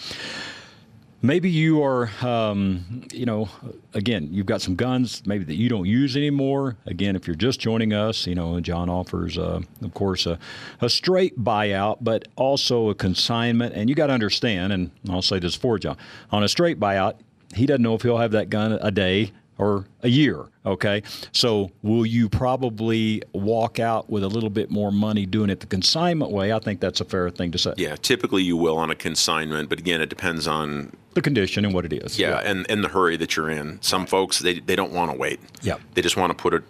Maybe 1.21 1.51
you 1.51 1.83
are, 1.83 2.09
um, 2.23 3.03
you 3.13 3.27
know, 3.27 3.49
again, 3.93 4.29
you've 4.31 4.47
got 4.47 4.63
some 4.63 4.77
guns 4.77 5.21
maybe 5.27 5.43
that 5.45 5.57
you 5.57 5.69
don't 5.69 5.87
use 5.87 6.17
anymore. 6.17 6.77
Again, 6.87 7.17
if 7.17 7.27
you're 7.27 7.35
just 7.35 7.59
joining 7.59 7.93
us, 7.93 8.25
you 8.25 8.37
know, 8.37 8.61
John 8.61 8.89
offers, 8.89 9.37
uh, 9.37 9.61
of 9.83 9.95
course, 9.95 10.27
a, 10.27 10.39
a 10.81 10.89
straight 10.89 11.43
buyout, 11.43 11.99
but 12.03 12.29
also 12.37 12.91
a 12.91 12.95
consignment. 12.95 13.75
And 13.75 13.89
you 13.89 13.97
got 13.97 14.07
to 14.07 14.13
understand, 14.13 14.73
and 14.73 14.93
I'll 15.11 15.21
say 15.21 15.41
this 15.41 15.57
for 15.57 15.77
John, 15.77 15.97
on 16.31 16.45
a 16.45 16.49
straight 16.49 16.79
buyout, 16.79 17.15
he 17.53 17.67
doesn't 17.67 17.83
know 17.83 17.95
if 17.97 18.03
he'll 18.03 18.19
have 18.19 18.33
that 18.33 18.49
gun 18.49 18.79
a 18.81 18.93
day 18.93 19.33
or 19.59 19.85
a 20.03 20.09
year. 20.09 20.47
Okay. 20.65 21.03
So 21.33 21.71
will 21.83 22.07
you 22.07 22.29
probably 22.29 23.23
walk 23.33 23.79
out 23.81 24.09
with 24.09 24.23
a 24.23 24.29
little 24.29 24.51
bit 24.51 24.71
more 24.71 24.93
money 24.93 25.27
doing 25.27 25.51
it 25.51 25.61
the 25.61 25.67
consignment 25.67 26.31
way? 26.31 26.53
I 26.53 26.59
think 26.61 26.81
that's 26.81 27.01
a 27.01 27.05
fair 27.05 27.29
thing 27.31 27.51
to 27.53 27.59
say. 27.59 27.75
Yeah, 27.77 27.97
typically 27.97 28.43
you 28.45 28.57
will 28.57 28.77
on 28.79 28.91
a 28.91 28.95
consignment, 28.95 29.69
but 29.69 29.79
again, 29.79 30.01
it 30.01 30.09
depends 30.09 30.47
on 30.47 30.93
The 31.15 31.23
condition 31.23 31.65
and 31.65 31.75
what 31.75 31.85
it 31.85 31.93
is. 31.93 32.19
yeah, 32.19 32.39
and 32.45 32.71
and 32.71 32.85
the 32.85 32.89
hurry 32.89 33.17
that 33.17 33.37
you're 33.37 33.51
in. 33.51 33.81
Some 33.83 34.07
folks 34.07 34.39
they 34.39 34.61
they 34.61 34.77
don't 34.77 34.93
want 34.93 35.11
to 35.11 35.17
wait. 35.19 35.41
Yeah. 35.63 35.79
they 35.95 36.03
just 36.03 36.17
want 36.17 36.31
to 36.31 36.41
put 36.41 36.55
it 36.55 36.63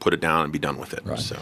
put 0.00 0.12
it 0.12 0.20
down 0.20 0.44
and 0.44 0.52
be 0.52 0.58
done 0.58 0.78
with 0.78 0.92
it. 0.92 1.00
Right. 1.04 1.18
So. 1.18 1.36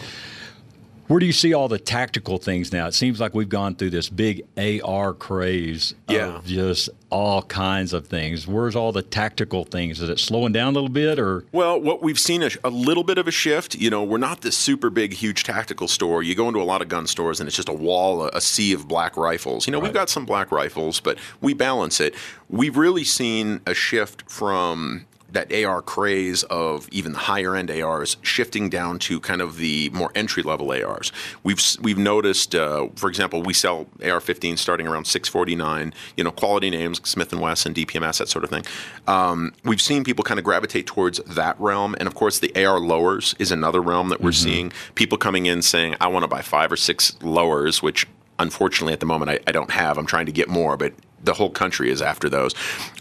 Where 1.07 1.21
do 1.21 1.27
you 1.27 1.33
see 1.33 1.53
all 1.53 1.69
the 1.69 1.79
tactical 1.79 2.39
things 2.39 2.73
now? 2.73 2.87
It 2.87 2.95
seems 2.95 3.21
like 3.21 3.35
we've 3.35 3.49
gone 3.49 3.75
through 3.75 3.91
this 3.91 4.09
big 4.09 4.43
AR 4.57 5.13
craze 5.13 5.95
Yeah. 6.09 6.37
of 6.37 6.47
just 6.47 6.89
all 7.11 7.43
kinds 7.43 7.93
of 7.93 8.07
things. 8.07 8.47
Where's 8.47 8.75
all 8.75 8.91
the 8.91 9.03
tactical 9.03 9.65
things? 9.65 10.01
Is 10.01 10.09
it 10.09 10.19
slowing 10.19 10.53
down 10.53 10.69
a 10.69 10.75
little 10.75 10.89
bit 10.89 11.19
or 11.19 11.45
Well, 11.53 11.79
what 11.81 12.03
we've 12.03 12.19
seen 12.19 12.43
a, 12.43 12.51
a 12.65 12.71
little 12.71 13.05
bit 13.05 13.19
of 13.19 13.29
a 13.29 13.31
shift. 13.31 13.75
You 13.75 13.91
know, 13.91 14.03
we're 14.03 14.17
not 14.19 14.41
this 14.41 14.57
super 14.57 14.89
big, 14.89 15.13
huge 15.13 15.45
tactical 15.45 15.89
store. 15.89 16.23
You 16.23 16.35
go 16.35 16.49
into 16.49 16.61
a 16.61 16.65
lot 16.65 16.81
of 16.81 16.89
gun 16.89 17.07
stores 17.07 17.39
and 17.39 17.47
it's 17.47 17.57
just 17.57 17.69
a 17.69 17.73
wall, 17.75 18.25
a, 18.25 18.29
a 18.33 18.41
sea 18.41 18.73
of 18.73 18.89
black 18.89 19.17
rifles. 19.17 19.67
You 19.67 19.73
know, 19.73 19.81
we've 19.81 19.93
got 19.93 20.09
some 20.09 20.25
black 20.25 20.51
rifles, 20.51 21.01
but 21.01 21.19
we 21.43 21.53
balance 21.53 22.01
it. 22.01 22.15
We've 22.49 22.77
really 22.79 23.05
seen 23.05 23.61
a 23.67 23.75
shift 23.75 24.25
from 24.31 25.05
that 25.35 25.53
AR 25.53 25.83
craze 25.83 26.43
of 26.45 26.89
even 26.91 27.13
the 27.13 27.19
higher 27.19 27.55
end 27.55 27.71
ARs 27.71 28.17
shifting 28.23 28.71
down 28.71 28.99
to 29.01 29.21
kind 29.21 29.43
of 29.43 29.57
the 29.57 29.91
more 29.91 30.11
entry 30.15 30.43
level 30.43 30.71
ARs. 30.73 31.13
We've 31.43 31.61
we've 31.81 31.99
noticed, 31.99 32.55
uh, 32.55 32.89
for 32.97 33.09
example, 33.09 33.43
we 33.43 33.53
sell 33.53 33.87
AR-15 34.03 34.59
starting 34.59 34.87
around 34.87 35.07
649. 35.07 35.93
You 36.17 36.25
know, 36.25 36.31
quality 36.31 36.71
names, 36.71 37.01
Smith 37.05 37.33
and 37.33 37.43
Wesson, 37.43 37.75
DPMS, 37.75 38.19
that 38.19 38.29
sort 38.29 38.45
of 38.45 38.51
thing. 38.51 38.65
Um, 39.07 39.53
we've 39.65 39.83
seen 39.83 40.05
people 40.05 40.25
kind 40.25 40.39
of 40.39 40.45
gravitate 40.45 40.87
towards 40.87 41.19
that 41.19 41.61
realm, 41.61 41.95
and 41.99 42.07
of 42.07 42.15
course, 42.15 42.39
the 42.39 42.55
AR 42.65 42.79
lowers 42.79 43.35
is 43.39 43.51
another 43.51 43.83
realm 43.83 44.09
that 44.09 44.21
we're 44.21 44.33
seeing. 44.33 44.73
People 44.95 45.19
coming 45.19 45.47
in 45.47 45.63
saying, 45.63 45.97
"I 46.01 46.07
want 46.07 46.23
to 46.23 46.29
buy 46.29 46.43
five 46.43 46.71
or 46.71 46.77
six 46.77 47.17
lowers," 47.23 47.83
which 47.83 48.07
unfortunately 48.39 48.93
at 48.93 49.01
the 49.01 49.07
moment 49.07 49.31
I, 49.31 49.41
I 49.47 49.53
don't 49.53 49.71
have. 49.71 49.99
I'm 49.99 50.07
trying 50.07 50.27
to 50.27 50.33
get 50.33 50.49
more, 50.49 50.77
but 50.77 50.93
the 51.25 51.35
whole 51.35 51.51
country 51.51 51.91
is 51.91 52.01
after 52.03 52.29
those 52.29 52.55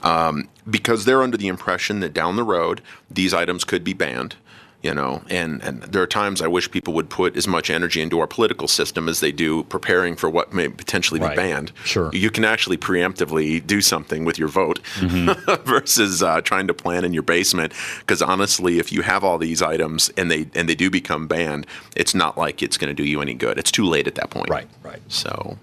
um, 0.03 0.47
because 0.69 1.05
they're 1.05 1.21
under 1.23 1.37
the 1.37 1.47
impression 1.47 1.99
that 1.99 2.13
down 2.13 2.35
the 2.35 2.43
road 2.43 2.81
these 3.11 3.33
items 3.33 3.63
could 3.63 3.83
be 3.83 3.93
banned. 3.93 4.35
You 4.81 4.93
know, 4.93 5.21
and, 5.29 5.63
and 5.63 5.81
there 5.83 6.01
are 6.01 6.05
times 6.07 6.41
I 6.41 6.47
wish 6.47 6.69
people 6.69 6.93
would 6.95 7.09
put 7.09 7.37
as 7.37 7.47
much 7.47 7.69
energy 7.69 8.01
into 8.01 8.19
our 8.19 8.27
political 8.27 8.67
system 8.67 9.07
as 9.07 9.21
they 9.21 9.31
do 9.31 9.63
preparing 9.63 10.17
for 10.17 10.29
what 10.29 10.51
may 10.53 10.67
potentially 10.67 11.21
Right. 11.21 11.29
be 11.29 11.35
banned. 11.37 11.71
Sure. 11.85 12.09
You 12.11 12.29
can 12.29 12.43
actually 12.43 12.75
preemptively 12.75 13.65
do 13.65 13.79
something 13.79 14.25
with 14.25 14.37
your 14.37 14.49
vote 14.49 14.79
versus 15.65 16.21
uh, 16.21 16.41
trying 16.41 16.67
to 16.67 16.73
plan 16.73 17.05
in 17.05 17.13
your 17.13 17.23
basement. 17.23 17.71
Because 17.99 18.21
honestly, 18.21 18.77
if 18.77 18.91
you 18.91 19.03
have 19.03 19.23
all 19.23 19.37
these 19.37 19.61
items 19.61 20.11
and 20.17 20.29
they 20.29 20.47
and 20.53 20.67
they 20.67 20.75
do 20.75 20.89
become 20.89 21.27
banned, 21.27 21.65
it's 21.95 22.13
not 22.13 22.37
like 22.37 22.61
it's 22.61 22.77
going 22.77 22.93
to 22.93 22.93
do 22.93 23.07
you 23.07 23.21
any 23.21 23.33
good. 23.33 23.57
It's 23.57 23.71
too 23.71 23.85
late 23.85 24.05
at 24.05 24.15
that 24.15 24.31
point. 24.31 24.49
Right, 24.49 24.67
right. 24.83 25.01
So 25.07 25.57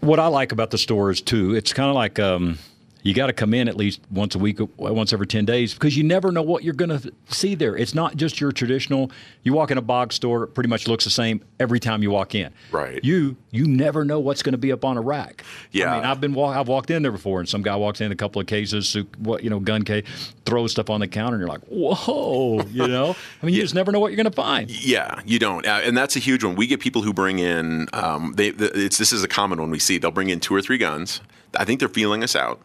what 0.00 0.18
I 0.20 0.26
like 0.28 0.52
about 0.52 0.70
the 0.70 0.78
store 0.78 1.10
is 1.10 1.20
too, 1.20 1.54
it's 1.54 1.72
kind 1.72 1.88
of 1.88 1.94
like 1.94 2.18
um, 2.18 2.58
you 3.06 3.14
got 3.14 3.28
to 3.28 3.32
come 3.32 3.54
in 3.54 3.68
at 3.68 3.76
least 3.76 4.00
once 4.10 4.34
a 4.34 4.38
week, 4.38 4.58
once 4.78 5.12
every 5.12 5.28
10 5.28 5.44
days, 5.44 5.72
because 5.72 5.96
you 5.96 6.02
never 6.02 6.32
know 6.32 6.42
what 6.42 6.64
you're 6.64 6.74
going 6.74 6.88
to 6.88 7.12
see 7.28 7.54
there. 7.54 7.76
It's 7.76 7.94
not 7.94 8.16
just 8.16 8.40
your 8.40 8.50
traditional, 8.50 9.12
you 9.44 9.52
walk 9.52 9.70
in 9.70 9.78
a 9.78 9.82
box 9.82 10.16
store, 10.16 10.42
it 10.42 10.48
pretty 10.48 10.68
much 10.68 10.88
looks 10.88 11.04
the 11.04 11.10
same 11.10 11.40
every 11.60 11.78
time 11.78 12.02
you 12.02 12.10
walk 12.10 12.34
in. 12.34 12.52
Right. 12.72 12.98
You 13.04 13.36
you 13.52 13.66
never 13.66 14.04
know 14.04 14.18
what's 14.18 14.42
going 14.42 14.52
to 14.54 14.58
be 14.58 14.72
up 14.72 14.84
on 14.84 14.96
a 14.96 15.00
rack. 15.00 15.44
Yeah. 15.70 15.92
I 15.92 15.96
mean, 15.96 16.04
I've 16.04 16.20
been 16.20 16.34
walk, 16.34 16.56
I've 16.56 16.66
walked 16.66 16.90
in 16.90 17.02
there 17.02 17.12
before, 17.12 17.38
and 17.38 17.48
some 17.48 17.62
guy 17.62 17.76
walks 17.76 18.00
in 18.00 18.10
a 18.10 18.16
couple 18.16 18.40
of 18.40 18.48
cases, 18.48 18.96
what 19.18 19.44
you 19.44 19.50
know, 19.50 19.60
gun 19.60 19.82
case, 19.82 20.04
throws 20.44 20.72
stuff 20.72 20.90
on 20.90 20.98
the 20.98 21.06
counter, 21.06 21.36
and 21.36 21.40
you're 21.40 21.48
like, 21.48 21.62
whoa, 21.68 22.60
you 22.70 22.88
know. 22.88 23.14
I 23.40 23.46
mean, 23.46 23.54
you 23.54 23.62
just 23.62 23.74
never 23.74 23.92
know 23.92 24.00
what 24.00 24.08
you're 24.08 24.16
going 24.16 24.24
to 24.24 24.32
find. 24.32 24.68
Yeah, 24.68 25.20
you 25.24 25.38
don't, 25.38 25.64
uh, 25.64 25.80
and 25.84 25.96
that's 25.96 26.16
a 26.16 26.18
huge 26.18 26.42
one. 26.42 26.56
We 26.56 26.66
get 26.66 26.80
people 26.80 27.02
who 27.02 27.12
bring 27.12 27.38
in. 27.38 27.86
Um, 27.92 28.32
they, 28.36 28.50
the, 28.50 28.66
it's 28.74 28.98
this 28.98 29.12
is 29.12 29.22
a 29.22 29.28
common 29.28 29.60
one 29.60 29.70
we 29.70 29.78
see. 29.78 29.98
They'll 29.98 30.10
bring 30.10 30.28
in 30.28 30.40
two 30.40 30.54
or 30.56 30.60
three 30.60 30.78
guns. 30.78 31.20
I 31.56 31.64
think 31.64 31.80
they're 31.80 31.88
feeling 31.88 32.22
us 32.22 32.36
out, 32.36 32.60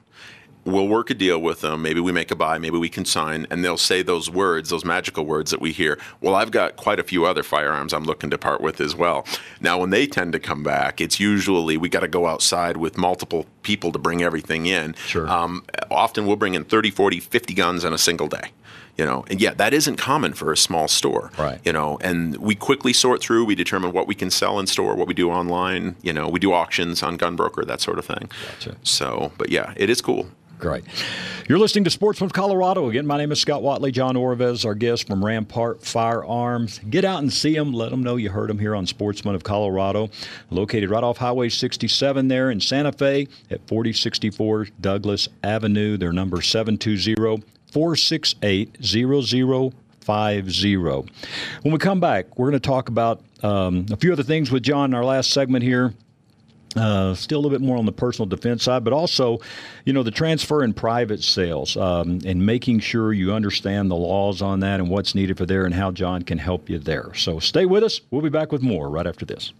we'll 0.65 0.87
work 0.87 1.09
a 1.09 1.13
deal 1.13 1.39
with 1.39 1.61
them. 1.61 1.81
Maybe 1.81 1.99
we 1.99 2.11
make 2.11 2.31
a 2.31 2.35
buy, 2.35 2.57
maybe 2.57 2.77
we 2.77 2.89
can 2.89 3.05
sign, 3.05 3.47
and 3.49 3.63
they'll 3.63 3.77
say 3.77 4.01
those 4.01 4.29
words, 4.29 4.69
those 4.69 4.85
magical 4.85 5.25
words 5.25 5.51
that 5.51 5.61
we 5.61 5.71
hear. 5.71 5.97
Well, 6.19 6.35
I've 6.35 6.51
got 6.51 6.75
quite 6.75 6.99
a 6.99 7.03
few 7.03 7.25
other 7.25 7.43
firearms 7.43 7.93
I'm 7.93 8.03
looking 8.03 8.29
to 8.29 8.37
part 8.37 8.61
with 8.61 8.79
as 8.79 8.95
well. 8.95 9.25
Now, 9.59 9.79
when 9.79 9.89
they 9.89 10.07
tend 10.07 10.33
to 10.33 10.39
come 10.39 10.63
back, 10.63 11.01
it's 11.01 11.19
usually 11.19 11.77
we 11.77 11.89
got 11.89 12.01
to 12.01 12.07
go 12.07 12.27
outside 12.27 12.77
with 12.77 12.97
multiple 12.97 13.45
people 13.63 13.91
to 13.91 13.99
bring 13.99 14.21
everything 14.21 14.65
in. 14.65 14.93
Sure. 14.95 15.29
Um, 15.29 15.65
often 15.89 16.25
we'll 16.25 16.35
bring 16.35 16.53
in 16.53 16.63
30, 16.63 16.91
40, 16.91 17.19
50 17.19 17.53
guns 17.53 17.83
in 17.83 17.93
a 17.93 17.97
single 17.97 18.27
day 18.27 18.51
you 18.97 19.05
know 19.05 19.23
and 19.29 19.41
yeah 19.41 19.53
that 19.53 19.73
isn't 19.73 19.95
common 19.95 20.33
for 20.33 20.51
a 20.51 20.57
small 20.57 20.87
store 20.87 21.31
right 21.37 21.59
you 21.63 21.71
know 21.71 21.97
and 22.01 22.37
we 22.37 22.55
quickly 22.55 22.93
sort 22.93 23.21
through 23.21 23.45
we 23.45 23.55
determine 23.55 23.91
what 23.91 24.07
we 24.07 24.13
can 24.13 24.29
sell 24.29 24.59
in 24.59 24.67
store 24.67 24.95
what 24.95 25.07
we 25.07 25.13
do 25.13 25.31
online 25.31 25.95
you 26.01 26.11
know 26.11 26.27
we 26.27 26.39
do 26.39 26.51
auctions 26.53 27.01
on 27.01 27.17
gunbroker 27.17 27.65
that 27.65 27.79
sort 27.79 27.97
of 27.97 28.05
thing 28.05 28.29
gotcha. 28.51 28.75
so 28.83 29.31
but 29.37 29.49
yeah 29.49 29.73
it 29.77 29.89
is 29.89 30.01
cool 30.01 30.27
Great. 30.61 30.83
You're 31.49 31.57
listening 31.57 31.85
to 31.85 31.89
Sportsman 31.89 32.27
of 32.27 32.33
Colorado. 32.33 32.87
Again, 32.87 33.07
my 33.07 33.17
name 33.17 33.31
is 33.31 33.41
Scott 33.41 33.63
Watley. 33.63 33.91
John 33.91 34.13
Orvez, 34.13 34.63
our 34.63 34.75
guest 34.75 35.07
from 35.07 35.25
Rampart 35.25 35.83
Firearms. 35.83 36.79
Get 36.87 37.03
out 37.03 37.17
and 37.17 37.33
see 37.33 37.55
them. 37.55 37.73
Let 37.73 37.89
them 37.89 38.03
know 38.03 38.15
you 38.15 38.29
heard 38.29 38.47
them 38.51 38.59
here 38.59 38.75
on 38.75 38.85
Sportsman 38.85 39.33
of 39.33 39.43
Colorado. 39.43 40.11
Located 40.51 40.91
right 40.91 41.03
off 41.03 41.17
Highway 41.17 41.49
67 41.49 42.27
there 42.27 42.51
in 42.51 42.61
Santa 42.61 42.91
Fe 42.91 43.27
at 43.49 43.67
4064 43.67 44.67
Douglas 44.79 45.27
Avenue. 45.43 45.97
Their 45.97 46.13
number 46.13 46.43
720 46.43 47.43
468 47.71 48.77
0050. 48.83 49.71
When 51.63 51.73
we 51.73 51.77
come 51.79 51.99
back, 51.99 52.37
we're 52.37 52.51
going 52.51 52.61
to 52.61 52.67
talk 52.67 52.87
about 52.87 53.23
um, 53.41 53.87
a 53.91 53.97
few 53.97 54.13
other 54.13 54.21
things 54.21 54.51
with 54.51 54.61
John 54.61 54.91
in 54.91 54.93
our 54.93 55.05
last 55.05 55.31
segment 55.31 55.63
here. 55.63 55.95
Uh, 56.75 57.13
still 57.13 57.39
a 57.39 57.41
little 57.41 57.57
bit 57.57 57.65
more 57.65 57.77
on 57.77 57.85
the 57.85 57.91
personal 57.91 58.25
defense 58.25 58.63
side, 58.63 58.83
but 58.83 58.93
also, 58.93 59.39
you 59.85 59.91
know, 59.91 60.03
the 60.03 60.11
transfer 60.11 60.63
and 60.63 60.75
private 60.75 61.21
sales 61.21 61.75
um, 61.75 62.19
and 62.25 62.45
making 62.45 62.79
sure 62.79 63.11
you 63.11 63.33
understand 63.33 63.91
the 63.91 63.95
laws 63.95 64.41
on 64.41 64.61
that 64.61 64.79
and 64.79 64.89
what's 64.89 65.13
needed 65.13 65.37
for 65.37 65.45
there 65.45 65.65
and 65.65 65.73
how 65.73 65.91
John 65.91 66.21
can 66.21 66.37
help 66.37 66.69
you 66.69 66.79
there. 66.79 67.13
So 67.13 67.39
stay 67.39 67.65
with 67.65 67.83
us. 67.83 67.99
We'll 68.09 68.21
be 68.21 68.29
back 68.29 68.51
with 68.51 68.61
more 68.61 68.89
right 68.89 69.05
after 69.05 69.25
this. 69.25 69.51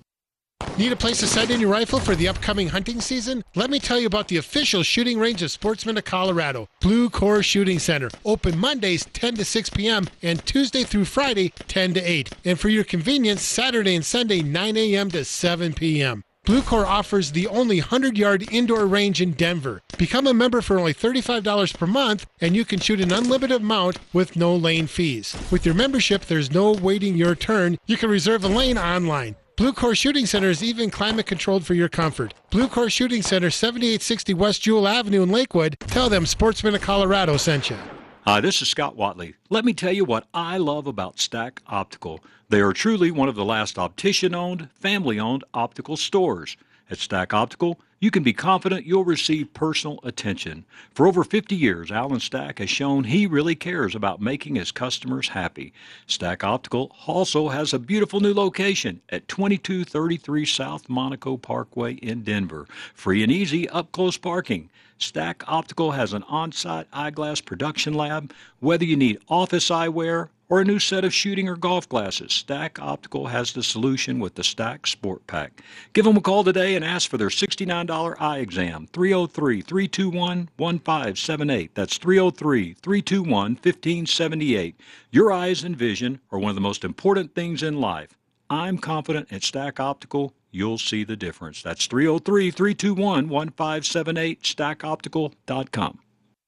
Need 0.78 0.94
a 0.94 0.96
place 0.96 1.20
to 1.20 1.54
in 1.54 1.60
your 1.60 1.70
rifle 1.70 2.00
for 2.00 2.16
the 2.16 2.28
upcoming 2.28 2.70
hunting 2.70 3.02
season? 3.02 3.44
Let 3.56 3.70
me 3.70 3.78
tell 3.78 4.00
you 4.00 4.08
about 4.08 4.30
the 4.30 4.38
official 4.38 4.84
shooting 4.84 5.20
range 5.20 5.44
of 5.44 5.52
Sportsman 5.52 5.98
of 5.98 6.06
Colorado, 6.06 6.70
Blue 6.80 7.10
Core 7.10 7.44
Shooting 7.44 7.78
Center. 7.78 8.10
Open 8.24 8.58
Mondays 8.58 9.06
10 9.14 9.36
to 9.36 9.46
6 9.46 9.70
p.m. 9.72 10.08
and 10.24 10.44
Tuesday 10.46 10.84
through 10.84 11.06
Friday 11.06 11.50
10 11.68 11.96
to 11.96 12.02
8. 12.02 12.30
And 12.46 12.60
for 12.60 12.70
your 12.70 12.86
convenience, 12.86 13.42
Saturday 13.42 13.96
and 13.96 14.06
Sunday 14.06 14.42
9 14.42 14.78
a.m. 14.78 15.12
to 15.12 15.26
7 15.26 15.74
p.m. 15.74 16.24
Blue 16.44 16.64
Core 16.64 16.88
offers 16.88 17.32
the 17.32 17.46
only 17.48 17.80
100 17.80 18.18
yard 18.18 18.52
indoor 18.52 18.88
range 18.88 19.22
in 19.22 19.34
Denver. 19.34 19.82
Become 20.00 20.26
a 20.26 20.34
member 20.34 20.60
for 20.62 20.80
only 20.80 20.94
$35 20.94 21.78
per 21.78 21.86
month, 21.86 22.26
and 22.40 22.56
you 22.56 22.66
can 22.66 22.80
shoot 22.80 23.00
an 23.00 23.12
unlimited 23.12 23.62
amount 23.62 24.00
with 24.12 24.36
no 24.36 24.56
lane 24.56 24.88
fees. 24.88 25.36
With 25.52 25.68
your 25.68 25.76
membership, 25.76 26.26
there's 26.26 26.50
no 26.50 26.72
waiting 26.72 27.16
your 27.16 27.36
turn. 27.36 27.78
You 27.86 27.96
can 27.96 28.10
reserve 28.10 28.44
a 28.44 28.48
lane 28.48 28.80
online. 28.80 29.36
Blue 29.56 29.72
Core 29.72 29.94
Shooting 29.94 30.26
Center 30.26 30.50
is 30.50 30.64
even 30.64 30.90
climate 30.90 31.28
controlled 31.28 31.64
for 31.64 31.76
your 31.76 31.90
comfort. 31.90 32.34
Blue 32.50 32.68
Core 32.68 32.90
Shooting 32.90 33.22
Center, 33.22 33.52
7860 33.52 34.34
West 34.34 34.64
Jewell 34.64 34.88
Avenue 34.88 35.22
in 35.22 35.30
Lakewood. 35.30 35.78
Tell 35.82 36.10
them 36.10 36.26
Sportsman 36.26 36.74
of 36.74 36.82
Colorado 36.82 37.38
sent 37.38 37.70
you. 37.70 37.78
Hi, 38.26 38.40
this 38.40 38.62
is 38.64 38.70
Scott 38.70 38.96
Watley. 38.96 39.36
Let 39.52 39.66
me 39.66 39.74
tell 39.74 39.92
you 39.92 40.06
what 40.06 40.28
I 40.34 40.58
love 40.58 40.88
about 40.88 41.20
Stack 41.20 41.62
Optical. 41.68 42.20
They 42.52 42.60
are 42.60 42.74
truly 42.74 43.12
one 43.12 43.30
of 43.30 43.36
the 43.36 43.46
last 43.46 43.80
optician 43.80 44.36
owned, 44.36 44.70
family 44.74 45.18
owned 45.18 45.46
optical 45.54 45.96
stores. 45.96 46.58
At 46.90 46.98
Stack 46.98 47.34
Optical, 47.34 47.80
you 48.02 48.12
can 48.12 48.24
be 48.24 48.34
confident 48.34 48.86
you'll 48.86 49.06
receive 49.06 49.54
personal 49.54 50.02
attention. 50.04 50.66
For 50.94 51.08
over 51.08 51.24
50 51.24 51.56
years, 51.56 51.94
Alan 51.94 52.20
Stack 52.20 52.60
has 52.60 52.70
shown 52.70 53.06
he 53.06 53.26
really 53.26 53.56
cares 53.56 53.96
about 53.96 54.20
making 54.20 54.56
his 54.56 54.74
customers 54.74 55.30
happy. 55.30 55.72
Stack 56.08 56.44
Optical 56.44 56.94
also 57.08 57.48
has 57.48 57.72
a 57.72 57.80
beautiful 57.80 58.20
new 58.20 58.34
location 58.34 59.00
at 59.08 59.30
2233 59.30 60.46
South 60.46 60.90
Monaco 60.90 61.38
Parkway 61.38 61.94
in 61.94 62.22
Denver. 62.22 62.68
Free 62.94 63.24
and 63.24 63.32
easy 63.32 63.70
up 63.70 63.94
close 63.94 64.18
parking. 64.18 64.70
Stack 64.98 65.42
Optical 65.48 65.92
has 65.92 66.12
an 66.12 66.24
on 66.24 66.52
site 66.52 66.88
eyeglass 66.92 67.40
production 67.40 67.94
lab. 67.94 68.34
Whether 68.60 68.84
you 68.84 68.98
need 68.98 69.20
office 69.30 69.70
eyewear 69.70 70.28
or 70.52 70.60
a 70.60 70.66
new 70.66 70.80
set 70.80 71.06
of 71.06 71.14
shooting 71.14 71.48
or 71.48 71.56
golf 71.56 71.88
glasses, 71.88 72.34
Stack 72.34 72.78
Optical 72.82 73.28
has 73.28 73.54
the 73.54 73.64
solution 73.64 74.20
with 74.20 74.36
the 74.36 74.44
Stack 74.44 74.86
Sport 74.86 75.26
Pack. 75.26 75.64
Give 75.94 76.04
them 76.04 76.18
a 76.18 76.22
call 76.22 76.44
today 76.44 76.76
and 76.76 76.84
ask 76.84 77.10
for 77.10 77.18
their 77.18 77.30
$69 77.30 78.16
eye 78.20 78.40
exam. 78.40 78.86
303 78.92 79.62
321 79.62 80.50
1578. 80.58 81.74
That's 81.74 81.98
303 81.98 82.74
321 82.74 83.52
1578. 83.54 84.76
Your 85.10 85.32
eyes 85.32 85.64
and 85.64 85.78
vision 85.78 86.20
are 86.34 86.40
one 86.40 86.50
of 86.50 86.56
the 86.56 86.62
most 86.62 86.84
important 86.84 87.34
things 87.34 87.64
in 87.64 87.80
life. 87.80 88.18
I'm 88.50 88.78
confident 88.78 89.32
at 89.32 89.44
Stack 89.44 89.80
Optical 89.80 90.34
you'll 90.52 90.78
see 90.78 91.06
the 91.06 91.16
difference. 91.16 91.64
That's 91.64 91.88
303 91.88 92.52
321 92.52 93.30
1578, 93.30 94.44
stackoptical.com. 94.44 96.00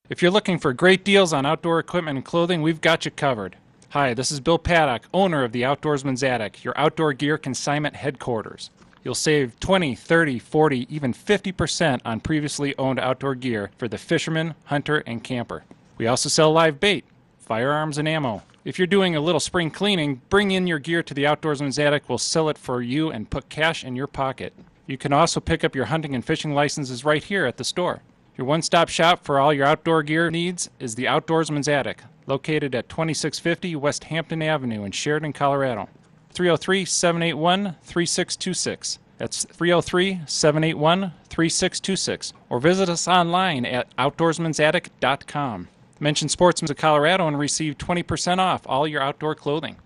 If 0.10 0.22
you're 0.22 0.32
looking 0.32 0.60
for 0.60 0.74
great 0.74 1.06
deals 1.06 1.32
on 1.32 1.45
outdoor 1.45 1.80
equipment 1.80 2.18
and 2.18 2.26
clothing, 2.26 2.62
we've 2.62 2.82
got 2.82 3.06
you 3.06 3.12
covered. 3.12 3.56
Hi, 3.93 4.15
this 4.15 4.31
is 4.31 4.39
Bill 4.39 4.57
Paddock, 4.57 5.03
owner 5.13 5.43
of 5.43 5.51
the 5.51 5.61
Outdoorsman's 5.61 6.23
Attic, 6.23 6.63
your 6.63 6.75
outdoor 6.75 7.13
gear 7.13 7.37
consignment 7.37 7.95
headquarters. 7.95 8.71
You'll 9.03 9.13
save 9.13 9.59
20, 9.59 9.93
30, 9.93 10.39
40, 10.39 10.87
even 10.89 11.13
50% 11.13 12.01
on 12.03 12.19
previously 12.19 12.75
owned 12.79 12.99
outdoor 12.99 13.35
gear 13.35 13.69
for 13.77 13.87
the 13.87 13.99
fisherman, 13.99 14.55
hunter, 14.63 15.03
and 15.05 15.23
camper. 15.23 15.63
We 15.99 16.07
also 16.07 16.27
sell 16.27 16.51
live 16.51 16.79
bait, 16.79 17.05
firearms, 17.37 17.99
and 17.99 18.07
ammo. 18.07 18.41
If 18.65 18.79
you're 18.79 18.87
doing 18.87 19.15
a 19.15 19.21
little 19.21 19.39
spring 19.39 19.69
cleaning, 19.69 20.21
bring 20.27 20.49
in 20.49 20.65
your 20.65 20.79
gear 20.79 21.03
to 21.03 21.13
the 21.13 21.25
Outdoorsman's 21.25 21.77
Attic. 21.77 22.09
We'll 22.09 22.17
sell 22.17 22.49
it 22.49 22.57
for 22.57 22.81
you 22.81 23.11
and 23.11 23.29
put 23.29 23.49
cash 23.49 23.83
in 23.83 23.95
your 23.95 24.07
pocket. 24.07 24.53
You 24.87 24.97
can 24.97 25.13
also 25.13 25.39
pick 25.39 25.63
up 25.63 25.75
your 25.75 25.85
hunting 25.85 26.15
and 26.15 26.25
fishing 26.25 26.55
licenses 26.55 27.05
right 27.05 27.23
here 27.23 27.45
at 27.45 27.57
the 27.57 27.63
store. 27.63 28.01
Your 28.38 28.47
one 28.47 28.63
stop 28.63 28.89
shop 28.89 29.23
for 29.23 29.39
all 29.39 29.53
your 29.53 29.67
outdoor 29.67 30.01
gear 30.01 30.31
needs 30.31 30.69
is 30.79 30.95
the 30.95 31.05
Outdoorsman's 31.05 31.67
Attic, 31.67 32.01
located 32.25 32.73
at 32.73 32.89
2650 32.89 33.75
West 33.75 34.05
Hampton 34.05 34.41
Avenue 34.41 34.84
in 34.84 34.91
Sheridan, 34.91 35.34
Colorado. 35.34 35.88
303 36.31 36.84
781 36.84 37.75
3626. 37.84 38.99
That's 39.19 39.45
303 39.45 40.21
781 40.25 41.13
3626. 41.29 42.34
Or 42.49 42.59
visit 42.59 42.89
us 42.89 43.07
online 43.07 43.65
at 43.65 43.95
outdoorsmansattic.com. 43.97 45.67
Mention 45.99 46.27
Sportsman's 46.27 46.71
of 46.71 46.77
Colorado 46.77 47.27
and 47.27 47.38
receive 47.38 47.77
20% 47.77 48.39
off 48.39 48.63
all 48.65 48.88
your 48.88 49.01
outdoor 49.01 49.36
clothing. 49.36 49.77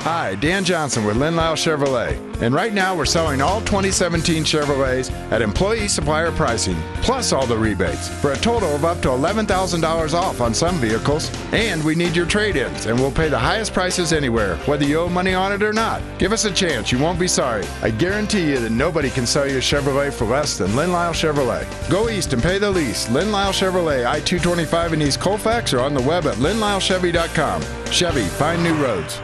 Hi, 0.00 0.34
Dan 0.34 0.64
Johnson 0.64 1.04
with 1.04 1.16
Len 1.16 1.34
Lyall 1.34 1.54
Chevrolet. 1.54 2.20
And 2.42 2.54
right 2.54 2.74
now 2.74 2.94
we're 2.94 3.06
selling 3.06 3.40
all 3.40 3.60
2017 3.60 4.44
Chevrolets 4.44 5.10
at 5.32 5.40
employee 5.40 5.88
supplier 5.88 6.30
pricing, 6.30 6.76
plus 7.00 7.32
all 7.32 7.46
the 7.46 7.56
rebates, 7.56 8.08
for 8.20 8.32
a 8.32 8.36
total 8.36 8.74
of 8.74 8.84
up 8.84 9.00
to 9.00 9.08
$11,000 9.08 10.12
off 10.12 10.42
on 10.42 10.52
some 10.52 10.76
vehicles. 10.76 11.30
And 11.52 11.82
we 11.82 11.94
need 11.94 12.14
your 12.14 12.26
trade 12.26 12.56
ins, 12.56 12.84
and 12.84 13.00
we'll 13.00 13.12
pay 13.12 13.30
the 13.30 13.38
highest 13.38 13.72
prices 13.72 14.12
anywhere, 14.12 14.56
whether 14.66 14.84
you 14.84 14.98
owe 14.98 15.08
money 15.08 15.32
on 15.32 15.52
it 15.52 15.62
or 15.62 15.72
not. 15.72 16.02
Give 16.18 16.32
us 16.32 16.44
a 16.44 16.52
chance, 16.52 16.92
you 16.92 16.98
won't 16.98 17.18
be 17.18 17.28
sorry. 17.28 17.64
I 17.82 17.90
guarantee 17.90 18.50
you 18.50 18.58
that 18.58 18.72
nobody 18.72 19.08
can 19.08 19.26
sell 19.26 19.48
you 19.48 19.56
a 19.56 19.60
Chevrolet 19.60 20.12
for 20.12 20.26
less 20.26 20.58
than 20.58 20.76
Len 20.76 20.90
Lyall 20.90 21.14
Chevrolet. 21.14 21.66
Go 21.88 22.10
east 22.10 22.34
and 22.34 22.42
pay 22.42 22.58
the 22.58 22.70
least. 22.70 23.10
Len 23.10 23.28
Lyall 23.28 23.52
Chevrolet, 23.52 24.04
I 24.04 24.20
225 24.20 24.92
in 24.92 25.00
East 25.00 25.20
Colfax, 25.20 25.72
or 25.72 25.80
on 25.80 25.94
the 25.94 26.02
web 26.02 26.26
at 26.26 26.36
lenlyallchevy.com. 26.36 27.62
Chevy, 27.90 28.24
find 28.24 28.62
new 28.62 28.74
roads. 28.74 29.18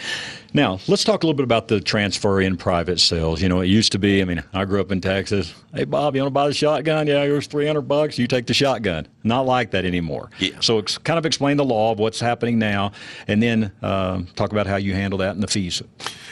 Now, 0.56 0.78
let's 0.88 1.04
talk 1.04 1.22
a 1.22 1.26
little 1.26 1.36
bit 1.36 1.44
about 1.44 1.68
the 1.68 1.82
transfer 1.82 2.40
in 2.40 2.56
private 2.56 2.98
sales. 2.98 3.42
You 3.42 3.48
know, 3.50 3.60
it 3.60 3.66
used 3.66 3.92
to 3.92 3.98
be, 3.98 4.22
I 4.22 4.24
mean, 4.24 4.42
I 4.54 4.64
grew 4.64 4.80
up 4.80 4.90
in 4.90 5.02
Texas. 5.02 5.54
Hey, 5.74 5.84
Bob, 5.84 6.16
you 6.16 6.22
want 6.22 6.30
to 6.30 6.34
buy 6.34 6.48
the 6.48 6.54
shotgun? 6.54 7.06
Yeah, 7.06 7.22
here's 7.24 7.46
300 7.46 7.82
bucks. 7.82 8.18
You 8.18 8.26
take 8.26 8.46
the 8.46 8.54
shotgun. 8.54 9.06
Not 9.22 9.44
like 9.44 9.72
that 9.72 9.84
anymore. 9.84 10.30
Yeah. 10.38 10.58
So, 10.60 10.78
it's 10.78 10.96
kind 10.96 11.18
of 11.18 11.26
explain 11.26 11.58
the 11.58 11.64
law 11.66 11.92
of 11.92 11.98
what's 11.98 12.20
happening 12.20 12.58
now, 12.58 12.92
and 13.28 13.42
then 13.42 13.70
uh, 13.82 14.22
talk 14.34 14.50
about 14.50 14.66
how 14.66 14.76
you 14.76 14.94
handle 14.94 15.18
that 15.18 15.32
and 15.32 15.42
the 15.42 15.46
fees. 15.46 15.82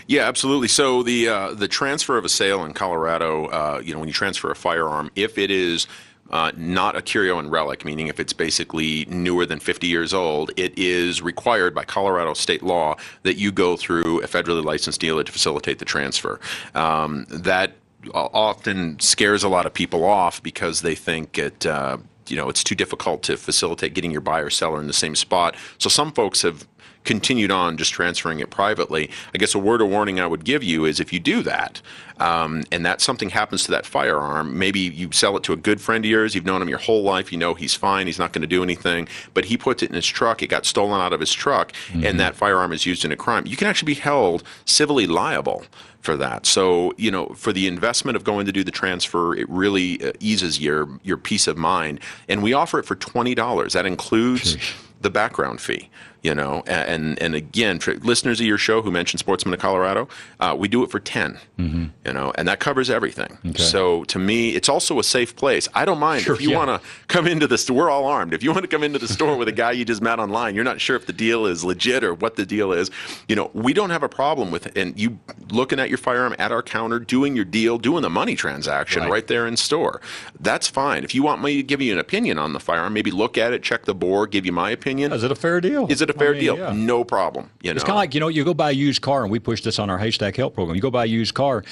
Yeah, 0.07 0.27
absolutely. 0.27 0.69
So 0.69 1.03
the 1.03 1.29
uh, 1.29 1.53
the 1.53 1.69
transfer 1.69 2.17
of 2.17 2.25
a 2.25 2.31
sale 2.31 2.65
in 2.65 2.73
Colorado, 2.73 3.47
uh, 3.47 3.83
you 3.85 3.93
know, 3.93 3.99
when 3.99 4.09
you 4.09 4.15
transfer 4.15 4.51
a 4.51 4.57
firearm, 4.57 5.11
if 5.17 5.37
it 5.37 5.51
is 5.51 5.87
uh, 6.31 6.53
not 6.57 6.97
a 6.97 7.03
curio 7.03 7.39
and 7.39 7.51
relic, 7.51 7.85
meaning 7.85 8.09
if 8.09 8.19
it's 8.19 8.33
basically 8.33 9.05
newer 9.09 9.47
than 9.47 9.61
50 9.61 9.87
years 9.87 10.15
old, 10.15 10.51
it 10.57 10.77
is 10.79 11.23
required 11.23 11.75
by 11.75 11.85
Colorado 11.85 12.35
state 12.35 12.63
law 12.63 12.97
that 13.23 13.37
you 13.37 13.53
go 13.53 13.77
through 13.77 14.21
a 14.23 14.27
federally 14.27 14.65
licensed 14.65 15.01
dealer 15.01 15.23
to 15.23 15.31
facilitate 15.33 15.79
the 15.79 15.85
transfer. 15.85 16.41
Um, 16.75 17.27
that 17.29 17.73
often 18.13 18.99
scares 19.01 19.45
a 19.45 19.49
lot 19.49 19.67
of 19.67 19.73
people 19.73 20.05
off 20.05 20.43
because 20.43 20.83
they 20.83 20.95
think 20.95 21.39
it. 21.39 21.67
Uh, 21.67 21.99
you 22.27 22.37
know, 22.37 22.49
it's 22.49 22.65
too 22.65 22.75
difficult 22.75 23.23
to 23.23 23.37
facilitate 23.37 23.93
getting 23.93 24.11
your 24.11 24.23
buyer 24.23 24.49
seller 24.49 24.81
in 24.81 24.87
the 24.87 24.95
same 24.95 25.15
spot. 25.15 25.55
So 25.77 25.91
some 25.91 26.11
folks 26.11 26.41
have 26.41 26.67
continued 27.05 27.51
on 27.51 27.77
just 27.77 27.93
transferring 27.93 28.41
it 28.41 28.51
privately. 28.51 29.11
I 29.35 29.39
guess 29.39 29.55
a 29.55 29.59
word 29.59 29.81
of 29.81 29.89
warning 29.89 30.19
I 30.21 30.27
would 30.27 30.45
give 30.45 30.63
you 30.65 30.85
is 30.85 31.01
if 31.01 31.13
you 31.13 31.21
do 31.21 31.43
that, 31.43 31.81
um, 32.19 32.65
and 32.73 32.85
that 32.87 33.01
something 33.01 33.31
happens 33.31 33.65
to 33.65 33.71
that 33.73 33.87
firearm, 33.87 34.59
maybe 34.59 34.81
you 34.81 35.11
sell 35.13 35.37
it 35.37 35.43
to 35.45 35.53
a 35.53 35.57
good 35.57 35.81
friend 35.81 36.05
of 36.05 36.11
yours, 36.11 36.35
you've 36.35 36.47
known 36.47 36.63
him 36.63 36.69
your 36.69 36.79
whole 36.79 37.03
life, 37.03 37.33
you 37.33 37.39
know 37.39 37.55
he's 37.55 37.75
fine, 37.75 38.07
he's 38.07 38.19
not 38.19 38.33
going 38.33 38.43
to 38.43 38.49
do 38.49 38.63
anything, 38.63 39.09
but 39.35 39.45
he 39.47 39.57
puts 39.57 39.83
it 39.83 39.91
in 39.91 39.95
his 39.95 40.07
truck, 40.07 40.43
it 40.43 40.47
got 40.47 40.65
stolen 40.65 41.01
out 41.01 41.13
of 41.13 41.21
his 41.21 41.33
truck, 41.33 41.73
mm-hmm. 41.73 42.05
and 42.05 42.19
that 42.21 42.35
firearm 42.35 42.73
is 42.73 42.87
used 42.87 43.05
in 43.05 43.13
a 43.13 43.17
crime. 43.17 43.47
You 43.47 43.57
can 43.57 43.69
actually 43.69 43.95
be 43.95 44.01
held 44.01 44.43
civilly 44.65 45.07
liable 45.07 45.65
for 46.01 46.17
that. 46.19 46.47
So, 46.47 46.93
you 46.99 47.11
know, 47.11 47.29
for 47.29 47.53
the 47.53 47.67
investment 47.67 48.15
of 48.15 48.25
going 48.25 48.47
to 48.47 48.53
do 48.53 48.63
the 48.63 48.71
transfer, 48.71 49.35
it 49.35 49.49
really 49.49 50.05
uh, 50.05 50.13
eases 50.21 50.61
your 50.61 50.89
your 51.03 51.17
peace 51.17 51.47
of 51.47 51.57
mind. 51.57 51.99
And 52.29 52.43
we 52.43 52.53
offer 52.53 52.79
it 52.79 52.85
for 52.85 52.95
twenty 52.95 53.35
dollars. 53.35 53.73
That 53.73 53.87
includes 53.87 54.57
the 55.01 55.11
background 55.11 55.61
fee 55.63 55.89
you 56.25 56.35
know 56.35 56.65
and 56.67 57.21
and 57.23 57.35
again 57.35 57.79
listeners 58.03 58.41
of 58.41 58.47
your 58.47 58.59
show 58.59 58.81
who 58.83 58.91
mentioned 58.91 59.21
sportsman 59.21 59.53
of 59.53 59.61
colorado 59.61 60.09
uh, 60.41 60.57
we 60.59 60.67
do 60.67 60.83
it 60.83 60.91
for 60.91 60.99
10 60.99 61.39
mm-hmm. 61.59 61.85
you 62.05 62.13
know 62.13 62.33
and 62.37 62.49
that 62.49 62.59
covers 62.59 62.89
everything. 62.91 63.39
Okay. 63.47 63.63
so 63.63 64.05
to 64.05 64.19
me 64.19 64.51
it's 64.51 64.69
also 64.69 64.99
a 64.99 65.05
safe 65.05 65.37
place. 65.37 65.69
I 65.75 65.85
don't 65.85 65.99
mind 65.99 66.23
sure, 66.23 66.35
if 66.35 66.41
you 66.41 66.51
yeah. 66.51 66.57
want 66.57 66.83
to 66.83 66.89
come 67.07 67.27
into 67.29 67.47
the 67.47 67.59
store 67.59 67.75
we're 67.75 67.91
all 67.91 68.07
armed. 68.07 68.33
If 68.33 68.43
you 68.43 68.53
want 68.53 68.63
to 68.63 68.69
come 68.69 68.83
into 68.83 68.99
the 68.99 69.09
store 69.09 69.37
with 69.37 69.49
a 69.49 69.53
guy 69.53 69.73
you 69.73 69.85
just 69.85 70.01
met 70.01 70.19
online 70.19 70.55
you're 70.55 70.65
not 70.65 70.81
sure 70.81 70.97
if 70.97 71.07
the 71.07 71.13
deal 71.13 71.45
is 71.45 71.63
legit 71.63 72.03
or 72.03 72.15
what 72.15 72.37
the 72.37 72.47
deal 72.47 72.73
is. 72.73 72.91
You 73.29 73.37
know 73.37 73.51
we 73.53 73.75
don't 73.75 73.91
have 73.91 74.03
a 74.03 74.09
problem 74.09 74.51
with 74.51 74.67
it 74.67 74.79
and 74.79 74.99
you 74.99 75.19
looking 75.51 75.79
at 75.79 75.91
your 75.91 75.99
firearm 75.99 76.35
at 76.39 76.51
our 76.51 76.63
counter 76.63 76.99
doing 76.99 77.37
your 77.37 77.45
deal 77.45 77.77
doing 77.77 78.03
the 78.03 78.11
money 78.11 78.35
transaction 78.35 79.03
right, 79.03 79.11
right 79.11 79.27
there 79.27 79.47
in 79.47 79.59
store. 79.59 80.01
That's 80.41 80.69
fine. 80.69 81.05
If 81.05 81.15
you 81.15 81.23
want 81.23 81.43
me 81.43 81.57
to 81.57 81.63
give 81.63 81.83
you 81.83 81.93
an 81.93 81.99
opinion 81.99 82.39
on 82.39 82.55
the 82.55 82.61
firearm 82.61 82.95
maybe 82.95 83.11
look 83.11 83.37
at 83.37 83.53
it 83.53 83.63
check 83.63 83.85
the 83.85 83.95
bore 83.95 84.27
give 84.27 84.47
you 84.47 84.53
my 84.53 84.71
opinion. 84.71 85.13
Is 85.13 85.23
it 85.23 85.31
a 85.31 85.35
fair 85.35 85.61
deal? 85.61 85.87
Is 85.91 86.01
it 86.01 86.09
a 86.09 86.14
fair 86.19 86.31
I 86.31 86.33
mean, 86.33 86.41
deal. 86.41 86.59
Yeah. 86.59 86.73
No 86.73 87.05
problem. 87.05 87.51
You 87.63 87.71
it's 87.73 87.83
kind 87.83 87.93
of 87.93 87.97
like 87.97 88.15
you 88.15 88.21
know, 88.21 88.29
you 88.29 88.45
go 88.45 88.55
buy 88.55 88.71
a 88.71 88.75
used 88.75 89.03
car, 89.03 89.23
and 89.23 89.31
we 89.31 89.39
push 89.39 89.63
this 89.63 89.79
on 89.79 89.91
our 89.91 89.99
Haystack 89.99 90.37
Help 90.37 90.55
program. 90.55 90.75
You 90.75 90.83
go 90.83 90.91
buy 90.91 91.05
a 91.05 91.09
used 91.09 91.35
car, 91.35 91.65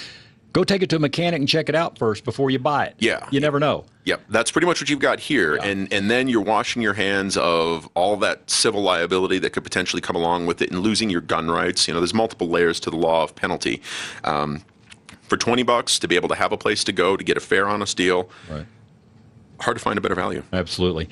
go 0.52 0.64
take 0.64 0.82
it 0.82 0.90
to 0.90 0.96
a 0.96 0.98
mechanic 0.98 1.40
and 1.40 1.48
check 1.48 1.68
it 1.68 1.74
out 1.74 1.98
first 1.98 2.24
before 2.24 2.50
you 2.50 2.58
buy 2.58 2.86
it. 2.86 2.94
Yeah, 2.98 3.26
you 3.30 3.40
never 3.40 3.58
know. 3.58 3.84
Yep, 4.04 4.22
that's 4.28 4.50
pretty 4.50 4.66
much 4.66 4.80
what 4.80 4.90
you've 4.90 4.98
got 5.00 5.20
here, 5.20 5.56
yeah. 5.56 5.64
and 5.64 5.92
and 5.92 6.10
then 6.10 6.28
you're 6.28 6.42
washing 6.42 6.82
your 6.82 6.94
hands 6.94 7.36
of 7.36 7.88
all 7.94 8.16
that 8.18 8.50
civil 8.50 8.82
liability 8.82 9.38
that 9.38 9.50
could 9.50 9.64
potentially 9.64 10.02
come 10.02 10.16
along 10.16 10.46
with 10.46 10.60
it, 10.62 10.70
and 10.70 10.80
losing 10.80 11.10
your 11.10 11.20
gun 11.20 11.50
rights. 11.50 11.86
You 11.86 11.94
know, 11.94 12.00
there's 12.00 12.14
multiple 12.14 12.48
layers 12.48 12.80
to 12.80 12.90
the 12.90 12.96
law 12.96 13.22
of 13.22 13.34
penalty. 13.34 13.82
Um, 14.24 14.64
for 15.32 15.38
20 15.38 15.62
bucks 15.62 15.98
to 15.98 16.06
be 16.06 16.14
able 16.14 16.28
to 16.28 16.34
have 16.34 16.52
a 16.52 16.58
place 16.58 16.84
to 16.84 16.92
go 16.92 17.16
to 17.16 17.24
get 17.24 17.38
a 17.38 17.40
fair, 17.40 17.66
honest 17.66 17.96
deal. 17.96 18.28
Right. 18.50 18.66
Hard 19.60 19.78
to 19.78 19.82
find 19.82 19.96
a 19.96 20.02
better 20.02 20.14
value. 20.14 20.42
Absolutely. 20.52 21.08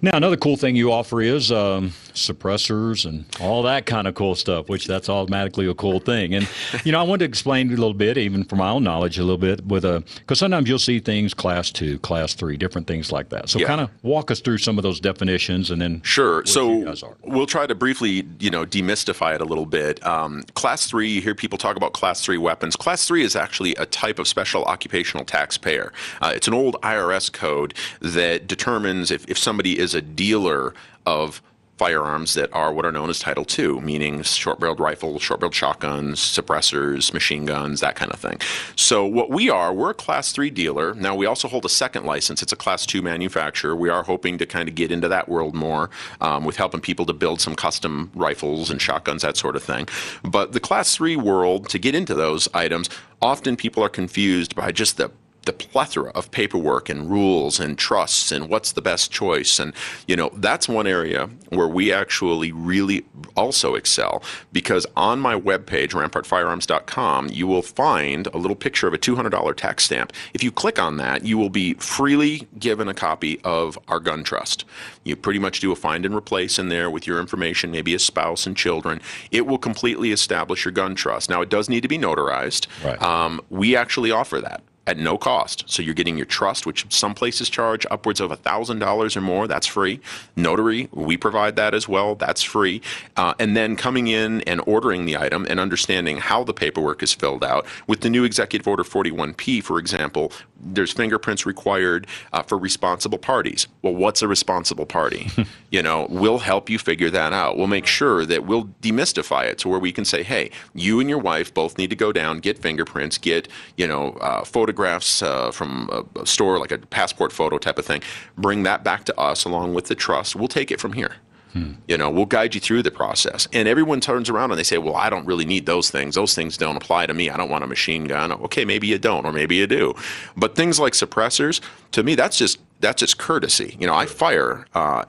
Now, 0.00 0.16
another 0.16 0.36
cool 0.36 0.56
thing 0.56 0.76
you 0.76 0.92
offer 0.92 1.20
is 1.20 1.50
um, 1.50 1.90
suppressors 2.14 3.04
and 3.04 3.24
all 3.40 3.64
that 3.64 3.84
kind 3.84 4.06
of 4.06 4.14
cool 4.14 4.36
stuff, 4.36 4.68
which 4.68 4.86
that's 4.86 5.08
automatically 5.08 5.66
a 5.66 5.74
cool 5.74 5.98
thing. 5.98 6.34
And 6.34 6.48
you 6.84 6.92
know, 6.92 7.00
I 7.00 7.02
wanted 7.02 7.20
to 7.20 7.24
explain 7.24 7.68
a 7.68 7.70
little 7.70 7.94
bit, 7.94 8.16
even 8.16 8.44
from 8.44 8.58
my 8.58 8.70
own 8.70 8.84
knowledge, 8.84 9.18
a 9.18 9.22
little 9.22 9.38
bit 9.38 9.66
with 9.66 9.84
a 9.84 10.04
because 10.18 10.38
sometimes 10.38 10.68
you'll 10.68 10.78
see 10.78 11.00
things 11.00 11.34
class 11.34 11.72
two, 11.72 11.98
class 11.98 12.34
three, 12.34 12.56
different 12.56 12.86
things 12.86 13.10
like 13.10 13.30
that. 13.30 13.48
So, 13.48 13.58
yeah. 13.58 13.66
kind 13.66 13.80
of 13.80 13.90
walk 14.02 14.30
us 14.30 14.40
through 14.40 14.58
some 14.58 14.78
of 14.78 14.84
those 14.84 15.00
definitions, 15.00 15.70
and 15.70 15.82
then 15.82 16.00
sure. 16.02 16.46
So 16.46 17.14
we'll 17.24 17.46
try 17.46 17.66
to 17.66 17.74
briefly, 17.74 18.26
you 18.38 18.50
know, 18.50 18.64
demystify 18.64 19.34
it 19.34 19.40
a 19.40 19.44
little 19.44 19.66
bit. 19.66 20.04
Um, 20.06 20.44
class 20.54 20.86
three, 20.86 21.08
you 21.08 21.20
hear 21.20 21.34
people 21.34 21.58
talk 21.58 21.76
about 21.76 21.92
class 21.92 22.24
three 22.24 22.38
weapons. 22.38 22.76
Class 22.76 23.06
three 23.06 23.24
is 23.24 23.34
actually 23.34 23.74
a 23.74 23.86
type 23.86 24.20
of 24.20 24.28
special 24.28 24.64
occupational 24.64 25.24
taxpayer. 25.24 25.92
Uh, 26.20 26.32
it's 26.34 26.46
an 26.46 26.54
old 26.54 26.76
IRS 26.82 27.32
code 27.32 27.74
that 28.00 28.46
determines 28.46 29.10
if, 29.10 29.28
if 29.28 29.36
somebody 29.36 29.78
is 29.78 29.87
is 29.88 29.94
a 29.94 30.02
dealer 30.02 30.74
of 31.06 31.40
firearms 31.78 32.34
that 32.34 32.52
are 32.52 32.72
what 32.72 32.84
are 32.84 32.92
known 32.92 33.08
as 33.08 33.20
Title 33.20 33.46
II, 33.58 33.80
meaning 33.80 34.22
short 34.22 34.58
barreled 34.58 34.80
rifles, 34.80 35.22
short 35.22 35.40
barreled 35.40 35.54
shotguns, 35.54 36.18
suppressors, 36.18 37.14
machine 37.14 37.46
guns, 37.46 37.80
that 37.80 37.94
kind 37.94 38.10
of 38.12 38.18
thing. 38.18 38.38
So, 38.76 39.06
what 39.06 39.30
we 39.30 39.48
are, 39.48 39.72
we're 39.72 39.90
a 39.90 39.94
Class 39.94 40.32
3 40.32 40.50
dealer. 40.50 40.92
Now, 40.94 41.14
we 41.14 41.24
also 41.24 41.48
hold 41.48 41.64
a 41.64 41.68
second 41.68 42.04
license. 42.04 42.42
It's 42.42 42.52
a 42.52 42.56
Class 42.56 42.84
2 42.84 43.00
manufacturer. 43.00 43.74
We 43.76 43.88
are 43.88 44.02
hoping 44.02 44.36
to 44.38 44.46
kind 44.46 44.68
of 44.68 44.74
get 44.74 44.90
into 44.90 45.08
that 45.08 45.28
world 45.28 45.54
more 45.54 45.88
um, 46.20 46.44
with 46.44 46.56
helping 46.56 46.80
people 46.80 47.06
to 47.06 47.12
build 47.12 47.40
some 47.40 47.54
custom 47.54 48.10
rifles 48.14 48.70
and 48.70 48.82
shotguns, 48.82 49.22
that 49.22 49.36
sort 49.36 49.56
of 49.56 49.62
thing. 49.62 49.88
But 50.24 50.52
the 50.52 50.60
Class 50.60 50.96
3 50.96 51.16
world, 51.16 51.68
to 51.70 51.78
get 51.78 51.94
into 51.94 52.14
those 52.14 52.48
items, 52.52 52.90
often 53.22 53.56
people 53.56 53.82
are 53.84 53.88
confused 53.88 54.54
by 54.56 54.72
just 54.72 54.96
the 54.96 55.10
the 55.48 55.52
plethora 55.54 56.10
of 56.10 56.30
paperwork 56.30 56.90
and 56.90 57.10
rules 57.10 57.58
and 57.58 57.78
trusts 57.78 58.30
and 58.30 58.50
what's 58.50 58.72
the 58.72 58.82
best 58.82 59.10
choice. 59.10 59.58
And 59.58 59.72
you 60.06 60.14
know 60.14 60.30
that's 60.34 60.68
one 60.68 60.86
area 60.86 61.30
where 61.48 61.66
we 61.66 61.90
actually 61.90 62.52
really 62.52 63.06
also 63.34 63.74
excel 63.74 64.22
because 64.52 64.86
on 64.94 65.20
my 65.20 65.40
webpage 65.40 65.92
rampartfirearms.com 65.92 67.30
you 67.30 67.46
will 67.46 67.62
find 67.62 68.26
a 68.26 68.36
little 68.36 68.54
picture 68.54 68.86
of 68.86 68.92
a 68.92 68.98
$200 68.98 69.56
tax 69.56 69.84
stamp. 69.84 70.12
If 70.34 70.44
you 70.44 70.52
click 70.52 70.78
on 70.78 70.98
that 70.98 71.24
you 71.24 71.38
will 71.38 71.48
be 71.48 71.72
freely 71.74 72.46
given 72.58 72.86
a 72.86 72.94
copy 72.94 73.40
of 73.42 73.78
our 73.88 74.00
gun 74.00 74.24
trust. 74.24 74.66
You 75.02 75.16
pretty 75.16 75.38
much 75.38 75.60
do 75.60 75.72
a 75.72 75.76
find 75.76 76.04
and 76.04 76.14
replace 76.14 76.58
in 76.58 76.68
there 76.68 76.90
with 76.90 77.06
your 77.06 77.20
information 77.20 77.70
maybe 77.70 77.94
a 77.94 77.98
spouse 77.98 78.46
and 78.46 78.54
children. 78.54 79.00
It 79.30 79.46
will 79.46 79.56
completely 79.56 80.12
establish 80.12 80.66
your 80.66 80.72
gun 80.72 80.94
trust. 80.94 81.30
Now 81.30 81.40
it 81.40 81.48
does 81.48 81.70
need 81.70 81.80
to 81.80 81.88
be 81.88 81.96
notarized. 81.96 82.66
Right. 82.84 83.00
um, 83.00 83.40
we 83.48 83.74
actually 83.74 84.10
offer 84.10 84.42
that 84.42 84.62
at 84.88 84.96
no 84.96 85.18
cost. 85.18 85.64
So 85.66 85.82
you're 85.82 85.94
getting 85.94 86.16
your 86.16 86.26
trust, 86.26 86.64
which 86.64 86.86
some 86.88 87.14
places 87.14 87.50
charge 87.50 87.84
upwards 87.90 88.20
of 88.20 88.30
$1,000 88.30 89.16
or 89.16 89.20
more. 89.20 89.46
That's 89.46 89.66
free. 89.66 90.00
Notary, 90.34 90.88
we 90.92 91.18
provide 91.18 91.56
that 91.56 91.74
as 91.74 91.86
well. 91.86 92.14
That's 92.14 92.42
free. 92.42 92.80
Uh, 93.14 93.34
and 93.38 93.54
then 93.54 93.76
coming 93.76 94.08
in 94.08 94.40
and 94.42 94.62
ordering 94.66 95.04
the 95.04 95.18
item 95.18 95.46
and 95.50 95.60
understanding 95.60 96.16
how 96.16 96.42
the 96.42 96.54
paperwork 96.54 97.02
is 97.02 97.12
filled 97.12 97.44
out. 97.44 97.66
With 97.86 98.00
the 98.00 98.08
new 98.08 98.24
Executive 98.24 98.66
Order 98.66 98.82
41P, 98.82 99.62
for 99.62 99.78
example, 99.78 100.32
there's 100.60 100.92
fingerprints 100.92 101.46
required 101.46 102.06
uh, 102.32 102.42
for 102.42 102.58
responsible 102.58 103.18
parties. 103.18 103.68
Well, 103.82 103.94
what's 103.94 104.22
a 104.22 104.28
responsible 104.28 104.86
party? 104.86 105.30
you 105.70 105.82
know, 105.82 106.06
we'll 106.10 106.38
help 106.38 106.68
you 106.68 106.78
figure 106.78 107.10
that 107.10 107.32
out. 107.32 107.56
We'll 107.56 107.66
make 107.66 107.86
sure 107.86 108.26
that 108.26 108.44
we'll 108.44 108.64
demystify 108.82 109.46
it 109.46 109.58
to 109.58 109.68
where 109.68 109.78
we 109.78 109.92
can 109.92 110.04
say, 110.04 110.22
hey, 110.22 110.50
you 110.74 111.00
and 111.00 111.08
your 111.08 111.18
wife 111.18 111.52
both 111.52 111.78
need 111.78 111.90
to 111.90 111.96
go 111.96 112.12
down, 112.12 112.40
get 112.40 112.58
fingerprints, 112.58 113.18
get, 113.18 113.48
you 113.76 113.86
know, 113.86 114.12
uh, 114.14 114.44
photographs 114.44 115.22
uh, 115.22 115.50
from 115.50 115.88
a, 115.92 116.20
a, 116.20 116.26
store, 116.26 116.58
like 116.58 116.72
a 116.72 116.78
passport 116.78 117.32
photo 117.32 117.58
type 117.58 117.78
of 117.78 117.86
thing, 117.86 118.02
bring 118.36 118.62
that 118.64 118.84
back 118.84 119.04
to 119.04 119.18
us 119.18 119.44
along 119.44 119.74
with 119.74 119.86
the 119.86 119.94
trust. 119.94 120.36
We'll 120.36 120.48
take 120.48 120.70
it 120.70 120.80
from 120.80 120.92
here. 120.92 121.16
Hmm. 121.52 121.72
You 121.86 121.96
know, 121.96 122.10
we'll 122.10 122.26
guide 122.26 122.54
you 122.54 122.60
through 122.60 122.82
the 122.82 122.90
process. 122.90 123.48
And 123.52 123.66
everyone 123.66 124.00
turns 124.00 124.28
around 124.28 124.50
and 124.50 124.58
they 124.58 124.64
say, 124.64 124.78
well, 124.78 124.96
I 124.96 125.08
don't 125.08 125.26
really 125.26 125.44
need 125.44 125.66
those 125.66 125.90
things. 125.90 126.14
Those 126.14 126.34
things 126.34 126.56
don't 126.56 126.76
apply 126.76 127.06
to 127.06 127.14
me. 127.14 127.30
I 127.30 127.36
don't 127.36 127.50
want 127.50 127.64
a 127.64 127.66
machine 127.66 128.04
gun. 128.04 128.32
Okay, 128.32 128.64
maybe 128.64 128.86
you 128.86 128.98
don't, 128.98 129.24
or 129.24 129.32
maybe 129.32 129.56
you 129.56 129.66
do. 129.66 129.94
But 130.36 130.54
things 130.54 130.78
like 130.78 130.92
suppressors, 130.92 131.60
to 131.92 132.02
me, 132.02 132.14
that's 132.14 132.36
just 132.36 132.58
that's 132.80 133.00
just 133.00 133.18
courtesy. 133.18 133.76
You 133.80 133.86
know, 133.86 133.94
I 133.94 134.06
fire 134.06 134.66
uh, 134.74 135.04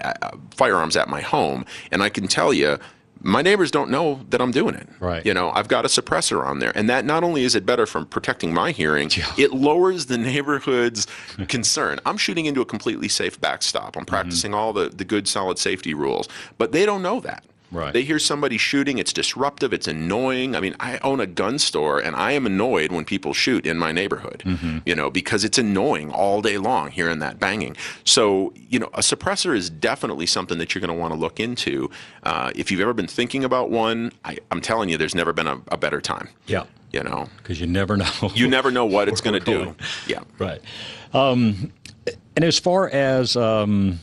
firearms 0.51 0.95
at 0.97 1.07
my 1.07 1.21
home, 1.21 1.65
and 1.91 2.01
I 2.01 2.09
can 2.09 2.27
tell 2.27 2.53
you 2.53 2.79
my 3.21 3.41
neighbors 3.41 3.71
don't 3.71 3.89
know 3.89 4.21
that 4.29 4.41
I'm 4.41 4.51
doing 4.51 4.75
it. 4.75 4.87
Right. 4.99 5.25
You 5.25 5.33
know, 5.33 5.51
I've 5.51 5.67
got 5.67 5.85
a 5.85 5.87
suppressor 5.87 6.45
on 6.45 6.59
there. 6.59 6.71
And 6.75 6.89
that 6.89 7.05
not 7.05 7.23
only 7.23 7.43
is 7.43 7.55
it 7.55 7.65
better 7.65 7.85
from 7.85 8.05
protecting 8.05 8.53
my 8.53 8.71
hearing, 8.71 9.09
it 9.37 9.51
lowers 9.51 10.05
the 10.05 10.17
neighborhood's 10.17 11.07
concern. 11.47 11.99
I'm 12.05 12.17
shooting 12.17 12.45
into 12.45 12.61
a 12.61 12.65
completely 12.65 13.09
safe 13.09 13.39
backstop. 13.39 13.95
I'm 13.95 14.01
mm-hmm. 14.01 14.09
practicing 14.09 14.53
all 14.53 14.73
the, 14.73 14.89
the 14.89 15.05
good, 15.05 15.27
solid 15.27 15.59
safety 15.59 15.93
rules. 15.93 16.27
But 16.57 16.71
they 16.71 16.85
don't 16.85 17.01
know 17.01 17.19
that. 17.21 17.43
Right. 17.71 17.93
They 17.93 18.03
hear 18.03 18.17
somebody 18.19 18.57
shooting, 18.57 18.97
it's 18.97 19.13
disruptive, 19.13 19.73
it's 19.73 19.87
annoying. 19.87 20.55
I 20.55 20.59
mean, 20.59 20.75
I 20.79 20.97
own 20.99 21.19
a 21.19 21.27
gun 21.27 21.59
store 21.59 21.99
and 21.99 22.15
I 22.15 22.31
am 22.31 22.45
annoyed 22.45 22.91
when 22.91 23.05
people 23.05 23.33
shoot 23.33 23.65
in 23.65 23.77
my 23.77 23.91
neighborhood, 23.91 24.81
you 24.85 24.95
know, 24.95 25.09
because 25.09 25.43
it's 25.43 25.57
annoying 25.57 26.11
all 26.11 26.41
day 26.41 26.57
long 26.57 26.89
hearing 26.91 27.19
that 27.19 27.39
banging. 27.39 27.75
So, 28.03 28.53
you 28.69 28.79
know, 28.79 28.89
a 28.93 29.01
suppressor 29.01 29.55
is 29.55 29.69
definitely 29.69 30.25
something 30.25 30.57
that 30.57 30.73
you're 30.73 30.79
going 30.81 30.95
to 30.95 30.99
want 30.99 31.13
to 31.13 31.19
look 31.19 31.39
into. 31.39 31.89
Uh, 32.23 32.51
if 32.55 32.71
you've 32.71 32.81
ever 32.81 32.93
been 32.93 33.07
thinking 33.07 33.43
about 33.43 33.69
one, 33.69 34.11
I, 34.25 34.37
I'm 34.51 34.61
telling 34.61 34.89
you, 34.89 34.97
there's 34.97 35.15
never 35.15 35.33
been 35.33 35.47
a, 35.47 35.61
a 35.67 35.77
better 35.77 36.01
time. 36.01 36.29
Yeah. 36.47 36.63
You 36.91 37.03
know, 37.03 37.29
Because 37.37 37.61
you 37.61 37.67
never 37.67 37.97
know. 37.97 38.11
you 38.33 38.47
never 38.47 38.71
know 38.71 38.85
what 38.85 39.09
it's 39.09 39.21
going 39.21 39.39
to 39.39 39.45
do. 39.45 39.75
Yeah. 40.07 40.23
Right. 40.39 40.59
Um, 41.13 41.71
and 42.35 42.43
as 42.45 42.57
far 42.57 42.89
as 42.89 43.35
um, 43.35 43.99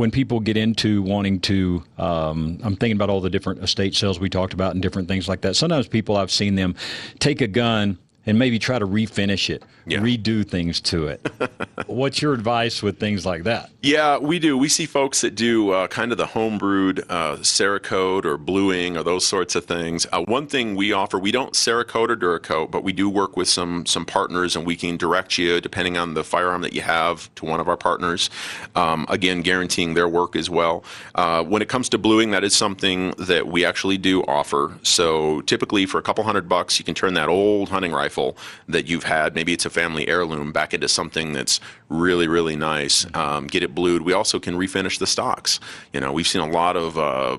when 0.00 0.10
people 0.10 0.40
get 0.40 0.56
into 0.56 1.02
wanting 1.02 1.38
to, 1.38 1.84
um, 1.98 2.58
I'm 2.62 2.74
thinking 2.74 2.96
about 2.96 3.10
all 3.10 3.20
the 3.20 3.28
different 3.28 3.62
estate 3.62 3.94
sales 3.94 4.18
we 4.18 4.30
talked 4.30 4.54
about 4.54 4.72
and 4.72 4.80
different 4.80 5.08
things 5.08 5.28
like 5.28 5.42
that. 5.42 5.56
Sometimes 5.56 5.88
people, 5.88 6.16
I've 6.16 6.30
seen 6.30 6.54
them 6.54 6.74
take 7.18 7.42
a 7.42 7.46
gun 7.46 7.98
and 8.26 8.38
maybe 8.38 8.58
try 8.58 8.78
to 8.78 8.86
refinish 8.86 9.48
it, 9.48 9.62
redo 9.86 10.46
things 10.46 10.80
to 10.80 11.06
it. 11.06 11.32
What's 11.86 12.20
your 12.20 12.34
advice 12.34 12.82
with 12.82 12.98
things 12.98 13.24
like 13.24 13.44
that? 13.44 13.70
Yeah, 13.80 14.18
we 14.18 14.38
do. 14.38 14.58
We 14.58 14.68
see 14.68 14.84
folks 14.84 15.22
that 15.22 15.34
do 15.34 15.70
uh, 15.70 15.86
kind 15.86 16.12
of 16.12 16.18
the 16.18 16.26
homebrewed 16.26 17.04
uh, 17.08 17.36
Cerakote 17.36 18.26
or 18.26 18.36
bluing 18.36 18.96
or 18.96 19.02
those 19.02 19.26
sorts 19.26 19.54
of 19.54 19.64
things. 19.64 20.06
Uh, 20.12 20.22
one 20.24 20.46
thing 20.46 20.76
we 20.76 20.92
offer, 20.92 21.18
we 21.18 21.32
don't 21.32 21.54
Cerakote 21.54 22.10
or 22.10 22.16
DuraCoat, 22.16 22.70
but 22.70 22.84
we 22.84 22.92
do 22.92 23.08
work 23.08 23.36
with 23.36 23.48
some 23.48 23.86
some 23.86 24.04
partners, 24.04 24.54
and 24.54 24.66
we 24.66 24.76
can 24.76 24.96
direct 24.96 25.38
you 25.38 25.60
depending 25.60 25.96
on 25.96 26.14
the 26.14 26.22
firearm 26.22 26.60
that 26.60 26.74
you 26.74 26.82
have 26.82 27.34
to 27.36 27.46
one 27.46 27.58
of 27.58 27.68
our 27.68 27.76
partners. 27.76 28.28
Um, 28.76 29.06
again, 29.08 29.40
guaranteeing 29.40 29.94
their 29.94 30.08
work 30.08 30.36
as 30.36 30.50
well. 30.50 30.84
Uh, 31.14 31.42
when 31.42 31.62
it 31.62 31.68
comes 31.68 31.88
to 31.90 31.98
bluing, 31.98 32.32
that 32.32 32.44
is 32.44 32.54
something 32.54 33.12
that 33.12 33.46
we 33.46 33.64
actually 33.64 33.96
do 33.96 34.22
offer. 34.24 34.78
So 34.82 35.40
typically, 35.42 35.86
for 35.86 35.98
a 35.98 36.02
couple 36.02 36.22
hundred 36.24 36.48
bucks, 36.48 36.78
you 36.78 36.84
can 36.84 36.94
turn 36.94 37.14
that 37.14 37.28
old 37.28 37.70
hunting 37.70 37.92
rifle 37.92 38.09
that 38.68 38.88
you've 38.88 39.04
had, 39.04 39.34
maybe 39.34 39.52
it's 39.52 39.66
a 39.66 39.70
family 39.70 40.08
heirloom, 40.08 40.52
back 40.52 40.74
into 40.74 40.88
something 40.88 41.32
that's 41.32 41.60
really, 41.88 42.28
really 42.28 42.56
nice. 42.56 43.06
Um, 43.14 43.46
get 43.46 43.62
it 43.62 43.74
blued. 43.74 44.02
We 44.02 44.12
also 44.12 44.38
can 44.38 44.56
refinish 44.56 44.98
the 44.98 45.06
stocks. 45.06 45.60
You 45.92 46.00
know, 46.00 46.12
we've 46.12 46.26
seen 46.26 46.42
a 46.42 46.48
lot 46.50 46.76
of 46.76 46.98
uh, 46.98 47.38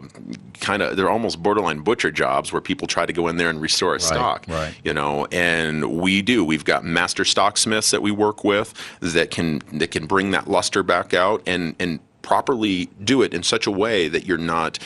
kind 0.60 0.82
of, 0.82 0.98
they're 0.98 1.10
almost 1.10 1.42
borderline 1.42 1.80
butcher 1.80 2.12
jobs 2.12 2.52
where 2.52 2.62
people 2.62 2.88
try 2.88 3.06
to 3.06 3.14
go 3.14 3.28
in 3.28 3.38
there 3.38 3.50
and 3.50 3.62
restore 3.62 3.96
a 3.96 4.00
stock. 4.00 4.46
right. 4.48 4.74
You 4.84 4.94
know, 4.94 5.28
and 5.32 6.00
we 6.00 6.22
do. 6.22 6.44
We've 6.44 6.66
got 6.66 6.84
master 6.84 7.24
stocksmiths 7.24 7.92
that 7.92 8.02
we 8.02 8.12
work 8.12 8.44
with 8.44 8.74
that 9.02 9.32
can 9.32 9.62
that 9.74 9.92
can 9.92 10.06
bring 10.06 10.32
that 10.32 10.48
luster 10.48 10.84
back 10.84 11.14
out 11.14 11.42
and 11.46 11.76
and 11.80 12.00
properly 12.22 12.90
do 13.04 13.22
it 13.22 13.34
in 13.34 13.44
such 13.44 13.66
a 13.68 13.72
way 13.72 14.08
that 14.08 14.26
you're 14.26 14.38
not 14.38 14.80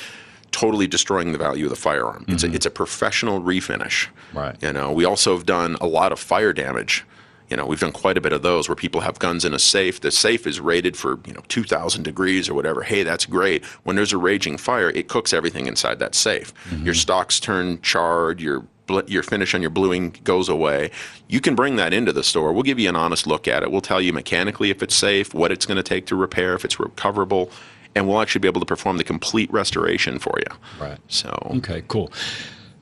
totally 0.55 0.87
destroying 0.87 1.33
the 1.33 1.37
value 1.37 1.65
of 1.65 1.69
the 1.69 1.75
firearm. 1.75 2.23
It's 2.29 2.41
a 2.41 2.47
mm-hmm. 2.47 2.55
it's 2.55 2.65
a 2.65 2.71
professional 2.71 3.41
refinish. 3.41 4.07
Right. 4.33 4.55
You 4.63 4.71
know, 4.71 4.89
we 4.89 5.03
also 5.03 5.35
have 5.35 5.45
done 5.45 5.75
a 5.81 5.85
lot 5.85 6.13
of 6.13 6.19
fire 6.19 6.53
damage. 6.53 7.03
You 7.49 7.57
know, 7.57 7.65
we've 7.65 7.79
done 7.79 7.91
quite 7.91 8.17
a 8.17 8.21
bit 8.21 8.31
of 8.31 8.41
those 8.41 8.69
where 8.69 8.75
people 8.75 9.01
have 9.01 9.19
guns 9.19 9.43
in 9.43 9.53
a 9.53 9.59
safe. 9.59 9.99
The 9.99 10.11
safe 10.11 10.47
is 10.47 10.61
rated 10.61 10.95
for, 10.95 11.19
you 11.27 11.33
know, 11.33 11.43
2,000 11.49 12.03
degrees 12.03 12.47
or 12.49 12.53
whatever. 12.53 12.83
Hey, 12.83 13.03
that's 13.03 13.25
great. 13.25 13.65
When 13.83 13.97
there's 13.97 14.13
a 14.13 14.17
raging 14.17 14.57
fire, 14.57 14.89
it 14.89 15.09
cooks 15.09 15.33
everything 15.33 15.67
inside 15.67 15.99
that 15.99 16.15
safe. 16.15 16.53
Mm-hmm. 16.69 16.85
Your 16.85 16.93
stocks 16.93 17.39
turn 17.39 17.81
charred, 17.81 18.39
your 18.39 18.65
your 19.07 19.23
finish 19.23 19.55
on 19.55 19.61
your 19.61 19.71
bluing 19.71 20.15
goes 20.23 20.47
away. 20.47 20.91
You 21.27 21.41
can 21.41 21.55
bring 21.55 21.75
that 21.77 21.91
into 21.91 22.13
the 22.13 22.23
store. 22.23 22.53
We'll 22.53 22.63
give 22.63 22.79
you 22.79 22.87
an 22.87 22.95
honest 22.95 23.25
look 23.25 23.47
at 23.47 23.63
it. 23.63 23.71
We'll 23.71 23.81
tell 23.81 23.99
you 23.99 24.13
mechanically 24.13 24.69
if 24.69 24.83
it's 24.83 24.95
safe, 24.95 25.33
what 25.33 25.51
it's 25.51 25.65
going 25.65 25.77
to 25.77 25.83
take 25.83 26.05
to 26.07 26.15
repair, 26.15 26.53
if 26.53 26.63
it's 26.63 26.79
recoverable, 26.79 27.49
and 27.95 28.07
we'll 28.07 28.21
actually 28.21 28.39
be 28.39 28.47
able 28.47 28.59
to 28.59 28.65
perform 28.65 28.97
the 28.97 29.03
complete 29.03 29.51
restoration 29.51 30.19
for 30.19 30.37
you. 30.39 30.57
Right. 30.79 30.99
So, 31.07 31.29
Okay, 31.57 31.83
cool. 31.87 32.11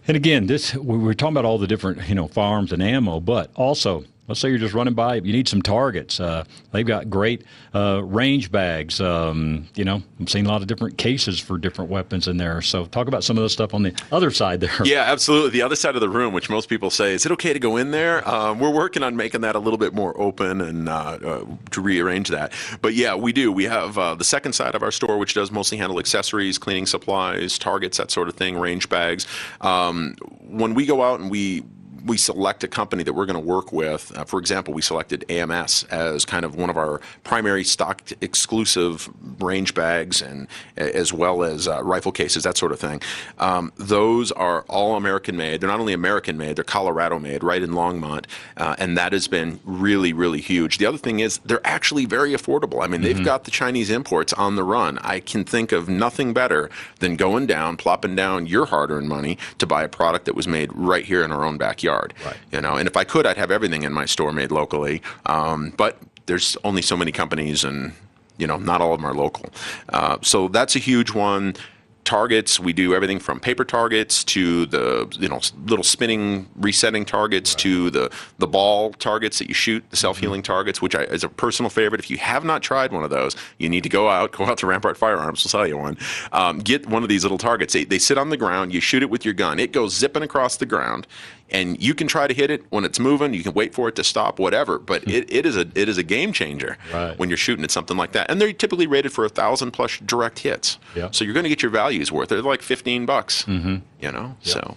And 0.08 0.18
again, 0.18 0.48
this 0.48 0.76
we 0.76 1.10
are 1.10 1.14
talking 1.14 1.34
about 1.34 1.46
all 1.46 1.58
the 1.58 1.68
different 1.68 2.10
you 2.10 2.16
know 2.16 2.28
firearms 2.28 2.74
and 2.74 2.84
ammo, 2.84 3.20
but 3.20 3.52
also 3.56 4.04
let's 4.28 4.40
say 4.40 4.50
you're 4.50 4.58
just 4.58 4.74
running 4.74 4.94
by, 4.94 5.16
you 5.16 5.34
need 5.34 5.48
some 5.48 5.62
targets. 5.62 6.20
Uh, 6.20 6.44
they've 6.72 6.86
got 6.86 7.10
great 7.10 7.44
uh, 7.76 8.02
range 8.04 8.52
bags. 8.52 9.02
Um, 9.02 9.68
you 9.76 9.84
know, 9.84 10.02
I'm 10.20 10.28
seeing 10.28 10.46
a 10.46 10.50
lot 10.50 10.62
of 10.62 10.68
different 10.68 10.98
cases 10.98 11.40
for 11.40 11.58
different 11.58 11.92
weapons 11.92 12.28
in 12.28 12.38
there. 12.38 12.62
So 12.62 12.86
talk 12.86 13.08
about 13.08 13.24
some 13.24 13.38
of 13.38 13.44
the 13.44 13.50
stuff 13.50 13.74
on 13.74 13.84
the 13.84 13.94
other 14.12 14.32
side 14.32 14.60
there. 14.62 14.72
Yeah, 14.94 15.04
absolutely. 15.04 15.52
The 15.52 15.62
other 15.62 15.76
side 15.76 15.96
of 15.96 16.02
the 16.02 16.10
room, 16.10 16.34
which 16.34 16.50
most 16.50 16.68
people 16.70 16.90
say, 16.90 17.14
is 17.14 17.26
it 17.26 17.32
okay 17.32 17.54
to 17.54 17.60
go 17.60 17.78
in 17.78 17.92
there? 17.92 18.28
Um, 18.28 18.60
we're 18.60 18.74
working 18.74 19.02
on 19.02 19.16
making 19.16 19.42
that 19.42 19.56
a 19.56 19.60
little 19.60 19.78
bit 19.78 19.94
more 19.94 20.20
open 20.20 20.62
and 20.62 20.88
uh, 20.90 20.92
uh, 21.24 21.46
to 21.72 21.82
rearrange 21.82 22.30
that. 22.30 22.52
But 22.82 22.94
yeah, 22.94 23.16
we 23.16 23.34
do. 23.34 23.52
We 23.52 23.64
have 23.64 23.98
uh, 23.98 24.14
the 24.14 24.24
second 24.24 24.54
side 24.54 24.76
of 24.76 24.84
our 24.84 24.92
store, 24.92 25.18
which 25.18 25.34
does 25.34 25.52
mostly 25.52 25.78
handle 25.78 26.00
accessories, 26.00 26.58
cleaning 26.58 26.86
supplies, 26.86 27.58
targets, 27.58 27.98
that 27.98 28.12
sort 28.12 28.28
of 28.28 28.36
thing, 28.36 28.58
range 28.58 28.90
bags. 28.90 29.26
Um, 29.62 30.16
when 30.42 30.74
we 30.74 30.86
go 30.86 31.02
out 31.02 31.20
and 31.20 31.32
we 31.32 31.64
we 32.06 32.18
select 32.18 32.64
a 32.64 32.68
company 32.68 33.04
that 33.04 33.14
we're 33.14 33.26
going 33.26 33.40
to 33.42 33.48
work 33.48 33.72
with. 33.72 34.16
Uh, 34.16 34.24
for 34.26 34.40
example, 34.40 34.74
we 34.74 34.82
selected 34.82 35.26
AMS 35.30 35.84
as 35.86 36.26
kind 36.26 36.46
of 36.46 36.56
one 36.56 36.70
of 36.70 36.78
our 36.78 37.02
primary 37.24 37.64
stocked 37.64 38.14
exclusive 38.22 39.10
range 39.40 39.74
bags, 39.74 40.22
and 40.22 40.48
as 40.76 41.14
well 41.14 41.44
as 41.44 41.68
uh, 41.68 41.82
rifle 41.84 42.12
cases, 42.12 42.44
that 42.44 42.58
sort 42.58 42.72
of 42.72 42.80
thing. 42.80 43.02
Um, 43.40 43.72
those 43.78 44.32
are 44.32 44.64
all 44.64 44.96
American 44.96 45.38
made. 45.38 45.62
They're 45.62 45.70
not 45.70 45.80
only 45.80 45.94
American 45.94 46.38
made; 46.38 46.56
they're 46.58 46.64
Colorado 46.64 47.20
made, 47.20 47.44
right 47.44 47.62
in 47.62 47.72
Longmont, 47.72 48.26
uh, 48.58 48.76
and 48.78 48.98
that 48.98 49.14
has 49.14 49.28
been 49.28 49.60
really, 49.64 50.14
really 50.14 50.42
huge. 50.42 50.78
The 50.78 50.86
other 50.86 50.98
thing 50.98 51.20
is 51.20 51.40
they're 51.40 51.66
actually 51.66 52.06
very 52.06 52.34
affordable. 52.34 52.84
I 52.84 52.88
mean, 52.88 53.02
they've 53.02 53.24
got 53.24 53.46
the 53.46 53.52
Chinese 53.52 53.90
imports 53.90 54.34
on 54.34 54.56
the 54.56 54.64
run. 54.64 54.98
I 55.00 55.20
can 55.20 55.44
think 55.46 55.72
of 55.72 55.88
nothing 55.88 56.34
better 56.34 56.70
than 57.00 57.16
going 57.16 57.46
down, 57.46 57.78
plopping 57.78 58.16
down 58.16 58.46
your 58.46 58.66
hard-earned 58.66 59.08
money 59.08 59.38
to 59.60 59.66
buy 59.66 59.84
a 59.84 59.90
product 59.90 60.26
that 60.26 60.36
was 60.36 60.48
made 60.48 60.72
right 60.74 61.06
here 61.06 61.24
in 61.24 61.32
our 61.32 61.46
own 61.46 61.58
backyard. 61.58 61.93
Right. 62.26 62.38
You 62.52 62.62
know, 62.62 62.76
and 62.76 62.88
if 62.88 62.98
I 62.98 63.04
could, 63.04 63.26
I'd 63.26 63.38
have 63.38 63.52
everything 63.52 63.84
in 63.84 63.94
my 63.94 64.06
store 64.06 64.32
made 64.32 64.52
locally. 64.52 65.02
Um, 65.26 65.74
but 65.78 65.98
there's 66.26 66.58
only 66.64 66.82
so 66.82 66.96
many 66.96 67.12
companies, 67.12 67.64
and 67.64 67.94
you 68.38 68.48
know, 68.48 68.58
not 68.58 68.82
all 68.82 68.94
of 68.94 69.00
them 69.00 69.10
are 69.10 69.14
local. 69.14 69.50
Uh, 69.90 70.18
so 70.22 70.48
that's 70.48 70.76
a 70.76 70.80
huge 70.80 71.12
one. 71.14 71.56
Targets, 72.04 72.60
we 72.60 72.74
do 72.74 72.94
everything 72.94 73.18
from 73.18 73.40
paper 73.40 73.64
targets 73.64 74.26
to 74.26 74.66
the 74.66 75.08
you 75.18 75.30
know 75.30 75.40
little 75.68 75.86
spinning 75.86 76.50
resetting 76.58 77.06
targets 77.06 77.56
to 77.56 77.90
the 77.92 78.12
the 78.40 78.48
ball 78.48 78.92
targets 78.92 79.40
that 79.40 79.48
you 79.48 79.54
shoot, 79.54 79.86
the 79.90 79.96
self 79.96 80.18
healing 80.18 80.42
targets, 80.42 80.82
which 80.82 80.96
I, 80.96 81.04
is 81.04 81.24
a 81.24 81.30
personal 81.30 81.70
favorite. 81.70 82.02
If 82.02 82.12
you 82.12 82.18
have 82.18 82.44
not 82.44 82.62
tried 82.62 82.92
one 82.92 83.06
of 83.06 83.10
those, 83.10 83.38
you 83.58 83.70
need 83.70 83.84
to 83.84 83.90
go 83.90 84.10
out, 84.10 84.34
go 84.34 84.44
out 84.44 84.58
to 84.58 84.68
Rampart 84.68 84.98
Firearms, 84.98 85.46
we'll 85.46 85.50
sell 85.50 85.66
you 85.66 85.78
one. 85.78 85.98
Um, 86.34 86.60
get 86.60 86.88
one 86.88 87.04
of 87.04 87.10
these 87.10 87.24
little 87.24 87.38
targets. 87.38 87.72
They, 87.72 87.86
they 87.86 88.00
sit 88.00 88.18
on 88.18 88.32
the 88.32 88.38
ground. 88.38 88.74
You 88.74 88.82
shoot 88.82 89.02
it 89.02 89.10
with 89.10 89.24
your 89.24 89.34
gun. 89.34 89.58
It 89.58 89.72
goes 89.72 89.96
zipping 89.96 90.24
across 90.24 90.58
the 90.58 90.66
ground, 90.66 91.08
and 91.50 91.82
you 91.82 91.94
can 91.94 92.08
try 92.08 92.26
to 92.28 92.34
hit 92.34 92.50
it 92.50 92.64
when 92.70 92.84
it's 92.86 93.00
moving. 93.00 93.34
You 93.34 93.44
can 93.44 93.54
wait 93.54 93.74
for 93.76 93.88
it 93.88 93.96
to 93.96 94.04
stop, 94.04 94.40
whatever. 94.40 94.80
But 94.80 95.08
it, 95.08 95.32
it 95.32 95.46
is 95.46 95.56
a 95.56 95.68
it 95.76 95.88
is 95.90 95.98
a 95.98 96.04
game 96.04 96.34
changer 96.34 96.78
Right. 96.92 97.18
when 97.20 97.30
you're 97.30 97.38
shooting 97.38 97.64
at 97.64 97.72
something 97.72 97.98
like 97.98 98.14
that. 98.14 98.30
And 98.32 98.42
they're 98.42 98.54
typically 98.54 98.88
rated 98.88 99.12
for 99.14 99.24
a 99.26 99.30
thousand 99.30 99.72
plus 99.72 99.98
direct 100.00 100.40
hits. 100.40 100.80
Yeah. 100.96 101.10
So 101.12 101.24
you're 101.26 101.34
going 101.34 101.44
to 101.44 101.50
get 101.50 101.62
your 101.62 101.72
values 101.72 102.12
worth. 102.12 102.30
They're 102.30 102.42
like 102.42 102.62
fifteen 102.62 103.06
bucks. 103.06 103.44
Mm-hmm. 103.44 103.76
You 104.02 104.12
know. 104.12 104.36
So 104.42 104.76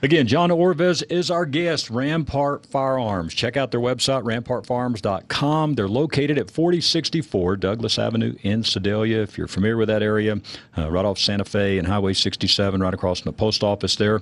Again, 0.00 0.28
John 0.28 0.50
Orvez 0.50 1.02
is 1.10 1.28
our 1.28 1.44
guest, 1.44 1.90
Rampart 1.90 2.64
Firearms. 2.64 3.34
Check 3.34 3.56
out 3.56 3.72
their 3.72 3.80
website, 3.80 4.22
rampartfirearms.com. 4.22 5.74
They're 5.74 5.88
located 5.88 6.38
at 6.38 6.52
4064 6.52 7.56
Douglas 7.56 7.98
Avenue 7.98 8.36
in 8.42 8.62
Sedalia. 8.62 9.22
If 9.22 9.36
you're 9.36 9.48
familiar 9.48 9.76
with 9.76 9.88
that 9.88 10.04
area, 10.04 10.40
uh, 10.76 10.88
right 10.88 11.04
off 11.04 11.18
Santa 11.18 11.44
Fe 11.44 11.78
and 11.78 11.88
Highway 11.88 12.12
67, 12.12 12.80
right 12.80 12.94
across 12.94 13.22
from 13.22 13.30
the 13.30 13.36
post 13.36 13.64
office 13.64 13.96
there. 13.96 14.20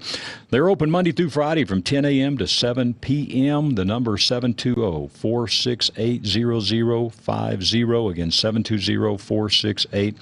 They're 0.48 0.70
open 0.70 0.90
Monday 0.90 1.12
through 1.12 1.28
Friday 1.28 1.66
from 1.66 1.82
10 1.82 2.06
a.m. 2.06 2.38
to 2.38 2.46
7 2.46 2.94
p.m. 2.94 3.74
The 3.74 3.84
number 3.84 4.14
is 4.14 4.24
720 4.24 5.08
468 5.08 6.24
0050. 6.24 7.82
Again, 7.82 8.30
720 8.30 9.18
468 9.18 10.16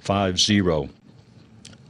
0050 0.00 1.03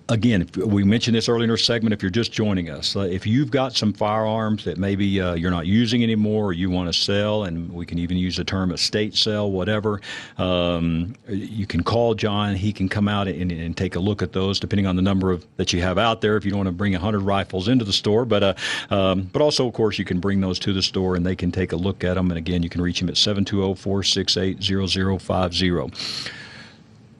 again, 0.08 0.48
we 0.56 0.84
mentioned 0.84 1.16
this 1.16 1.28
earlier 1.28 1.44
in 1.44 1.50
our 1.50 1.56
segment. 1.56 1.92
If 1.92 2.02
you're 2.02 2.10
just 2.10 2.32
joining 2.32 2.70
us, 2.70 2.96
uh, 2.96 3.00
if 3.00 3.26
you've 3.26 3.50
got 3.50 3.74
some 3.74 3.92
firearms 3.92 4.64
that 4.64 4.78
maybe 4.78 5.20
uh, 5.20 5.34
you're 5.34 5.50
not 5.50 5.66
using 5.66 6.02
anymore, 6.02 6.46
or 6.46 6.52
you 6.52 6.70
want 6.70 6.92
to 6.92 6.98
sell, 6.98 7.44
and 7.44 7.72
we 7.72 7.86
can 7.86 7.98
even 7.98 8.16
use 8.16 8.36
the 8.36 8.44
term 8.44 8.72
estate 8.72 9.14
sale, 9.14 9.50
whatever, 9.50 10.00
um, 10.38 11.14
you 11.28 11.66
can 11.66 11.82
call 11.82 12.14
John. 12.14 12.54
He 12.54 12.72
can 12.72 12.88
come 12.88 13.08
out 13.08 13.28
and, 13.28 13.50
and 13.50 13.76
take 13.76 13.96
a 13.96 14.00
look 14.00 14.22
at 14.22 14.32
those, 14.32 14.60
depending 14.60 14.86
on 14.86 14.96
the 14.96 15.02
number 15.02 15.30
of 15.30 15.46
that 15.56 15.72
you 15.72 15.80
have 15.82 15.98
out 15.98 16.20
there. 16.20 16.36
If 16.36 16.44
you 16.44 16.50
don't 16.50 16.58
want 16.58 16.68
to 16.68 16.72
bring 16.72 16.92
100 16.92 17.20
rifles 17.20 17.68
into 17.68 17.84
the 17.84 17.92
store, 17.92 18.24
but 18.24 18.42
uh, 18.42 18.54
um, 18.90 19.22
but 19.32 19.42
also, 19.42 19.66
of 19.66 19.74
course, 19.74 19.98
you 19.98 20.04
can 20.04 20.20
bring 20.20 20.40
those 20.40 20.58
to 20.60 20.72
the 20.72 20.82
store 20.82 21.16
and 21.16 21.24
they 21.24 21.36
can 21.36 21.50
take 21.50 21.72
a 21.72 21.76
look 21.76 22.04
at 22.04 22.14
them. 22.14 22.30
And 22.30 22.38
again, 22.38 22.62
you 22.62 22.68
can 22.68 22.80
reach 22.80 23.00
him 23.00 23.08
at 23.08 23.16
720 23.16 23.74
468 23.74 24.62
0050. 24.62 26.44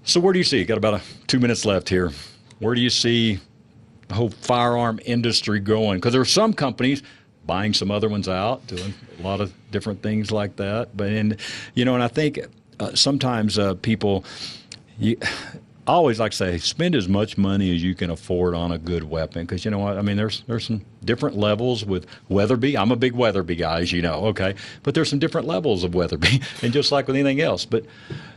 So 0.06 0.20
where 0.20 0.34
do 0.34 0.38
you 0.38 0.44
see? 0.44 0.64
Got 0.64 0.76
about 0.76 0.94
a, 0.94 1.02
two 1.26 1.40
minutes 1.40 1.64
left 1.64 1.88
here. 1.88 2.12
Where 2.58 2.74
do 2.74 2.80
you 2.80 2.90
see 2.90 3.40
the 4.08 4.14
whole 4.14 4.30
firearm 4.30 5.00
industry 5.04 5.60
going? 5.60 5.98
Because 5.98 6.12
there 6.12 6.22
are 6.22 6.26
some 6.26 6.52
companies 6.52 7.02
buying 7.46 7.74
some 7.74 7.90
other 7.90 8.08
ones 8.08 8.28
out, 8.28 8.66
doing 8.66 8.94
a 9.18 9.22
lot 9.22 9.40
of 9.40 9.52
different 9.70 10.02
things 10.02 10.30
like 10.30 10.56
that. 10.56 10.96
But 10.96 11.08
and 11.08 11.36
you 11.74 11.84
know, 11.84 11.94
and 11.94 12.02
I 12.02 12.08
think 12.08 12.40
uh, 12.80 12.94
sometimes 12.94 13.58
uh, 13.58 13.74
people. 13.74 14.24
You, 14.98 15.16
I 15.86 15.92
always 15.92 16.18
like 16.18 16.30
to 16.30 16.36
say, 16.38 16.56
spend 16.56 16.94
as 16.94 17.08
much 17.08 17.36
money 17.36 17.74
as 17.74 17.82
you 17.82 17.94
can 17.94 18.08
afford 18.08 18.54
on 18.54 18.72
a 18.72 18.78
good 18.78 19.04
weapon, 19.04 19.44
because 19.44 19.66
you 19.66 19.70
know 19.70 19.80
what? 19.80 19.98
I 19.98 20.02
mean, 20.02 20.16
there's 20.16 20.42
there's 20.46 20.64
some 20.64 20.82
different 21.04 21.36
levels 21.36 21.84
with 21.84 22.06
Weatherby. 22.30 22.78
I'm 22.78 22.90
a 22.90 22.96
big 22.96 23.12
Weatherby 23.12 23.56
guy, 23.56 23.80
as 23.80 23.92
you 23.92 24.00
know, 24.00 24.24
okay. 24.26 24.54
But 24.82 24.94
there's 24.94 25.10
some 25.10 25.18
different 25.18 25.46
levels 25.46 25.84
of 25.84 25.94
Weatherby, 25.94 26.40
and 26.62 26.72
just 26.72 26.90
like 26.90 27.06
with 27.06 27.16
anything 27.16 27.42
else. 27.42 27.66
But 27.66 27.84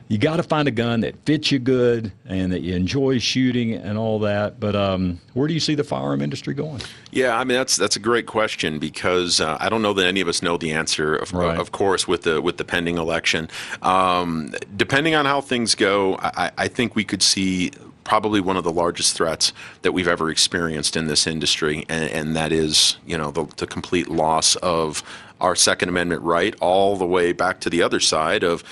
you 0.10 0.18
got 0.18 0.38
to 0.38 0.43
find 0.43 0.68
a 0.68 0.72
gun 0.72 1.01
that 1.01 1.16
fits 1.26 1.51
you 1.51 1.60
good 1.60 2.12
and 2.26 2.51
that 2.51 2.62
you 2.62 2.76
enjoy 2.76 3.20
shooting 3.20 3.74
and 3.74 3.97
all 3.97 4.20
that. 4.20 4.60
But 4.60 4.76
um, 4.76 5.20
where 5.34 5.47
do 5.47 5.53
you 5.53 5.60
see 5.60 5.76
the 5.76 5.84
firearm 5.84 6.22
industry 6.22 6.53
going? 6.53 6.82
Yeah, 7.12 7.38
I 7.38 7.43
mean 7.43 7.58
that's 7.58 7.76
that's 7.76 7.95
a 7.95 7.99
great 7.99 8.26
question 8.26 8.80
because 8.80 9.41
uh, 9.41 9.58
I 9.60 9.70
don't 9.70 9.82
know 9.82 9.93
that 9.93 10.05
any 10.05 10.22
of 10.22 10.28
us 10.28 10.41
know 10.41 10.58
the 10.58 10.72
answer. 10.72 11.16
Of, 11.16 11.34
right. 11.34 11.58
of 11.58 11.72
course, 11.72 12.08
with 12.08 12.24
the 12.24 12.41
with 12.41 12.58
the 12.58 12.66
pending 12.66 12.97
election, 12.97 13.49
um, 13.82 14.53
depending 14.76 15.16
on 15.16 15.26
how 15.26 15.41
things 15.41 15.76
go, 15.76 16.18
I, 16.22 16.51
I 16.58 16.68
think 16.68 16.95
we 16.95 17.03
could 17.03 17.22
see 17.22 17.72
probably 18.08 18.39
one 18.39 18.55
of 18.55 18.64
the 18.64 18.72
largest 18.72 19.18
threats 19.18 19.51
that 19.82 19.91
we've 19.91 20.08
ever 20.08 20.30
experienced 20.30 20.95
in 20.95 21.08
this 21.08 21.28
industry, 21.28 21.86
and, 21.89 22.10
and 22.12 22.36
that 22.38 22.53
is, 22.53 22.95
you 23.05 23.18
know, 23.18 23.32
the, 23.32 23.43
the, 23.58 23.68
complete 23.68 24.08
loss 24.08 24.55
of 24.58 25.03
our 25.41 25.58
Second 25.58 25.89
Amendment 25.89 26.22
right, 26.22 26.55
all 26.62 26.95
the 26.95 27.05
way 27.05 27.34
back 27.34 27.60
to 27.60 27.70
the 27.70 27.84
other 27.84 27.99
side 27.99 28.43
of 28.43 28.64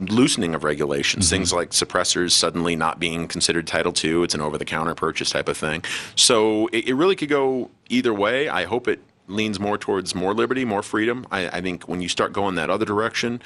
loosening 0.00 0.54
of 0.54 0.64
regulations, 0.64 1.26
mm-hmm. 1.26 1.36
things 1.36 1.52
like 1.52 1.70
suppressors 1.70 2.32
suddenly 2.32 2.74
not 2.74 2.98
being 2.98 3.28
considered 3.28 3.66
Title 3.66 3.92
II. 3.92 4.24
It's 4.24 4.34
an 4.34 4.40
over 4.40 4.58
the 4.58 4.64
counter 4.64 4.94
purchase 4.94 5.30
type 5.30 5.48
of 5.48 5.56
thing. 5.56 5.84
So 6.16 6.68
it, 6.68 6.88
it, 6.88 6.94
really 6.94 7.16
could 7.16 7.28
go 7.28 7.70
either 7.88 8.14
way. 8.14 8.48
I 8.48 8.64
hope 8.64 8.88
it 8.88 9.00
leans 9.26 9.60
more 9.60 9.78
towards 9.78 10.14
more 10.14 10.34
liberty, 10.34 10.64
more 10.64 10.82
freedom. 10.82 11.26
I, 11.30 11.48
I 11.48 11.60
think 11.60 11.88
when 11.88 12.00
you 12.00 12.08
start 12.08 12.32
going 12.32 12.54
that 12.56 12.70
other 12.70 12.84
direction, 12.84 13.42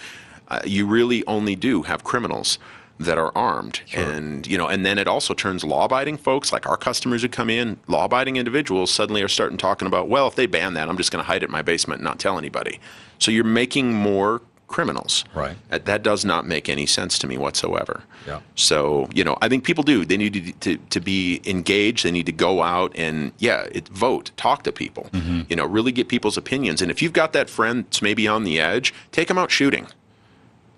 uh, 0.49 0.61
you 0.65 0.87
really 0.87 1.27
only 1.27 1.57
do 1.57 1.83
have 1.83 2.05
criminals 2.05 2.59
that 2.99 3.19
are 3.19 3.37
armed 3.37 3.81
sure. 3.87 4.05
and 4.05 4.47
you 4.47 4.57
know 4.57 4.69
and 4.69 4.87
then 4.87 4.99
it 4.99 5.09
also 5.09 5.35
turns 5.35 5.65
law-abiding 5.65 6.17
folks 6.17 6.53
like 6.53 6.65
our 6.65 6.77
customers 6.77 7.23
who 7.23 7.29
come 7.29 7.51
in 7.51 7.77
law-abiding 7.89 8.37
individuals 8.37 8.89
suddenly 8.89 9.21
are 9.21 9.27
starting 9.27 9.59
talking 9.59 9.89
about 9.89 10.09
well 10.09 10.29
if 10.29 10.37
they 10.37 10.47
ban 10.47 10.75
that 10.75 10.89
i'm 10.89 10.97
just 10.97 11.11
going 11.11 11.21
to 11.21 11.27
hide 11.27 11.43
it 11.43 11.47
in 11.47 11.51
my 11.51 11.61
basement 11.61 11.99
and 11.99 12.05
not 12.05 12.21
tell 12.21 12.39
anybody 12.39 12.79
so 13.19 13.33
you're 13.33 13.43
making 13.43 13.93
more 13.93 14.43
criminals. 14.75 15.25
Right. 15.37 15.57
That 15.71 16.03
does 16.03 16.25
not 16.25 16.49
make 16.49 16.69
any 16.69 16.85
sense 16.85 17.17
to 17.21 17.29
me 17.29 17.39
whatsoever. 17.39 18.03
Yeah. 18.27 18.41
So, 18.57 19.09
you 19.15 19.23
know, 19.23 19.39
I 19.41 19.49
think 19.49 19.63
people 19.63 19.85
do. 19.85 20.05
They 20.05 20.17
need 20.17 20.35
to, 20.35 20.53
to, 20.53 20.77
to 20.91 21.01
be 21.01 21.41
engaged. 21.45 22.05
They 22.05 22.11
need 22.11 22.27
to 22.27 22.33
go 22.33 22.61
out 22.61 22.91
and, 22.97 23.31
yeah, 23.39 23.69
it, 23.71 23.87
vote, 23.87 24.33
talk 24.37 24.65
to 24.65 24.73
people, 24.73 25.05
mm-hmm. 25.13 25.43
you 25.49 25.55
know, 25.55 25.65
really 25.65 25.93
get 25.93 26.09
people's 26.09 26.37
opinions. 26.37 26.83
And 26.83 26.91
if 26.91 27.01
you've 27.01 27.13
got 27.13 27.33
that 27.35 27.49
friend 27.49 27.85
that's 27.85 28.03
maybe 28.03 28.27
on 28.27 28.43
the 28.43 28.59
edge, 28.59 28.93
take 29.13 29.29
them 29.29 29.39
out 29.39 29.53
shooting. 29.53 29.87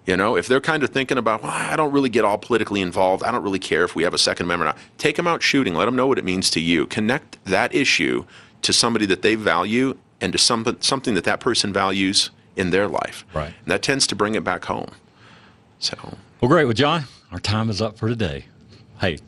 You 0.04 0.14
know, 0.18 0.36
if 0.36 0.46
they're 0.46 0.60
kind 0.60 0.82
of 0.82 0.90
thinking 0.90 1.16
about, 1.16 1.42
well, 1.42 1.52
I 1.52 1.74
don't 1.74 1.90
really 1.90 2.10
get 2.10 2.22
all 2.22 2.36
politically 2.36 2.82
involved. 2.82 3.22
I 3.24 3.32
don't 3.32 3.42
really 3.42 3.58
care 3.58 3.82
if 3.82 3.96
we 3.96 4.02
have 4.02 4.12
a 4.12 4.18
Second 4.18 4.44
Amendment. 4.44 4.68
Or 4.68 4.72
not. 4.74 4.98
Take 4.98 5.16
them 5.16 5.26
out 5.26 5.42
shooting. 5.42 5.72
Let 5.72 5.86
them 5.86 5.96
know 5.96 6.06
what 6.06 6.18
it 6.18 6.24
means 6.24 6.50
to 6.50 6.60
you. 6.60 6.84
Connect 6.84 7.42
that 7.46 7.74
issue 7.74 8.26
to 8.60 8.74
somebody 8.74 9.06
that 9.06 9.22
they 9.22 9.36
value 9.36 9.96
and 10.20 10.34
to 10.34 10.38
some, 10.38 10.76
something 10.80 11.14
that 11.14 11.24
that 11.24 11.40
person 11.40 11.72
values 11.72 12.30
in 12.56 12.70
their 12.70 12.88
life. 12.88 13.24
Right. 13.32 13.54
And 13.62 13.66
that 13.66 13.82
tends 13.82 14.06
to 14.08 14.16
bring 14.16 14.34
it 14.34 14.42
back 14.42 14.64
home. 14.64 14.90
So. 15.78 15.96
Well, 16.40 16.48
great. 16.48 16.64
Well, 16.64 16.74
John, 16.74 17.04
our 17.30 17.38
time 17.38 17.70
is 17.70 17.80
up 17.80 17.98
for 17.98 18.08
today. 18.08 18.46
Hey, 19.00 19.18